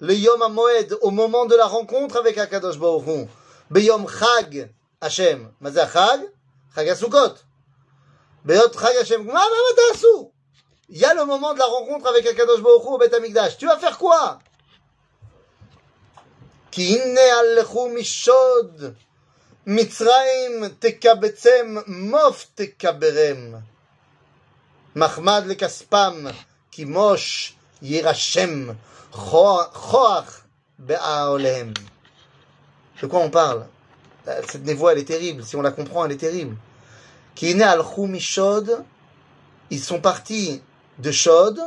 le 0.00 0.14
Yom 0.14 0.42
HaMoed 0.42 0.98
au 1.00 1.10
moment 1.10 1.46
de 1.46 1.54
la 1.54 1.64
rencontre 1.64 2.18
avec 2.18 2.36
Akadosh 2.36 2.78
Baruch 2.78 3.06
Hu? 3.06 3.26
Beyom 3.70 4.06
Chag 4.06 4.68
Hashem. 5.00 5.48
מה 5.60 5.70
זה 5.70 5.82
החג? 5.82 6.18
חג 6.74 6.88
הסוכות. 6.88 7.42
בהיות 8.44 8.76
חג 8.76 8.92
השם, 9.00 9.26
מה, 9.26 9.32
מה, 9.32 9.40
מה 9.40 9.92
תעשו? 9.92 10.30
Il 10.88 10.98
y 10.98 11.04
a 11.04 11.14
le 11.14 11.24
moment 11.24 11.54
de 11.54 11.58
la 11.58 11.64
rencontre 11.64 12.08
avec 12.08 12.26
Akadosh 12.26 12.60
Baruch 12.60 12.84
Hu 12.84 12.88
au 12.88 12.98
Beth 12.98 13.14
Amikdash. 13.14 13.56
Tu 13.56 13.66
vas 13.66 13.78
faire 13.78 13.98
quoi? 13.98 14.38
כי 16.70 17.00
הנה 17.00 17.20
הלכו 17.20 17.88
משוד. 17.88 18.94
מצרים 19.66 20.68
תקבצם, 20.78 21.76
מוף 21.86 22.46
תקברם. 22.54 23.54
מחמד 24.96 25.42
לכספם, 25.46 26.24
כי 26.70 26.84
מוש 26.84 27.54
יירשם, 27.82 28.68
כוח 29.10 30.40
באהליהם. 30.78 31.72
De 33.02 33.06
quoi 33.08 33.18
on 33.18 33.30
parle 33.30 33.66
Cette 34.24 34.64
névoie, 34.64 34.92
elle 34.92 35.00
est 35.00 35.04
terrible. 35.04 35.42
Si 35.42 35.56
on 35.56 35.62
la 35.62 35.72
comprend, 35.72 36.04
elle 36.04 36.12
est 36.12 36.16
terrible. 36.16 36.56
Qui 37.34 37.50
est 37.50 37.54
né 37.54 37.64
al 37.64 37.82
Mishod, 37.98 38.84
ils 39.70 39.82
sont 39.82 40.00
partis 40.00 40.62
de 40.99 41.11
Shod, 41.11 41.59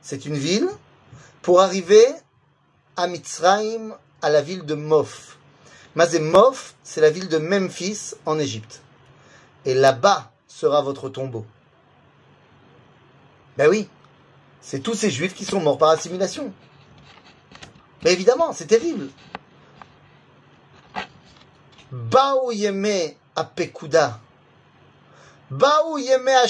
c'est 0.00 0.26
une 0.26 0.36
ville, 0.36 0.68
pour 1.42 1.60
arriver 1.60 2.06
à 2.96 3.06
Mitzrayim, 3.06 3.96
à 4.22 4.30
la 4.30 4.42
ville 4.42 4.64
de 4.64 4.74
Mof. 4.74 5.38
Mazemov, 5.94 6.72
c'est 6.82 7.00
la 7.00 7.10
ville 7.10 7.28
de 7.28 7.38
Memphis 7.38 8.14
en 8.24 8.38
Égypte. 8.38 8.80
Et 9.64 9.74
là-bas 9.74 10.32
sera 10.48 10.80
votre 10.82 11.08
tombeau. 11.08 11.44
Ben 13.58 13.68
oui, 13.68 13.88
c'est 14.60 14.80
tous 14.80 14.94
ces 14.94 15.10
juifs 15.10 15.34
qui 15.34 15.44
sont 15.44 15.60
morts 15.60 15.78
par 15.78 15.90
assimilation. 15.90 16.52
Mais 18.02 18.12
évidemment, 18.12 18.52
c'est 18.52 18.66
terrible. 18.66 19.08
Baou 21.90 22.52
yeme 22.52 23.12
a 23.36 23.44
Pekuda. 23.44 24.18
Baou 25.50 25.98
yeme 25.98 26.28
a 26.28 26.48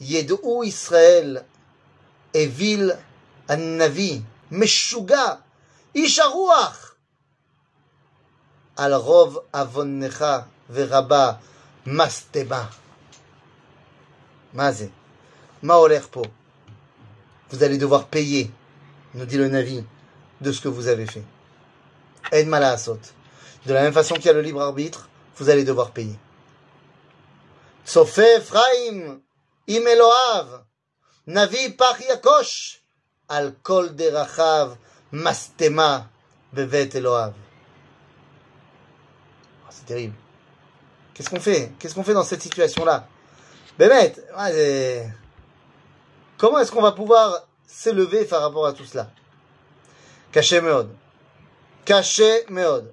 Shilum. 0.00 0.10
Yedou 0.10 0.64
Israël. 0.64 1.44
Evil 2.34 2.98
Navi. 3.48 4.22
Meshuga. 4.50 5.38
Isharuach. 5.94 6.92
על 8.76 8.94
רוב 8.94 9.38
עוונך 9.50 10.24
ורבה 10.70 11.32
מסתמה. 11.86 12.66
מה 14.54 14.72
זה? 14.72 14.86
מה 15.62 15.74
הולך 15.74 16.06
פה? 16.10 16.22
Vous 17.50 17.62
allez 17.62 17.76
devoir 17.76 18.06
payer, 18.06 18.50
nous 19.14 19.26
dit 19.26 19.36
le 19.36 19.48
Navi, 19.48 19.84
de 20.40 20.52
ce 20.52 20.62
que 20.62 20.68
vous 20.68 20.88
avez 20.88 21.04
fait. 21.04 21.22
Aide 22.32 22.48
malasot. 22.48 22.98
De 23.66 23.74
la 23.74 23.82
même 23.82 23.92
façon 23.92 24.14
qu'il 24.14 24.26
y 24.26 24.30
a 24.30 24.32
le 24.32 24.40
libre 24.40 24.62
arbitre, 24.62 25.10
vous 25.36 25.50
allez 25.50 25.64
devoir 25.64 25.90
payer. 25.90 26.18
Sofe 27.84 28.18
Ephraim, 28.18 29.20
c'est 39.69 39.85
terrible. 39.85 40.15
Qu'est-ce 41.13 41.29
qu'on 41.29 41.39
fait? 41.39 41.71
Qu'est-ce 41.79 41.93
qu'on 41.95 42.03
fait 42.03 42.13
dans 42.13 42.23
cette 42.23 42.41
situation-là? 42.41 43.07
Bémet, 43.77 44.13
c'est- 44.47 45.11
comment 46.37 46.59
est-ce 46.59 46.71
qu'on 46.71 46.81
va 46.81 46.93
pouvoir 46.93 47.43
s'élever 47.67 48.25
par 48.25 48.41
rapport 48.41 48.65
à 48.67 48.73
tout 48.73 48.85
cela? 48.85 49.11
Caché 50.31 50.61
meod. 50.61 50.89
Caché 51.85 52.45
meod. 52.49 52.91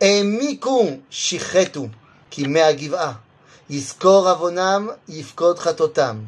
Emiku 0.00 1.02
shichetu 1.10 1.90
ki 2.30 2.46
me'agiv'a. 2.48 3.20
Yiskor 3.70 4.28
avonam 4.28 4.96
yifkod 5.08 5.62
chatotam. 5.62 6.26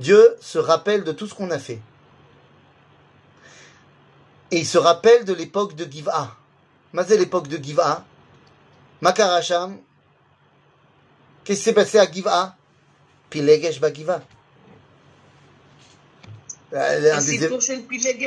Dieu 0.00 0.36
se 0.40 0.58
rappelle 0.58 1.04
de 1.04 1.12
tout 1.12 1.28
ce 1.28 1.34
qu'on 1.34 1.50
a 1.50 1.58
fait. 1.58 1.80
Et 4.50 4.58
il 4.58 4.66
se 4.66 4.78
rappelle 4.78 5.24
de 5.24 5.32
l'époque 5.32 5.74
de 5.76 5.84
Giv'a. 5.84 6.36
Mais 6.92 7.04
c'est 7.04 7.16
l'époque 7.16 7.48
de 7.48 7.56
Giv'a. 7.56 8.04
Makaracham. 9.00 9.78
Qu'est-ce 11.44 11.58
qui 11.58 11.64
s'est 11.64 11.72
passé 11.72 11.98
à 11.98 12.10
Giv'a? 12.10 12.56
Pilegesh 13.30 13.80
Bagiva. 13.80 14.20
Des 16.72 17.48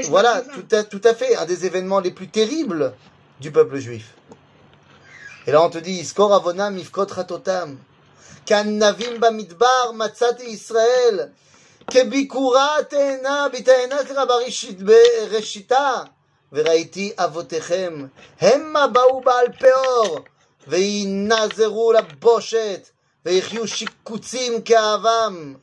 Voilà, 0.08 0.42
tout 0.42 0.76
à, 0.76 0.84
tout 0.84 1.02
à 1.04 1.14
fait, 1.14 1.36
un 1.36 1.46
des 1.46 1.66
événements 1.66 2.00
les 2.00 2.12
plus 2.12 2.30
terribles 2.30 2.94
du 3.42 3.52
peuple 3.52 3.78
juif. 3.78 4.14
Et 5.46 5.52
là, 5.52 5.62
on 5.62 5.70
te 5.70 5.78
dit, 5.78 5.94
Iskor 5.94 6.34
avonam 6.34 6.78
ifkot 6.78 7.08
chatotam. 7.14 7.78
Kanavim 8.47 9.21
bamidbar 9.21 9.93
matzati 9.95 10.45
Israël. 10.45 11.21
כביקורה 11.91 12.77
תאנה, 12.89 13.47
בתאנה 13.53 13.97
סליחה, 14.07 14.25
בראשית- 14.25 14.83
בראשיתה. 14.83 16.03
וראיתי 16.53 17.13
אבותיכם, 17.19 18.07
המה 18.41 18.87
באו 18.87 19.21
בעל 19.21 19.47
פאור, 19.61 20.19
וינזרו 20.69 21.93
לבושת, 21.93 22.89
ויחיו 23.27 23.69
שיקוצים 23.69 24.63
כאהבם. 24.63 25.55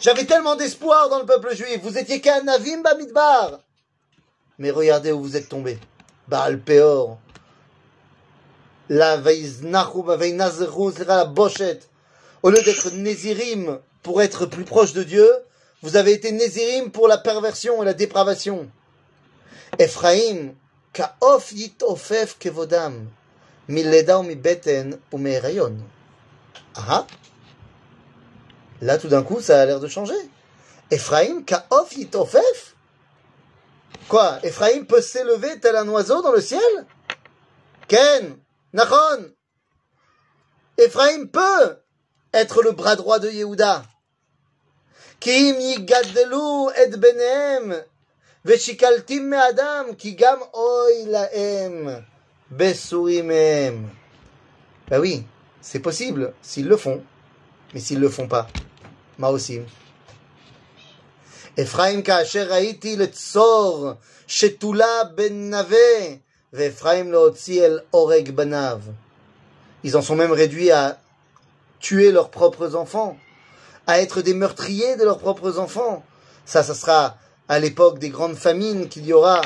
J'avais 0.00 0.26
tellement 0.26 0.54
d'espoir 0.54 1.08
dans 1.10 1.18
le 1.18 1.26
peuple 1.26 1.54
juif. 1.54 1.80
Vous 1.82 1.98
étiez 1.98 2.20
qu'un 2.20 2.42
Navim 2.44 2.82
Bamidbar. 2.82 3.58
Mais 4.58 4.70
regardez 4.70 5.10
où 5.12 5.20
vous 5.22 5.36
êtes 5.36 5.48
tombés. 5.48 5.78
Baal 6.28 6.60
Peor. 6.60 7.18
la 8.89 9.17
la 9.17 9.23
Bochet. 11.25 11.79
Au 12.41 12.49
lieu 12.49 12.61
d'être 12.61 12.91
Nézirim 12.91 13.79
pour 14.01 14.21
être 14.21 14.45
plus 14.45 14.65
proche 14.65 14.93
de 14.93 15.03
Dieu, 15.03 15.29
vous 15.81 15.95
avez 15.95 16.11
été 16.11 16.31
Nézirim 16.31 16.91
pour 16.91 17.07
la 17.07 17.17
perversion 17.17 17.81
et 17.81 17.85
la 17.85 17.93
dépravation. 17.93 18.69
Ephraim, 19.79 20.53
Kaof 20.91 21.53
Yitofef 21.53 22.37
Kevodam. 22.37 23.07
Mileda 23.67 24.19
ou 24.19 24.35
beten 24.35 24.99
ou 25.11 25.17
mi 25.17 25.37
rayon. 25.37 25.77
Ah 26.75 27.07
Là, 28.81 28.97
tout 28.97 29.07
d'un 29.07 29.23
coup, 29.23 29.39
ça 29.39 29.61
a 29.61 29.65
l'air 29.65 29.79
de 29.79 29.87
changer. 29.87 30.17
Ephraim, 30.91 31.43
Kaof 31.45 31.95
Yitofef 31.95 32.75
Quoi 34.09 34.39
Ephraim 34.43 34.83
peut 34.83 35.01
s'élever 35.01 35.59
tel 35.61 35.77
un 35.77 35.87
oiseau 35.87 36.21
dans 36.21 36.33
le 36.33 36.41
ciel? 36.41 36.59
Ken 37.87 38.35
Nachon 38.72 39.32
Ephraim 40.76 41.26
peut 41.26 41.78
être 42.32 42.62
le 42.62 42.72
bras 42.72 42.96
droit 42.96 43.18
de 43.18 43.30
Yehuda. 43.30 43.84
Kim 45.20 45.58
yigadelu 45.58 46.70
et 46.76 46.96
benem 46.96 47.82
veshikaltim 48.44 49.28
me'adam 49.28 49.96
ki 49.96 50.14
gam 50.14 50.38
oy 50.52 51.06
laem 51.06 52.04
besurim 52.50 53.26
mehem. 53.26 53.88
Ben 54.88 55.00
oui, 55.00 55.24
c'est 55.60 55.80
possible 55.80 56.32
s'ils 56.40 56.68
le 56.68 56.76
font, 56.76 57.02
mais 57.74 57.80
s'ils 57.80 58.00
le 58.00 58.08
font 58.08 58.28
pas, 58.28 58.46
moi 59.18 59.30
aussi. 59.30 59.60
Ephraim 61.56 62.02
כאשר 62.02 62.52
ראיתי 62.52 62.96
לצור 62.96 63.92
שתולה 64.26 65.04
בן 65.14 65.50
נווה, 65.50 66.16
ils 66.55 66.71
en 69.97 70.01
sont 70.01 70.15
même 70.15 70.31
réduits 70.31 70.71
à 70.71 70.99
tuer 71.79 72.11
leurs 72.11 72.29
propres 72.29 72.75
enfants, 72.75 73.17
à 73.87 73.99
être 73.99 74.21
des 74.21 74.35
meurtriers 74.35 74.95
de 74.95 75.03
leurs 75.03 75.17
propres 75.17 75.57
enfants. 75.57 76.05
Ça, 76.45 76.61
ça 76.61 76.75
sera 76.75 77.17
à 77.49 77.59
l'époque 77.59 77.97
des 77.97 78.09
grandes 78.09 78.35
famines 78.35 78.87
qu'il 78.87 79.05
y 79.05 79.13
aura 79.13 79.41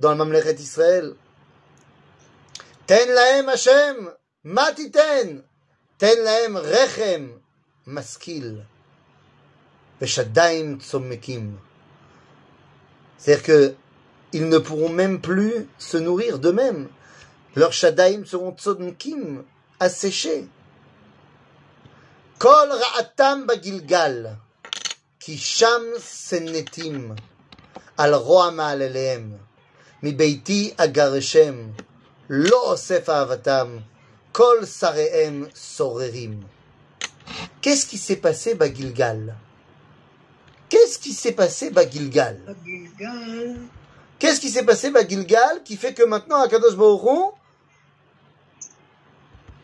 dans 0.00 0.10
le 0.10 0.16
Mamlechet 0.16 0.54
Israël. 0.54 1.14
Ten 2.86 3.08
laem 3.08 3.48
Hashem, 3.48 4.10
matiten, 4.42 5.44
ten 5.98 6.24
laem 6.24 6.56
rechem, 6.56 7.30
maskil, 7.86 8.66
veshadaim. 10.00 10.78
C'est-à-dire 13.18 13.42
que 13.44 13.74
ils 14.32 14.48
ne 14.48 14.58
pourront 14.58 14.88
même 14.88 15.20
plus 15.20 15.66
se 15.78 15.96
nourrir 15.96 16.38
d'eux-mêmes. 16.38 16.88
Leurs 17.56 17.72
shadaim 17.72 18.24
seront 18.24 18.52
tzomkim, 18.52 19.44
asséchés. 19.80 20.46
Kol 22.38 22.70
ra'atam 22.70 23.44
bagilgal, 23.44 24.36
ki 25.18 25.36
sham 25.36 25.82
senetim, 25.98 27.16
al 27.98 28.14
roa 28.14 28.50
ma'alelehem, 28.50 29.34
mi 30.02 30.12
beiti 30.12 30.72
agareshem, 30.78 31.74
lo 32.28 32.72
osef 32.72 33.08
avatam, 33.08 33.82
kol 34.32 34.64
sarehem 34.64 35.48
sorerim. 35.52 36.40
Qu'est-ce 37.60 37.86
qui 37.86 37.98
s'est 37.98 38.16
passé 38.16 38.54
Bagilgal? 38.54 39.36
Qu'est-ce 40.68 40.98
qui 40.98 41.12
s'est 41.12 41.32
passé 41.32 41.70
Bagilgal? 41.70 42.38
Gilgal. 42.64 43.56
Qu'est-ce 44.20 44.38
qui 44.38 44.50
s'est 44.50 44.66
passé 44.66 44.90
Bagilgal 44.90 45.62
qui 45.64 45.78
fait 45.78 45.94
que 45.94 46.02
maintenant 46.02 46.46
Baruch 46.46 47.02
Hu, 47.04 47.32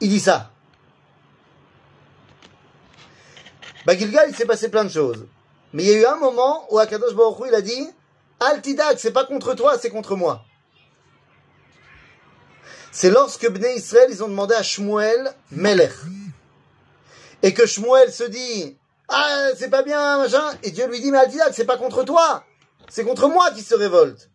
il 0.00 0.08
dit 0.08 0.18
ça 0.18 0.50
Bagilgal, 3.84 4.30
il 4.30 4.34
s'est 4.34 4.46
passé 4.46 4.70
plein 4.70 4.84
de 4.84 4.88
choses. 4.88 5.26
Mais 5.74 5.84
il 5.84 5.88
y 5.90 5.94
a 5.94 6.00
eu 6.00 6.06
un 6.06 6.16
moment 6.16 6.66
où 6.70 6.78
Akadosh 6.78 7.14
Baruch 7.14 7.46
il 7.46 7.54
a 7.54 7.60
dit 7.60 7.90
Altidak, 8.40 8.98
c'est 8.98 9.12
pas 9.12 9.26
contre 9.26 9.52
toi, 9.52 9.78
c'est 9.78 9.90
contre 9.90 10.16
moi. 10.16 10.42
C'est 12.92 13.10
lorsque 13.10 13.46
Bnei 13.50 13.76
Israël, 13.76 14.08
ils 14.10 14.24
ont 14.24 14.28
demandé 14.28 14.54
à 14.54 14.62
Shmuel 14.62 15.34
Melech. 15.50 15.92
Et 17.42 17.52
que 17.52 17.66
Shmuel 17.66 18.10
se 18.10 18.24
dit 18.24 18.74
Ah, 19.08 19.48
c'est 19.54 19.68
pas 19.68 19.82
bien, 19.82 20.16
machin. 20.16 20.50
Et 20.62 20.70
Dieu 20.70 20.86
lui 20.86 21.02
dit 21.02 21.10
Mais 21.10 21.18
Altidak, 21.18 21.52
c'est 21.52 21.66
pas 21.66 21.76
contre 21.76 22.04
toi, 22.04 22.42
c'est 22.88 23.04
contre 23.04 23.28
moi 23.28 23.50
qui 23.50 23.62
se 23.62 23.74
révolte. 23.74 24.30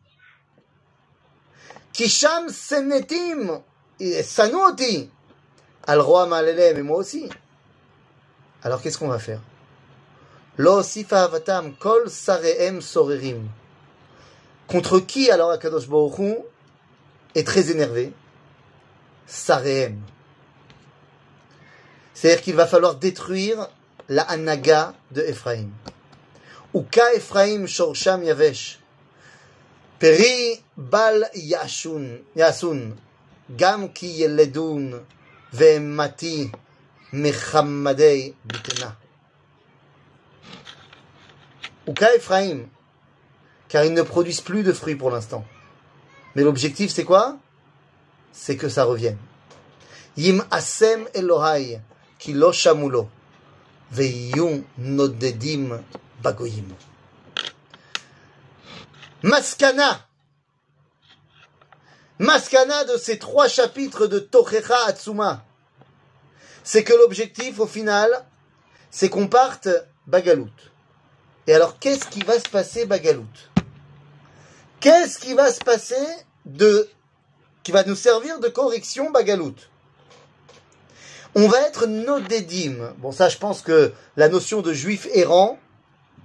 Kisham 1.93 2.49
Senetim, 2.49 3.61
et 3.99 4.23
Sanoti, 4.23 5.09
Al 5.87 5.99
roi 5.99 6.25
Malelem, 6.25 6.77
et 6.77 6.81
moi 6.81 6.97
aussi. 6.97 7.29
Alors 8.63 8.81
qu'est-ce 8.81 8.97
qu'on 8.97 9.07
va 9.07 9.19
faire? 9.19 9.41
Avatam 10.59 11.73
kol 11.75 12.09
sareem 12.09 12.81
sorerim. 12.81 13.47
Contre 14.67 14.99
qui 14.99 15.31
alors 15.31 15.51
Akadosh 15.51 15.87
Baruch 15.87 16.19
Hu 16.19 16.35
est 17.35 17.45
très 17.45 17.71
énervé? 17.71 18.13
Sareem. 19.25 19.99
C'est-à-dire 22.13 22.43
qu'il 22.43 22.55
va 22.55 22.67
falloir 22.67 22.95
détruire 22.95 23.67
la 24.09 24.23
Hanaga 24.23 24.93
de 25.11 25.21
Ephraim. 25.21 25.69
Uka 26.75 27.13
Ephraim 27.15 27.65
shorsham 27.65 28.23
yavesh. 28.23 28.80
Peri 30.01 30.59
bal 30.77 31.29
yashun, 31.35 32.23
yasun. 32.35 32.95
Gam 33.55 33.93
ki 33.93 34.07
yeledun 34.07 35.03
ve'emati 35.53 36.49
mechammadei 37.11 38.33
bitena. 38.43 38.95
Uka 41.87 42.15
Ephraim? 42.15 42.67
Car 43.69 43.85
ils 43.85 43.93
ne 43.93 44.01
produisent 44.01 44.41
plus 44.41 44.63
de 44.63 44.73
fruits 44.73 44.95
pour 44.95 45.11
l'instant. 45.11 45.45
Mais 46.33 46.41
l'objectif 46.41 46.89
c'est 46.89 47.03
quoi? 47.03 47.37
C'est 48.33 48.57
que 48.57 48.69
ça 48.69 48.85
revienne. 48.85 49.19
Yim 50.17 50.43
asem 50.49 51.07
Elohai 51.13 51.79
ki 52.17 52.33
lo 52.33 52.51
shamulo 52.51 53.07
ve'yun 53.91 54.63
nodedim 54.79 55.79
bagoyim. 56.23 56.73
Maskana. 59.23 60.07
Maskana 62.17 62.85
de 62.85 62.97
ces 62.97 63.19
trois 63.19 63.47
chapitres 63.47 64.07
de 64.07 64.17
Tochecha 64.17 64.77
Atsuma. 64.87 65.45
C'est 66.63 66.83
que 66.83 66.93
l'objectif, 66.93 67.59
au 67.59 67.67
final, 67.67 68.25
c'est 68.89 69.09
qu'on 69.09 69.27
parte 69.27 69.69
Bagalout. 70.07 70.49
Et 71.45 71.53
alors, 71.53 71.77
qu'est-ce 71.77 72.07
qui 72.07 72.21
va 72.21 72.39
se 72.39 72.49
passer 72.49 72.85
Bagalout? 72.85 73.25
Qu'est-ce 74.79 75.19
qui 75.19 75.35
va 75.35 75.51
se 75.51 75.59
passer 75.59 76.07
de, 76.45 76.89
qui 77.61 77.71
va 77.71 77.83
nous 77.83 77.95
servir 77.95 78.39
de 78.39 78.47
correction 78.47 79.11
Bagalout? 79.11 79.55
On 81.35 81.47
va 81.47 81.61
être 81.61 81.85
Nodedim. 81.85 82.93
Bon, 82.97 83.11
ça, 83.11 83.29
je 83.29 83.37
pense 83.37 83.61
que 83.61 83.93
la 84.17 84.29
notion 84.29 84.61
de 84.61 84.73
juif 84.73 85.07
errant, 85.13 85.59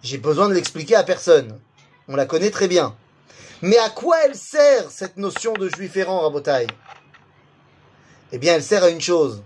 j'ai 0.02 0.18
besoin 0.18 0.48
de 0.48 0.54
l'expliquer 0.54 0.96
à 0.96 1.04
personne. 1.04 1.60
On 2.08 2.16
la 2.16 2.26
connaît 2.26 2.50
très 2.50 2.68
bien. 2.68 2.96
Mais 3.62 3.78
à 3.78 3.90
quoi 3.90 4.16
elle 4.24 4.34
sert, 4.34 4.90
cette 4.90 5.16
notion 5.16 5.52
de 5.54 5.68
juif 5.68 5.96
errant, 5.96 6.20
Rabotai? 6.20 6.66
Eh 8.32 8.38
bien, 8.38 8.54
elle 8.54 8.62
sert 8.62 8.84
à 8.84 8.90
une 8.90 9.00
chose. 9.00 9.42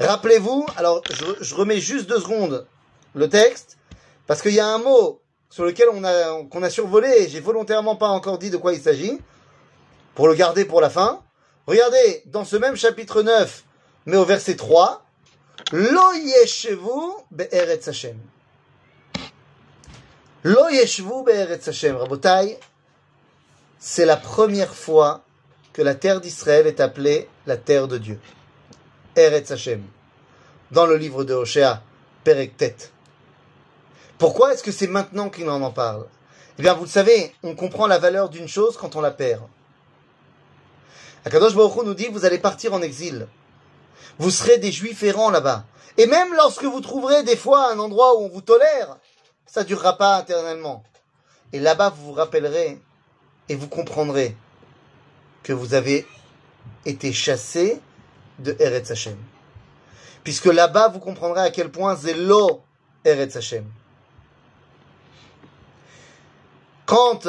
Rappelez-vous, 0.00 0.66
alors 0.76 1.02
je, 1.40 1.54
remets 1.54 1.80
juste 1.80 2.08
deux 2.08 2.20
secondes 2.20 2.66
le 3.14 3.28
texte, 3.28 3.76
parce 4.26 4.42
qu'il 4.42 4.54
y 4.54 4.60
a 4.60 4.66
un 4.66 4.78
mot 4.78 5.20
sur 5.50 5.64
lequel 5.64 5.88
on 5.90 6.62
a 6.62 6.70
survolé, 6.70 7.08
et 7.22 7.28
j'ai 7.28 7.40
volontairement 7.40 7.96
pas 7.96 8.08
encore 8.08 8.38
dit 8.38 8.50
de 8.50 8.56
quoi 8.56 8.72
il 8.72 8.80
s'agit, 8.80 9.18
pour 10.14 10.28
le 10.28 10.34
garder 10.34 10.64
pour 10.64 10.80
la 10.80 10.90
fin. 10.90 11.22
Regardez, 11.66 12.22
dans 12.26 12.44
ce 12.44 12.56
même 12.56 12.76
chapitre 12.76 13.22
9, 13.22 13.64
mais 14.06 14.16
au 14.16 14.24
verset 14.24 14.56
3, 14.56 15.04
Lo 15.72 16.12
yeshevu 16.12 17.24
be'eretz 17.30 17.88
Hashem. 17.88 18.16
Lo 20.44 20.68
yeshvu 20.68 21.24
be'eretz 21.24 21.66
Hashem. 21.68 21.96
Rabotai, 21.96 22.58
c'est 23.78 24.06
la 24.06 24.16
première 24.16 24.72
fois 24.72 25.22
que 25.72 25.82
la 25.82 25.94
terre 25.94 26.20
d'Israël 26.20 26.66
est 26.66 26.80
appelée 26.80 27.28
la 27.46 27.56
terre 27.56 27.88
de 27.88 27.98
Dieu. 27.98 28.20
Eretz 29.16 29.50
Hashem. 29.50 29.82
Dans 30.70 30.86
le 30.86 30.96
livre 30.96 31.24
de 31.24 31.34
Hoshea, 31.34 31.82
Perektet. 32.22 32.76
Pourquoi 34.18 34.52
est-ce 34.52 34.62
que 34.62 34.72
c'est 34.72 34.86
maintenant 34.86 35.28
qu'il 35.28 35.48
en 35.48 35.62
en 35.62 35.70
parle? 35.72 36.06
Eh 36.58 36.62
bien, 36.62 36.74
vous 36.74 36.84
le 36.84 36.88
savez, 36.88 37.34
on 37.42 37.54
comprend 37.54 37.86
la 37.86 37.98
valeur 37.98 38.28
d'une 38.28 38.48
chose 38.48 38.76
quand 38.76 38.96
on 38.96 39.00
la 39.00 39.10
perd. 39.10 39.42
Akadosh 41.24 41.54
Baruch 41.54 41.84
nous 41.84 41.94
dit, 41.94 42.08
vous 42.08 42.24
allez 42.24 42.38
partir 42.38 42.74
en 42.74 42.82
exil. 42.82 43.26
Vous 44.18 44.30
serez 44.30 44.58
des 44.58 44.72
juifs 44.72 45.02
errants 45.02 45.30
là-bas. 45.30 45.64
Et 45.96 46.06
même 46.06 46.32
lorsque 46.34 46.64
vous 46.64 46.80
trouverez 46.80 47.24
des 47.24 47.36
fois 47.36 47.72
un 47.72 47.78
endroit 47.78 48.18
où 48.18 48.24
on 48.24 48.28
vous 48.28 48.40
tolère, 48.40 48.98
ça 49.48 49.64
durera 49.64 49.98
pas 49.98 50.20
éternellement. 50.20 50.84
Et 51.52 51.58
là-bas, 51.58 51.88
vous 51.90 52.06
vous 52.06 52.12
rappellerez 52.12 52.80
et 53.48 53.56
vous 53.56 53.68
comprendrez 53.68 54.36
que 55.42 55.52
vous 55.52 55.74
avez 55.74 56.06
été 56.84 57.12
chassé 57.12 57.80
de 58.38 58.54
Eretz 58.60 58.90
Hashem. 58.90 59.16
Puisque 60.22 60.46
là-bas, 60.46 60.88
vous 60.88 61.00
comprendrez 61.00 61.40
à 61.40 61.50
quel 61.50 61.70
point 61.70 61.96
Zélo 61.96 62.62
Eretz 63.04 63.36
Hashem. 63.36 63.64
Quand 66.84 67.26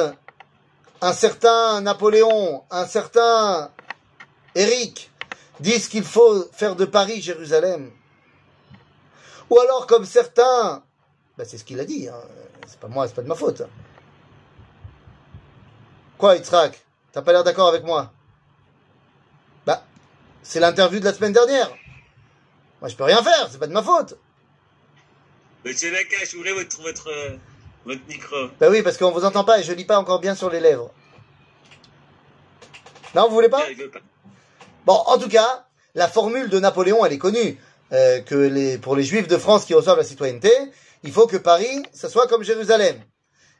un 1.01 1.13
certain 1.13 1.81
Napoléon, 1.81 2.63
un 2.69 2.85
certain 2.85 3.71
Eric 4.55 5.11
disent 5.61 5.87
qu'il 5.87 6.03
faut 6.03 6.43
faire 6.51 6.75
de 6.75 6.85
Paris 6.85 7.21
Jérusalem, 7.21 7.91
ou 9.49 9.59
alors 9.59 9.87
comme 9.87 10.05
certains, 10.05 10.83
ben 11.39 11.47
c'est 11.47 11.57
ce 11.57 11.63
qu'il 11.63 11.79
a 11.79 11.85
dit, 11.85 12.09
hein. 12.09 12.21
c'est 12.67 12.81
pas 12.81 12.89
moi, 12.89 13.07
c'est 13.07 13.13
pas 13.13 13.21
de 13.21 13.27
ma 13.29 13.33
faute. 13.33 13.61
Quoi, 16.17 16.35
Yitzhak 16.35 16.83
T'as 17.13 17.21
pas 17.21 17.31
l'air 17.31 17.45
d'accord 17.45 17.69
avec 17.69 17.85
moi? 17.85 18.11
Bah, 19.65 19.81
c'est 20.43 20.59
l'interview 20.59 20.99
de 20.99 21.05
la 21.05 21.13
semaine 21.13 21.31
dernière. 21.31 21.69
Moi, 22.81 22.89
je 22.89 22.95
peux 22.97 23.05
rien 23.05 23.23
faire, 23.23 23.47
c'est 23.49 23.57
pas 23.57 23.67
de 23.67 23.71
ma 23.71 23.81
faute. 23.81 24.17
Monsieur 25.63 25.93
Nakash, 25.93 26.33
ouvrez 26.33 26.51
votre, 26.51 26.81
votre, 26.81 27.07
euh, 27.09 27.37
votre 27.85 28.05
micro. 28.09 28.35
Bah 28.59 28.67
oui, 28.69 28.81
parce 28.81 28.97
qu'on 28.97 29.11
vous 29.11 29.23
entend 29.23 29.45
pas 29.45 29.61
et 29.61 29.63
je 29.63 29.71
lis 29.71 29.85
pas 29.85 29.97
encore 29.97 30.19
bien 30.19 30.35
sur 30.35 30.49
les 30.49 30.59
lèvres. 30.59 30.91
Non, 33.15 33.29
vous 33.29 33.35
voulez 33.35 33.47
pas. 33.47 33.65
Bon, 34.85 35.01
en 35.05 35.17
tout 35.17 35.29
cas, 35.29 35.67
la 35.95 36.09
formule 36.09 36.49
de 36.49 36.59
Napoléon, 36.59 37.05
elle 37.05 37.13
est 37.13 37.17
connue. 37.17 37.57
Euh, 37.91 38.19
que 38.19 38.35
les, 38.35 38.77
pour 38.77 38.95
les 38.95 39.03
juifs 39.03 39.27
de 39.27 39.37
France 39.37 39.65
qui 39.65 39.73
reçoivent 39.73 39.97
la 39.97 40.03
citoyenneté, 40.03 40.51
il 41.03 41.11
faut 41.11 41.27
que 41.27 41.37
Paris, 41.37 41.83
ça 41.93 42.09
soit 42.09 42.27
comme 42.27 42.43
Jérusalem. 42.43 42.97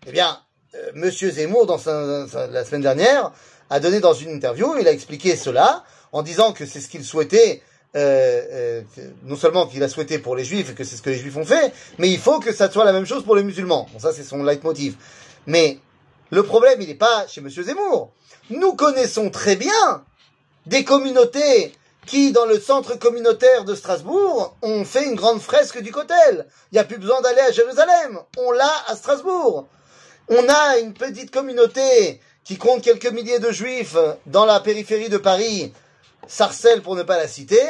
Eh 0.08 0.12
bien, 0.12 0.40
euh, 0.76 0.92
Monsieur 0.94 1.32
Zemmour, 1.32 1.66
la 1.68 2.66
semaine 2.66 2.82
dernière, 2.82 3.32
a 3.70 3.80
donné 3.80 4.00
dans 4.00 4.14
une 4.14 4.30
interview, 4.30 4.76
il 4.80 4.88
a 4.88 4.92
expliqué 4.92 5.36
cela, 5.36 5.84
en 6.12 6.24
disant 6.24 6.54
que 6.54 6.66
c'est 6.66 6.80
ce 6.80 6.90
qu'il 6.90 7.04
souhaitait, 7.04 7.62
euh, 7.96 8.42
euh, 8.52 8.82
non 9.24 9.36
seulement 9.36 9.68
qu'il 9.68 9.82
a 9.84 9.90
souhaité 9.90 10.20
pour 10.20 10.36
les 10.36 10.44
juifs 10.44 10.72
et 10.72 10.74
que 10.74 10.84
c'est 10.84 10.96
ce 10.96 11.02
que 11.02 11.10
les 11.10 11.18
juifs 11.18 11.38
ont 11.38 11.46
fait, 11.46 11.74
mais 11.98 12.10
il 12.10 12.20
faut 12.20 12.40
que 12.40 12.54
ça 12.54 12.70
soit 12.70 12.86
la 12.86 12.94
même 12.94 13.06
chose 13.06 13.24
pour 13.24 13.36
les 13.36 13.44
musulmans. 13.44 13.88
Bon, 13.94 14.00
ça 14.00 14.14
c'est 14.14 14.24
son 14.24 14.44
leitmotiv. 14.44 14.96
Mais 15.48 15.80
le 16.30 16.44
problème, 16.44 16.82
il 16.82 16.88
n'est 16.88 16.96
pas 16.96 17.26
chez 17.28 17.42
Monsieur 17.42 17.64
Zemmour. 17.64 18.12
Nous 18.50 18.74
connaissons 18.74 19.30
très 19.30 19.56
bien 19.56 20.04
des 20.66 20.84
communautés 20.84 21.74
qui, 22.10 22.32
dans 22.32 22.46
le 22.46 22.60
centre 22.60 22.96
communautaire 22.96 23.66
de 23.66 23.76
Strasbourg, 23.76 24.58
ont 24.64 24.84
fait 24.84 25.06
une 25.06 25.14
grande 25.14 25.40
fresque 25.40 25.80
du 25.80 25.92
Kotel. 25.92 26.48
Il 26.72 26.76
n'y 26.76 26.80
a 26.80 26.84
plus 26.84 26.98
besoin 26.98 27.22
d'aller 27.22 27.42
à 27.42 27.52
Jérusalem. 27.52 28.20
On 28.36 28.52
l'a 28.52 28.72
à 28.88 28.96
Strasbourg. 28.96 29.68
On 30.28 30.50
a 30.50 30.80
une 30.80 30.96
petite 30.96 31.30
communauté 31.30 32.20
qui 32.44 32.58
compte 32.58 32.82
quelques 32.82 33.12
milliers 33.12 33.38
de 33.38 33.52
juifs 33.52 33.96
dans 34.26 34.46
la 34.46 34.60
périphérie 34.60 35.10
de 35.10 35.20
Paris, 35.20 35.72
Sarcelles 36.28 36.82
pour 36.82 36.96
ne 36.96 37.04
pas 37.04 37.18
la 37.18 37.28
citer, 37.28 37.62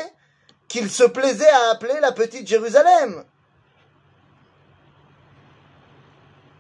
qu'il 0.70 0.90
se 0.90 1.04
plaisait 1.04 1.50
à 1.50 1.72
appeler 1.72 2.00
la 2.00 2.14
petite 2.14 2.48
Jérusalem. 2.48 3.26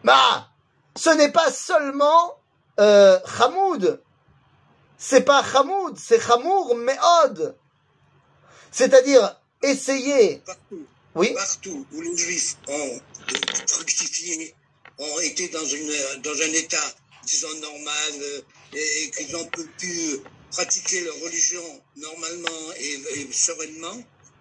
Bah, 0.03 0.49
ce 0.97 1.11
n'est 1.11 1.31
pas 1.31 1.49
seulement 1.49 2.39
euh, 2.81 3.17
Hamoud. 3.39 4.01
C'est 4.97 5.21
pas 5.21 5.41
Hamoud, 5.55 5.97
c'est 5.97 6.29
Hamour 6.29 6.75
Meod. 6.75 7.55
C'est-à-dire 8.71 9.35
essayer. 9.63 10.41
Partout, 10.45 10.85
Oui. 11.15 11.33
partout 11.33 11.85
où 11.91 12.01
les 12.01 12.15
Juifs 12.17 12.55
ont 12.67 13.01
fructifié, 13.67 14.53
ont 14.97 15.19
été 15.21 15.47
dans, 15.49 15.65
une, 15.65 15.91
dans 16.21 16.33
un 16.41 16.53
état, 16.53 16.93
disons, 17.25 17.53
normal, 17.61 18.13
euh, 18.21 18.41
et, 18.73 19.03
et 19.03 19.09
qu'ils 19.11 19.35
ont 19.35 19.45
pu, 19.47 19.65
pu 19.77 20.19
pratiquer 20.51 21.01
leur 21.01 21.15
religion 21.19 21.63
normalement 21.97 22.73
et, 22.79 22.93
et 23.19 23.27
sereinement, 23.31 23.97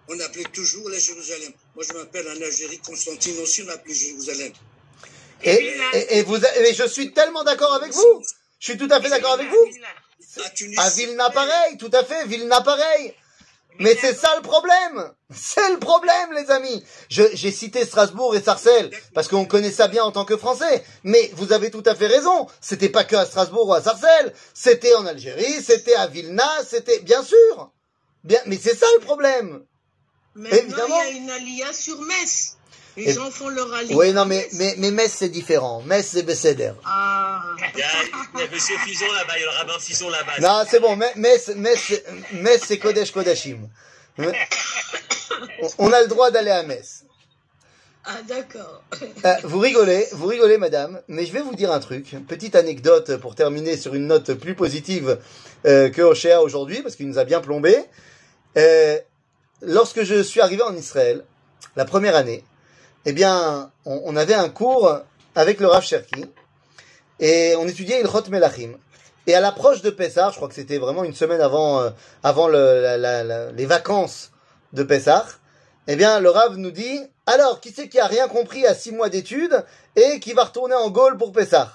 on 0.07 0.19
appelait 0.21 0.43
toujours 0.53 0.89
la 0.89 0.97
Jérusalem. 0.99 1.53
Moi, 1.75 1.85
je 1.87 1.93
m'appelle 1.93 2.27
en 2.27 2.41
Algérie 2.41 2.79
Constantine 2.79 3.37
aussi, 3.39 3.63
on 3.63 3.69
appelait 3.69 3.93
Jérusalem. 3.93 4.51
Et, 5.43 5.73
et, 5.93 6.17
et 6.17 6.23
vous, 6.23 6.35
et 6.37 6.73
je 6.73 6.87
suis 6.87 7.13
tellement 7.13 7.43
d'accord 7.43 7.73
avec 7.75 7.93
vous. 7.93 8.21
Je 8.59 8.65
suis 8.71 8.77
tout 8.77 8.89
à 8.91 9.01
fait 9.01 9.09
d'accord 9.09 9.33
avec 9.33 9.47
vous. 9.49 9.65
À 10.43 10.49
Tunis, 10.49 10.77
À 10.77 10.89
Vilna, 10.89 11.29
pareil, 11.29 11.77
tout 11.77 11.89
à 11.93 12.03
fait, 12.03 12.27
Vilna, 12.27 12.61
pareil. 12.61 13.13
Mais 13.79 13.97
c'est 13.99 14.13
ça 14.13 14.29
le 14.35 14.41
problème. 14.41 15.11
C'est 15.33 15.69
le 15.71 15.79
problème, 15.79 16.33
les 16.33 16.51
amis. 16.51 16.83
Je- 17.09 17.33
J'ai 17.33 17.51
cité 17.51 17.85
Strasbourg 17.85 18.35
et 18.35 18.41
Sarcelles 18.41 18.91
parce 19.13 19.27
qu'on 19.27 19.45
connaît 19.45 19.71
ça 19.71 19.87
bien 19.87 20.03
en 20.03 20.11
tant 20.11 20.25
que 20.25 20.37
Français. 20.37 20.83
Mais 21.03 21.31
vous 21.35 21.53
avez 21.53 21.71
tout 21.71 21.83
à 21.85 21.95
fait 21.95 22.07
raison. 22.07 22.47
C'était 22.61 22.89
pas 22.89 23.03
que 23.05 23.15
à 23.15 23.25
Strasbourg 23.25 23.67
ou 23.69 23.73
à 23.73 23.81
Sarcelles. 23.81 24.33
C'était 24.53 24.93
en 24.95 25.05
Algérie, 25.05 25.61
c'était 25.63 25.95
à 25.95 26.07
Vilna, 26.07 26.49
c'était 26.67 26.99
bien 26.99 27.23
sûr. 27.23 27.71
Bien, 28.23 28.39
mais 28.45 28.59
c'est 28.61 28.75
ça 28.75 28.85
le 28.99 29.05
problème. 29.05 29.63
Maintenant, 30.35 30.57
Évidemment. 30.57 31.01
il 31.03 31.13
y 31.15 31.17
a 31.17 31.21
une 31.21 31.29
alia 31.31 31.73
sur 31.73 31.99
Metz. 32.01 32.57
Les 32.97 33.09
Et- 33.09 33.13
gens 33.13 33.29
font 33.31 33.49
leur 33.49 33.73
alia. 33.73 33.95
Oui, 33.95 34.11
non, 34.13 34.25
mais 34.25 34.47
mais 34.53 34.75
mais 34.77 34.91
Metz 34.91 35.11
c'est 35.15 35.29
différent. 35.29 35.81
Metz 35.85 36.05
c'est 36.11 36.23
Besséder. 36.23 36.71
Ah. 36.85 37.41
Il 37.73 37.79
y 37.79 37.83
a, 37.83 37.87
il 38.35 38.39
y 38.41 38.43
a 38.43 38.51
Monsieur 38.51 38.77
Fison 38.79 39.05
là-bas, 39.13 39.33
il 39.37 39.41
y 39.41 39.43
a 39.43 39.51
le 39.51 39.57
rabbin 39.57 39.79
Fison 39.79 40.09
là-bas. 40.09 40.33
Non, 40.41 40.65
c'est 40.69 40.79
bon. 40.79 40.95
Metz 40.97 41.47
Metz 41.55 41.79
c'est- 41.87 42.05
Metz 42.33 42.61
c'est 42.65 42.77
Kodesh 42.79 43.11
Kodashim. 43.11 43.69
On 45.77 45.91
a 45.91 46.01
le 46.01 46.07
droit 46.07 46.31
d'aller 46.31 46.51
à 46.51 46.63
Metz. 46.63 47.03
Ah, 48.05 48.17
d'accord. 48.27 48.81
Euh, 49.25 49.33
vous 49.43 49.59
rigolez, 49.59 50.07
vous 50.13 50.27
rigolez, 50.27 50.57
madame, 50.57 51.01
mais 51.09 51.25
je 51.25 51.33
vais 51.33 51.41
vous 51.41 51.53
dire 51.55 51.71
un 51.73 51.79
truc. 51.79 52.15
Petite 52.27 52.55
anecdote 52.55 53.17
pour 53.17 53.35
terminer 53.35 53.75
sur 53.75 53.93
une 53.95 54.07
note 54.07 54.33
plus 54.33 54.55
positive 54.55 55.19
euh, 55.65 55.89
que 55.89 56.01
Oshéa 56.01 56.41
aujourd'hui, 56.41 56.81
parce 56.81 56.95
qu'il 56.95 57.07
nous 57.07 57.19
a 57.19 57.25
bien 57.25 57.41
plombé. 57.41 57.77
Euh, 58.57 58.97
lorsque 59.61 60.03
je 60.03 60.21
suis 60.23 60.39
arrivé 60.39 60.61
en 60.63 60.73
Israël, 60.75 61.25
la 61.75 61.83
première 61.83 62.15
année, 62.15 62.43
eh 63.09 63.11
bien, 63.11 63.71
on, 63.85 64.15
avait 64.15 64.35
un 64.35 64.49
cours 64.49 64.99
avec 65.33 65.59
le 65.59 65.65
Rav 65.65 65.83
Cherki, 65.83 66.25
et 67.19 67.55
on 67.57 67.67
étudiait 67.67 68.01
Ilchot 68.01 68.29
Melachim. 68.29 68.73
Et 69.25 69.33
à 69.33 69.41
l'approche 69.41 69.81
de 69.81 69.89
Pessah, 69.89 70.29
je 70.29 70.35
crois 70.35 70.47
que 70.47 70.53
c'était 70.53 70.77
vraiment 70.77 71.03
une 71.03 71.15
semaine 71.15 71.41
avant, 71.41 71.91
euh, 72.53 73.51
les 73.55 73.65
vacances 73.65 74.29
de 74.73 74.83
Pessah, 74.83 75.25
eh 75.87 75.95
bien, 75.95 76.19
le 76.19 76.29
Rav 76.29 76.57
nous 76.57 76.69
dit, 76.69 77.01
alors, 77.25 77.61
qui 77.61 77.71
c'est 77.71 77.89
qui 77.89 77.99
a 77.99 78.05
rien 78.05 78.27
compris 78.27 78.67
à 78.67 78.75
six 78.75 78.91
mois 78.91 79.09
d'études 79.09 79.65
et 79.95 80.19
qui 80.19 80.33
va 80.33 80.43
retourner 80.43 80.75
en 80.75 80.91
Gaule 80.91 81.17
pour 81.17 81.31
Pessah? 81.31 81.71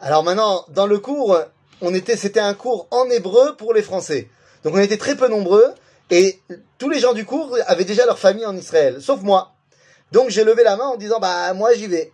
Alors 0.00 0.24
maintenant, 0.24 0.64
dans 0.70 0.86
le 0.86 0.98
cours, 0.98 1.38
on 1.82 1.94
était, 1.94 2.16
c'était 2.16 2.40
un 2.40 2.54
cours 2.54 2.88
en 2.90 3.04
hébreu 3.10 3.54
pour 3.56 3.74
les 3.74 3.82
Français. 3.82 4.30
Donc 4.64 4.74
on 4.74 4.78
était 4.78 4.96
très 4.96 5.14
peu 5.14 5.28
nombreux 5.28 5.74
et 6.10 6.40
tous 6.78 6.88
les 6.88 7.00
gens 7.00 7.12
du 7.12 7.26
cours 7.26 7.58
avaient 7.66 7.84
déjà 7.84 8.06
leur 8.06 8.18
famille 8.18 8.46
en 8.46 8.56
Israël, 8.56 9.02
sauf 9.02 9.20
moi. 9.20 9.52
Donc 10.12 10.30
j'ai 10.30 10.44
levé 10.44 10.62
la 10.64 10.76
main 10.76 10.86
en 10.86 10.96
disant, 10.96 11.20
bah, 11.20 11.52
moi 11.54 11.74
j'y 11.74 11.86
vais. 11.86 12.12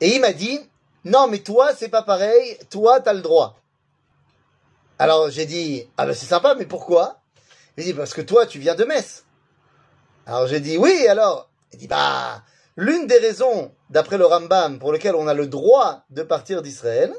Et 0.00 0.14
il 0.14 0.20
m'a 0.20 0.32
dit, 0.32 0.60
non, 1.04 1.28
mais 1.28 1.38
toi, 1.38 1.70
c'est 1.76 1.88
pas 1.88 2.02
pareil, 2.02 2.58
toi, 2.70 3.00
t'as 3.00 3.12
le 3.12 3.20
droit. 3.20 3.60
Alors 4.98 5.30
j'ai 5.30 5.46
dit, 5.46 5.88
ah 5.96 6.06
ben 6.06 6.14
c'est 6.14 6.26
sympa, 6.26 6.54
mais 6.54 6.66
pourquoi? 6.66 7.20
Il 7.76 7.84
dit, 7.84 7.94
parce 7.94 8.14
que 8.14 8.20
toi, 8.20 8.46
tu 8.46 8.58
viens 8.58 8.74
de 8.74 8.84
Metz. 8.84 9.24
Alors 10.26 10.46
j'ai 10.46 10.60
dit, 10.60 10.78
oui, 10.78 11.06
alors? 11.08 11.48
Il 11.72 11.78
dit, 11.78 11.88
bah, 11.88 12.42
l'une 12.76 13.06
des 13.06 13.18
raisons, 13.18 13.72
d'après 13.90 14.16
le 14.16 14.26
Rambam, 14.26 14.78
pour 14.78 14.92
lequel 14.92 15.14
on 15.14 15.26
a 15.26 15.34
le 15.34 15.46
droit 15.46 16.04
de 16.10 16.22
partir 16.22 16.62
d'Israël, 16.62 17.12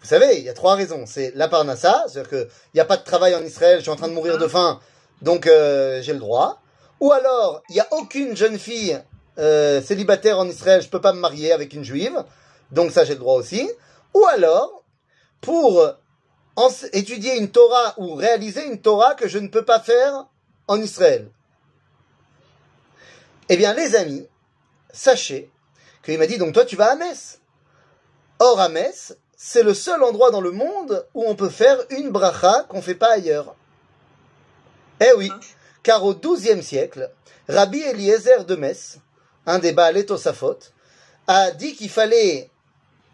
vous 0.00 0.06
savez, 0.06 0.38
il 0.38 0.44
y 0.44 0.48
a 0.48 0.54
trois 0.54 0.74
raisons. 0.74 1.06
C'est 1.06 1.32
la 1.34 1.48
parnassa, 1.48 2.04
c'est-à-dire 2.06 2.30
qu'il 2.30 2.48
n'y 2.74 2.80
a 2.80 2.84
pas 2.84 2.96
de 2.96 3.04
travail 3.04 3.34
en 3.34 3.42
Israël, 3.42 3.78
je 3.78 3.82
suis 3.82 3.90
en 3.90 3.96
train 3.96 4.08
de 4.08 4.12
mourir 4.12 4.38
de 4.38 4.46
faim, 4.46 4.80
donc 5.22 5.46
euh, 5.46 6.00
j'ai 6.02 6.12
le 6.12 6.20
droit. 6.20 6.60
Ou 7.00 7.12
alors, 7.12 7.62
il 7.68 7.74
n'y 7.74 7.80
a 7.80 7.88
aucune 7.92 8.36
jeune 8.36 8.58
fille 8.58 9.00
euh, 9.38 9.80
célibataire 9.80 10.38
en 10.38 10.48
Israël, 10.48 10.82
je 10.82 10.88
peux 10.88 11.00
pas 11.00 11.12
me 11.12 11.20
marier 11.20 11.52
avec 11.52 11.72
une 11.72 11.84
juive, 11.84 12.24
donc 12.72 12.90
ça 12.90 13.04
j'ai 13.04 13.14
le 13.14 13.20
droit 13.20 13.36
aussi. 13.36 13.70
Ou 14.14 14.26
alors, 14.26 14.82
pour 15.40 15.80
étudier 16.92 17.36
une 17.36 17.50
Torah 17.50 17.94
ou 17.98 18.14
réaliser 18.14 18.66
une 18.66 18.80
Torah 18.80 19.14
que 19.14 19.28
je 19.28 19.38
ne 19.38 19.48
peux 19.48 19.64
pas 19.64 19.80
faire 19.80 20.26
en 20.66 20.80
Israël. 20.80 21.30
Eh 23.48 23.56
bien, 23.56 23.72
les 23.74 23.94
amis, 23.94 24.26
sachez 24.92 25.50
qu'il 26.04 26.18
m'a 26.18 26.26
dit, 26.26 26.38
donc 26.38 26.52
toi 26.52 26.64
tu 26.64 26.76
vas 26.76 26.92
à 26.92 26.96
Metz. 26.96 27.40
Or, 28.40 28.60
à 28.60 28.68
Metz, 28.68 29.16
c'est 29.36 29.62
le 29.62 29.74
seul 29.74 30.02
endroit 30.02 30.30
dans 30.30 30.40
le 30.40 30.50
monde 30.50 31.06
où 31.14 31.24
on 31.26 31.34
peut 31.34 31.48
faire 31.48 31.78
une 31.90 32.10
bracha 32.10 32.64
qu'on 32.68 32.82
fait 32.82 32.94
pas 32.94 33.12
ailleurs. 33.12 33.54
Eh 35.00 35.12
oui, 35.16 35.30
car 35.88 36.04
au 36.04 36.14
XIIe 36.14 36.62
siècle, 36.62 37.10
Rabbi 37.48 37.80
Eliezer 37.80 38.44
de 38.44 38.56
Metz, 38.56 38.98
un 39.46 39.58
des 39.58 39.72
Baalé 39.72 40.04
Tosafot, 40.04 40.58
a 41.26 41.50
dit 41.52 41.74
qu'il 41.74 41.88
fallait, 41.88 42.50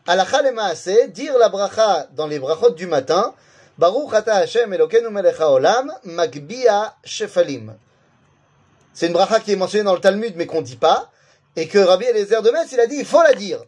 à 0.08 0.16
la 0.16 0.26
Maaseh, 0.50 1.06
dire 1.06 1.38
la 1.38 1.50
bracha 1.50 2.08
dans 2.16 2.26
les 2.26 2.40
brachot 2.40 2.70
du 2.70 2.88
matin, 2.88 3.32
Baruch 3.78 4.12
ata 4.12 4.34
Hashem 4.34 4.74
Elokeinu 4.74 5.08
melech 5.10 5.38
haolam, 5.38 5.92
magbia 6.02 6.96
shefalim. 7.04 7.76
C'est 8.92 9.06
une 9.06 9.12
bracha 9.12 9.38
qui 9.38 9.52
est 9.52 9.56
mentionnée 9.56 9.84
dans 9.84 9.94
le 9.94 10.00
Talmud, 10.00 10.34
mais 10.34 10.46
qu'on 10.46 10.60
dit 10.60 10.74
pas, 10.74 11.12
et 11.54 11.68
que 11.68 11.78
Rabbi 11.78 12.06
Eliezer 12.06 12.42
de 12.42 12.50
Metz, 12.50 12.72
il 12.72 12.80
a 12.80 12.88
dit, 12.88 12.96
il 12.96 13.06
faut 13.06 13.22
la 13.22 13.34
dire. 13.34 13.62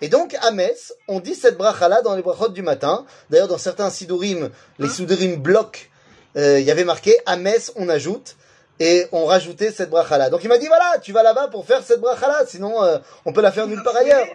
Et 0.00 0.08
donc, 0.08 0.36
à 0.40 0.52
Metz, 0.52 0.94
on 1.08 1.18
dit 1.18 1.34
cette 1.34 1.58
bracha-là 1.58 2.00
dans 2.02 2.14
les 2.14 2.22
brachot 2.22 2.50
du 2.50 2.62
matin. 2.62 3.06
D'ailleurs, 3.28 3.48
dans 3.48 3.58
certains 3.58 3.90
sidurim, 3.90 4.50
les 4.78 4.88
sidurim 4.88 5.34
blocs, 5.34 5.90
euh, 6.36 6.60
il 6.60 6.64
y 6.64 6.70
avait 6.70 6.84
marqué, 6.84 7.16
à 7.26 7.36
Metz, 7.36 7.72
on 7.74 7.88
ajoute, 7.88 8.36
et 8.80 9.06
on 9.12 9.26
rajoutait 9.26 9.70
cette 9.70 9.90
bracha-là. 9.90 10.30
Donc, 10.30 10.42
il 10.44 10.48
m'a 10.48 10.58
dit, 10.58 10.66
voilà, 10.66 10.98
tu 11.00 11.12
vas 11.12 11.22
là-bas 11.22 11.48
pour 11.48 11.66
faire 11.66 11.82
cette 11.82 12.00
bracha-là, 12.00 12.44
sinon, 12.46 12.82
euh, 12.82 12.98
on 13.24 13.32
peut 13.32 13.42
la 13.42 13.52
faire 13.52 13.66
nulle 13.66 13.82
part 13.82 13.96
ailleurs. 13.96 14.26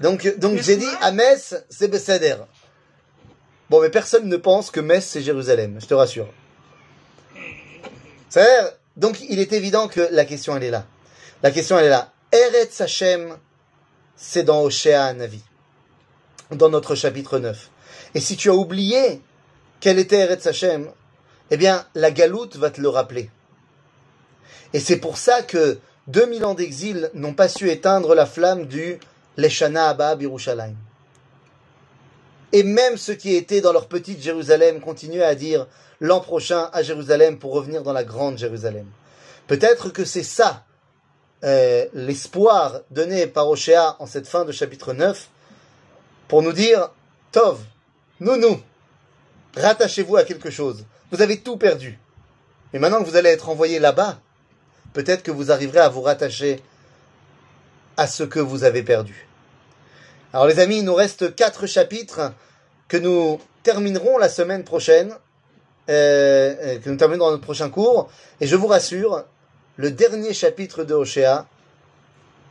Donc, 0.00 0.38
donc 0.38 0.60
j'ai 0.62 0.76
dit, 0.76 0.88
à 1.02 1.12
Metz, 1.12 1.54
c'est 1.68 1.88
Besséder. 1.88 2.36
Bon, 3.68 3.80
mais 3.82 3.90
personne 3.90 4.28
ne 4.28 4.36
pense 4.36 4.70
que 4.70 4.80
Metz, 4.80 5.04
c'est 5.04 5.20
Jérusalem, 5.20 5.78
je 5.80 5.86
te 5.86 5.94
rassure. 5.94 6.28
C'est-à-dire, 8.28 8.72
donc, 8.96 9.20
il 9.28 9.40
est 9.40 9.52
évident 9.52 9.88
que 9.88 10.08
la 10.10 10.24
question, 10.24 10.56
elle 10.56 10.64
est 10.64 10.70
là. 10.70 10.86
La 11.42 11.50
question, 11.50 11.78
elle 11.78 11.86
est 11.86 11.90
là. 11.90 12.12
Eretz 12.32 12.80
Hashem, 12.80 13.36
c'est 14.16 14.44
dans 14.44 14.62
Oshéa 14.62 15.12
Navi, 15.14 15.42
dans 16.50 16.68
notre 16.68 16.94
chapitre 16.94 17.38
9. 17.38 17.70
Et 18.14 18.20
si 18.20 18.36
tu 18.36 18.48
as 18.50 18.54
oublié 18.54 19.20
quel 19.80 19.98
était 19.98 20.20
Eretz 20.20 20.46
Hashem, 20.46 20.90
eh 21.50 21.56
bien, 21.56 21.84
la 21.94 22.10
galoute 22.10 22.56
va 22.56 22.70
te 22.70 22.80
le 22.80 22.88
rappeler. 22.88 23.30
Et 24.72 24.80
c'est 24.80 24.98
pour 24.98 25.18
ça 25.18 25.42
que 25.42 25.78
2000 26.08 26.44
ans 26.44 26.54
d'exil 26.54 27.10
n'ont 27.14 27.34
pas 27.34 27.48
su 27.48 27.70
éteindre 27.70 28.14
la 28.14 28.26
flamme 28.26 28.66
du 28.66 28.98
Leshana 29.36 29.88
Abba 29.88 30.14
Birushalayim. 30.16 30.76
Et 32.52 32.62
même 32.62 32.96
ceux 32.96 33.14
qui 33.14 33.36
étaient 33.36 33.60
dans 33.60 33.72
leur 33.72 33.86
petite 33.86 34.20
Jérusalem 34.20 34.80
continuaient 34.80 35.22
à 35.22 35.34
dire 35.34 35.66
l'an 36.00 36.20
prochain 36.20 36.68
à 36.72 36.82
Jérusalem 36.82 37.38
pour 37.38 37.52
revenir 37.52 37.82
dans 37.82 37.92
la 37.92 38.04
grande 38.04 38.38
Jérusalem. 38.38 38.86
Peut-être 39.46 39.90
que 39.90 40.04
c'est 40.04 40.24
ça 40.24 40.64
euh, 41.44 41.86
l'espoir 41.94 42.80
donné 42.90 43.26
par 43.26 43.48
Oshéa 43.48 43.96
en 43.98 44.06
cette 44.06 44.26
fin 44.26 44.44
de 44.44 44.52
chapitre 44.52 44.92
9 44.92 45.28
pour 46.28 46.42
nous 46.42 46.52
dire 46.52 46.90
Tov, 47.32 47.60
nounou, 48.18 48.60
rattachez-vous 49.56 50.16
à 50.16 50.24
quelque 50.24 50.50
chose. 50.50 50.84
Vous 51.10 51.22
avez 51.22 51.40
tout 51.40 51.56
perdu. 51.56 51.98
Mais 52.72 52.78
maintenant 52.78 53.02
que 53.02 53.08
vous 53.08 53.16
allez 53.16 53.30
être 53.30 53.48
envoyé 53.48 53.78
là-bas, 53.78 54.20
peut-être 54.92 55.22
que 55.22 55.30
vous 55.30 55.50
arriverez 55.50 55.80
à 55.80 55.88
vous 55.88 56.02
rattacher 56.02 56.62
à 57.96 58.06
ce 58.06 58.22
que 58.24 58.40
vous 58.40 58.64
avez 58.64 58.82
perdu. 58.82 59.26
Alors 60.32 60.46
les 60.46 60.58
amis, 60.60 60.78
il 60.78 60.84
nous 60.84 60.94
reste 60.94 61.34
quatre 61.34 61.66
chapitres 61.66 62.32
que 62.88 62.96
nous 62.96 63.40
terminerons 63.62 64.18
la 64.18 64.28
semaine 64.28 64.64
prochaine. 64.64 65.14
euh, 65.90 66.54
euh, 66.60 66.78
que 66.78 66.88
nous 66.88 66.96
terminons 66.96 67.24
dans 67.26 67.30
notre 67.32 67.42
prochain 67.42 67.68
cours. 67.68 68.10
Et 68.40 68.46
je 68.46 68.54
vous 68.56 68.68
rassure, 68.68 69.24
le 69.76 69.90
dernier 69.90 70.32
chapitre 70.32 70.84
de 70.84 70.94
Oshéa 70.94 71.46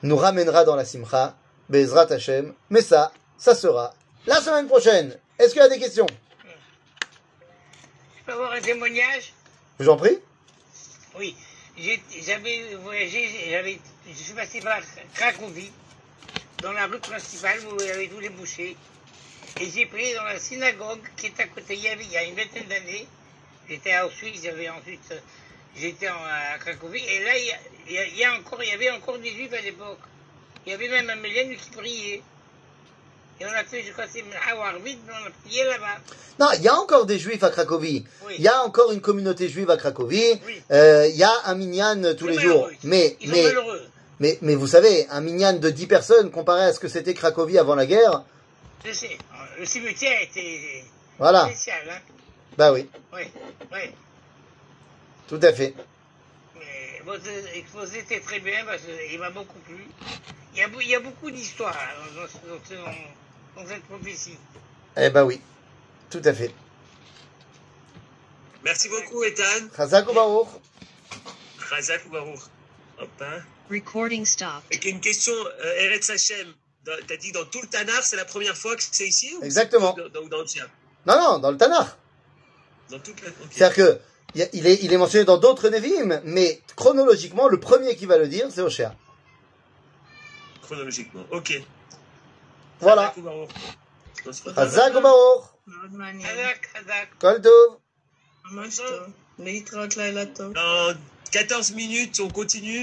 nous 0.04 0.18
ramènera 0.18 0.66
dans 0.66 0.76
la 0.76 0.86
Simcha, 0.86 1.36
Bezrat 1.70 2.12
Hashem. 2.12 2.54
Mais 2.70 2.82
ça, 2.82 3.12
ça 3.38 3.56
sera 3.56 3.94
la 4.28 4.42
semaine 4.42 4.68
prochaine. 4.68 5.18
Est-ce 5.38 5.54
qu'il 5.54 5.62
y 5.62 5.66
a 5.66 5.70
des 5.70 5.80
questions? 5.80 6.08
Je 8.18 8.26
peux 8.26 8.34
avoir 8.34 8.52
un 8.52 8.62
témoignage? 8.62 9.34
Je 9.80 9.86
vous 9.86 9.92
en 9.92 9.98
prie. 9.98 10.20
Oui. 11.18 11.36
J'avais 11.82 12.76
voyagé, 12.76 13.30
j'avais, 13.50 13.80
je 14.08 14.14
suis 14.14 14.34
passé 14.34 14.60
par 14.60 14.82
Cracovie, 15.14 15.72
dans 16.62 16.74
la 16.74 16.88
rue 16.88 17.00
principale 17.00 17.60
où 17.68 17.78
il 17.80 17.88
y 17.88 17.92
avait 17.92 18.08
tous 18.08 18.20
les 18.20 18.30
bouchers. 18.30 18.76
Et 19.62 19.70
j'ai 19.70 19.86
pris 19.86 20.14
dans 20.14 20.26
la 20.26 20.40
synagogue 20.40 21.02
qui 21.16 21.28
est 21.28 21.40
à 21.40 21.48
côté, 21.48 21.76
il 21.76 21.82
y, 21.82 21.88
avait, 21.88 22.04
il 22.04 22.12
y 22.12 22.18
a 22.18 22.24
une 22.24 22.36
vingtaine 22.36 22.68
d'années. 22.68 23.08
J'étais 23.70 23.94
à 23.94 24.06
Auschwitz, 24.06 24.44
j'avais 24.44 24.68
ensuite, 24.70 25.14
j'étais 25.78 26.08
à 26.08 26.58
Cracovie. 26.60 27.06
Et 27.06 27.24
là, 27.24 27.32
il 27.88 28.18
y 28.18 28.24
a 28.26 28.34
encore, 28.34 28.62
il 28.62 28.70
y 28.70 28.74
avait 28.74 28.92
encore 28.92 29.18
des 29.20 29.32
juifs 29.32 29.54
à 29.54 29.62
l'époque. 29.62 30.00
Il 30.66 30.72
y 30.72 30.76
avait 30.76 30.90
même 30.90 31.10
un 31.10 31.16
Mélène 31.16 31.56
qui 31.56 31.70
priait. 31.70 32.22
Et 33.42 33.46
on 33.46 33.50
a 33.50 33.64
je 33.64 33.92
crois, 33.94 34.06
c'est 34.12 34.22
mais 34.24 34.36
on 35.12 35.26
a 35.26 35.30
là-bas. 35.66 35.98
Non, 36.40 36.48
il 36.58 36.62
y 36.62 36.68
a 36.68 36.76
encore 36.76 37.06
des 37.06 37.18
juifs 37.20 37.42
à 37.44 37.50
Cracovie. 37.50 38.06
Oui. 38.26 38.36
Il 38.38 38.44
y 38.44 38.48
a 38.50 38.62
encore 38.64 38.92
une 38.92 39.00
communauté 39.02 39.48
juive 39.48 39.70
à 39.70 39.78
Cracovie. 39.78 40.40
Oui. 40.46 40.62
Euh, 40.72 41.08
Il 41.08 41.16
y 41.16 41.24
a 41.24 41.32
un 41.46 41.56
minyan 41.56 42.16
tous 42.18 42.28
les 42.28 42.38
jours. 42.40 42.70
Mais, 42.84 43.16
Ils 43.22 43.32
mais, 43.32 43.54
mais, 44.20 44.38
mais 44.42 44.56
vous 44.56 44.68
savez, 44.68 45.08
un 45.10 45.22
minyan 45.22 45.54
de 45.54 45.70
10 45.70 45.88
personnes 45.88 46.32
comparé 46.32 46.64
à 46.66 46.74
ce 46.74 46.80
que 46.82 46.90
c'était 46.90 47.14
Cracovie 47.14 47.58
avant 47.58 47.76
la 47.76 47.86
guerre, 47.86 48.24
Je 48.86 48.92
sais. 48.92 49.18
Le 49.58 49.66
cimetière 49.66 50.22
était 50.22 50.84
voilà. 51.18 51.46
spécial, 51.46 51.80
hein. 51.90 52.00
Bah 52.58 52.74
oui, 52.74 52.90
Oui, 53.14 53.22
oui. 53.72 53.80
tout 55.30 55.40
à 55.42 55.54
fait. 55.54 55.74
Mais 56.56 57.02
votre 57.06 57.24
exposé 57.54 58.00
était 58.00 58.20
très 58.20 58.40
bien 58.40 58.66
parce 58.66 58.82
qu'il 58.82 59.20
m'a 59.20 59.30
beaucoup 59.30 59.60
plu. 59.60 59.86
Il 60.54 60.60
y 60.60 60.64
a, 60.64 60.68
beau- 60.68 60.82
il 60.82 60.88
y 60.90 60.96
a 60.96 61.00
beaucoup 61.00 61.30
d'histoires 61.32 61.76
dans, 62.16 62.22
dans- 62.22 62.56
dans 62.58 62.66
ce- 62.66 62.74
dans 63.62 63.68
cette 63.68 63.84
prophétie. 63.84 64.38
Eh 64.98 65.10
bah 65.10 65.26
oui, 65.26 65.42
tout 66.10 66.22
à 66.24 66.34
fait. 66.34 66.52
Merci 68.64 68.90
beaucoup, 68.90 69.24
Ethan. 69.24 69.68
Chazak 69.76 70.10
ou 70.10 70.14
Baruch 70.14 70.48
Razak 71.70 72.06
ou 72.08 72.10
Baruch. 72.10 72.40
Hop, 73.00 73.10
hein. 73.22 73.42
Recording 73.70 74.26
stopped. 74.26 74.64
Et 74.72 74.90
une 74.90 75.00
question, 75.00 75.34
euh, 75.64 75.76
Eretz 75.86 76.10
Hashem. 76.10 76.54
Dans- 76.86 76.94
T'as 77.08 77.18
dit 77.18 77.32
dans 77.32 77.46
tout 77.46 77.62
le 77.62 77.68
Tanar, 77.68 78.04
c'est 78.04 78.16
la 78.16 78.26
première 78.26 78.58
fois 78.58 78.76
que 78.76 78.82
c'est 78.84 79.08
ici 79.08 79.34
ou 79.40 79.44
Exactement. 79.44 79.94
Dans, 79.94 80.10
dans, 80.22 80.28
dans 80.28 80.40
le 80.40 80.46
tien? 80.46 80.66
Non, 81.06 81.16
non, 81.18 81.40
dans 81.40 81.52
le 81.52 81.58
Tanakh. 81.58 81.88
Dans 82.90 83.00
toute 83.00 83.22
la. 83.22 83.30
ok. 83.30 83.36
C'est-à-dire 83.52 83.76
que 83.76 84.00
il 84.54 84.68
est, 84.68 84.84
il 84.84 84.92
est 84.94 84.98
mentionné 84.98 85.26
dans 85.26 85.38
d'autres 85.38 85.70
Nevi'im, 85.70 86.22
mais 86.24 86.62
chronologiquement, 86.76 87.48
le 87.48 87.60
premier 87.60 87.96
qui 87.96 88.06
va 88.06 88.18
le 88.18 88.28
dire, 88.28 88.48
c'est 88.52 88.62
Oshéa. 88.62 88.96
Chronologiquement. 90.62 91.26
Ok. 91.32 91.62
Voilà. 92.81 93.03
Razak 93.03 93.19
ou 93.19 93.23
Baruch. 93.23 93.51
On 94.27 94.33
se 94.33 94.43
retrouve. 94.45 94.55
Chazak 94.55 94.95
ou 94.97 95.01
Baruch 95.01 95.45
מאוד 95.67 95.93
מעניין. 96.01 96.27
Hazak, 96.29 96.61
Hazak. 96.75 97.09
Kol 97.21 97.39
Tov. 97.47 97.77
ממש 98.53 98.77
טוב. 98.77 99.09
להתראות 99.39 99.97
לילה 99.97 100.27
טוב. 100.27 100.53
Dans 100.53 100.95
14 101.33 101.71
minutes, 101.75 102.21
on 102.21 102.31
continue. 102.41 102.83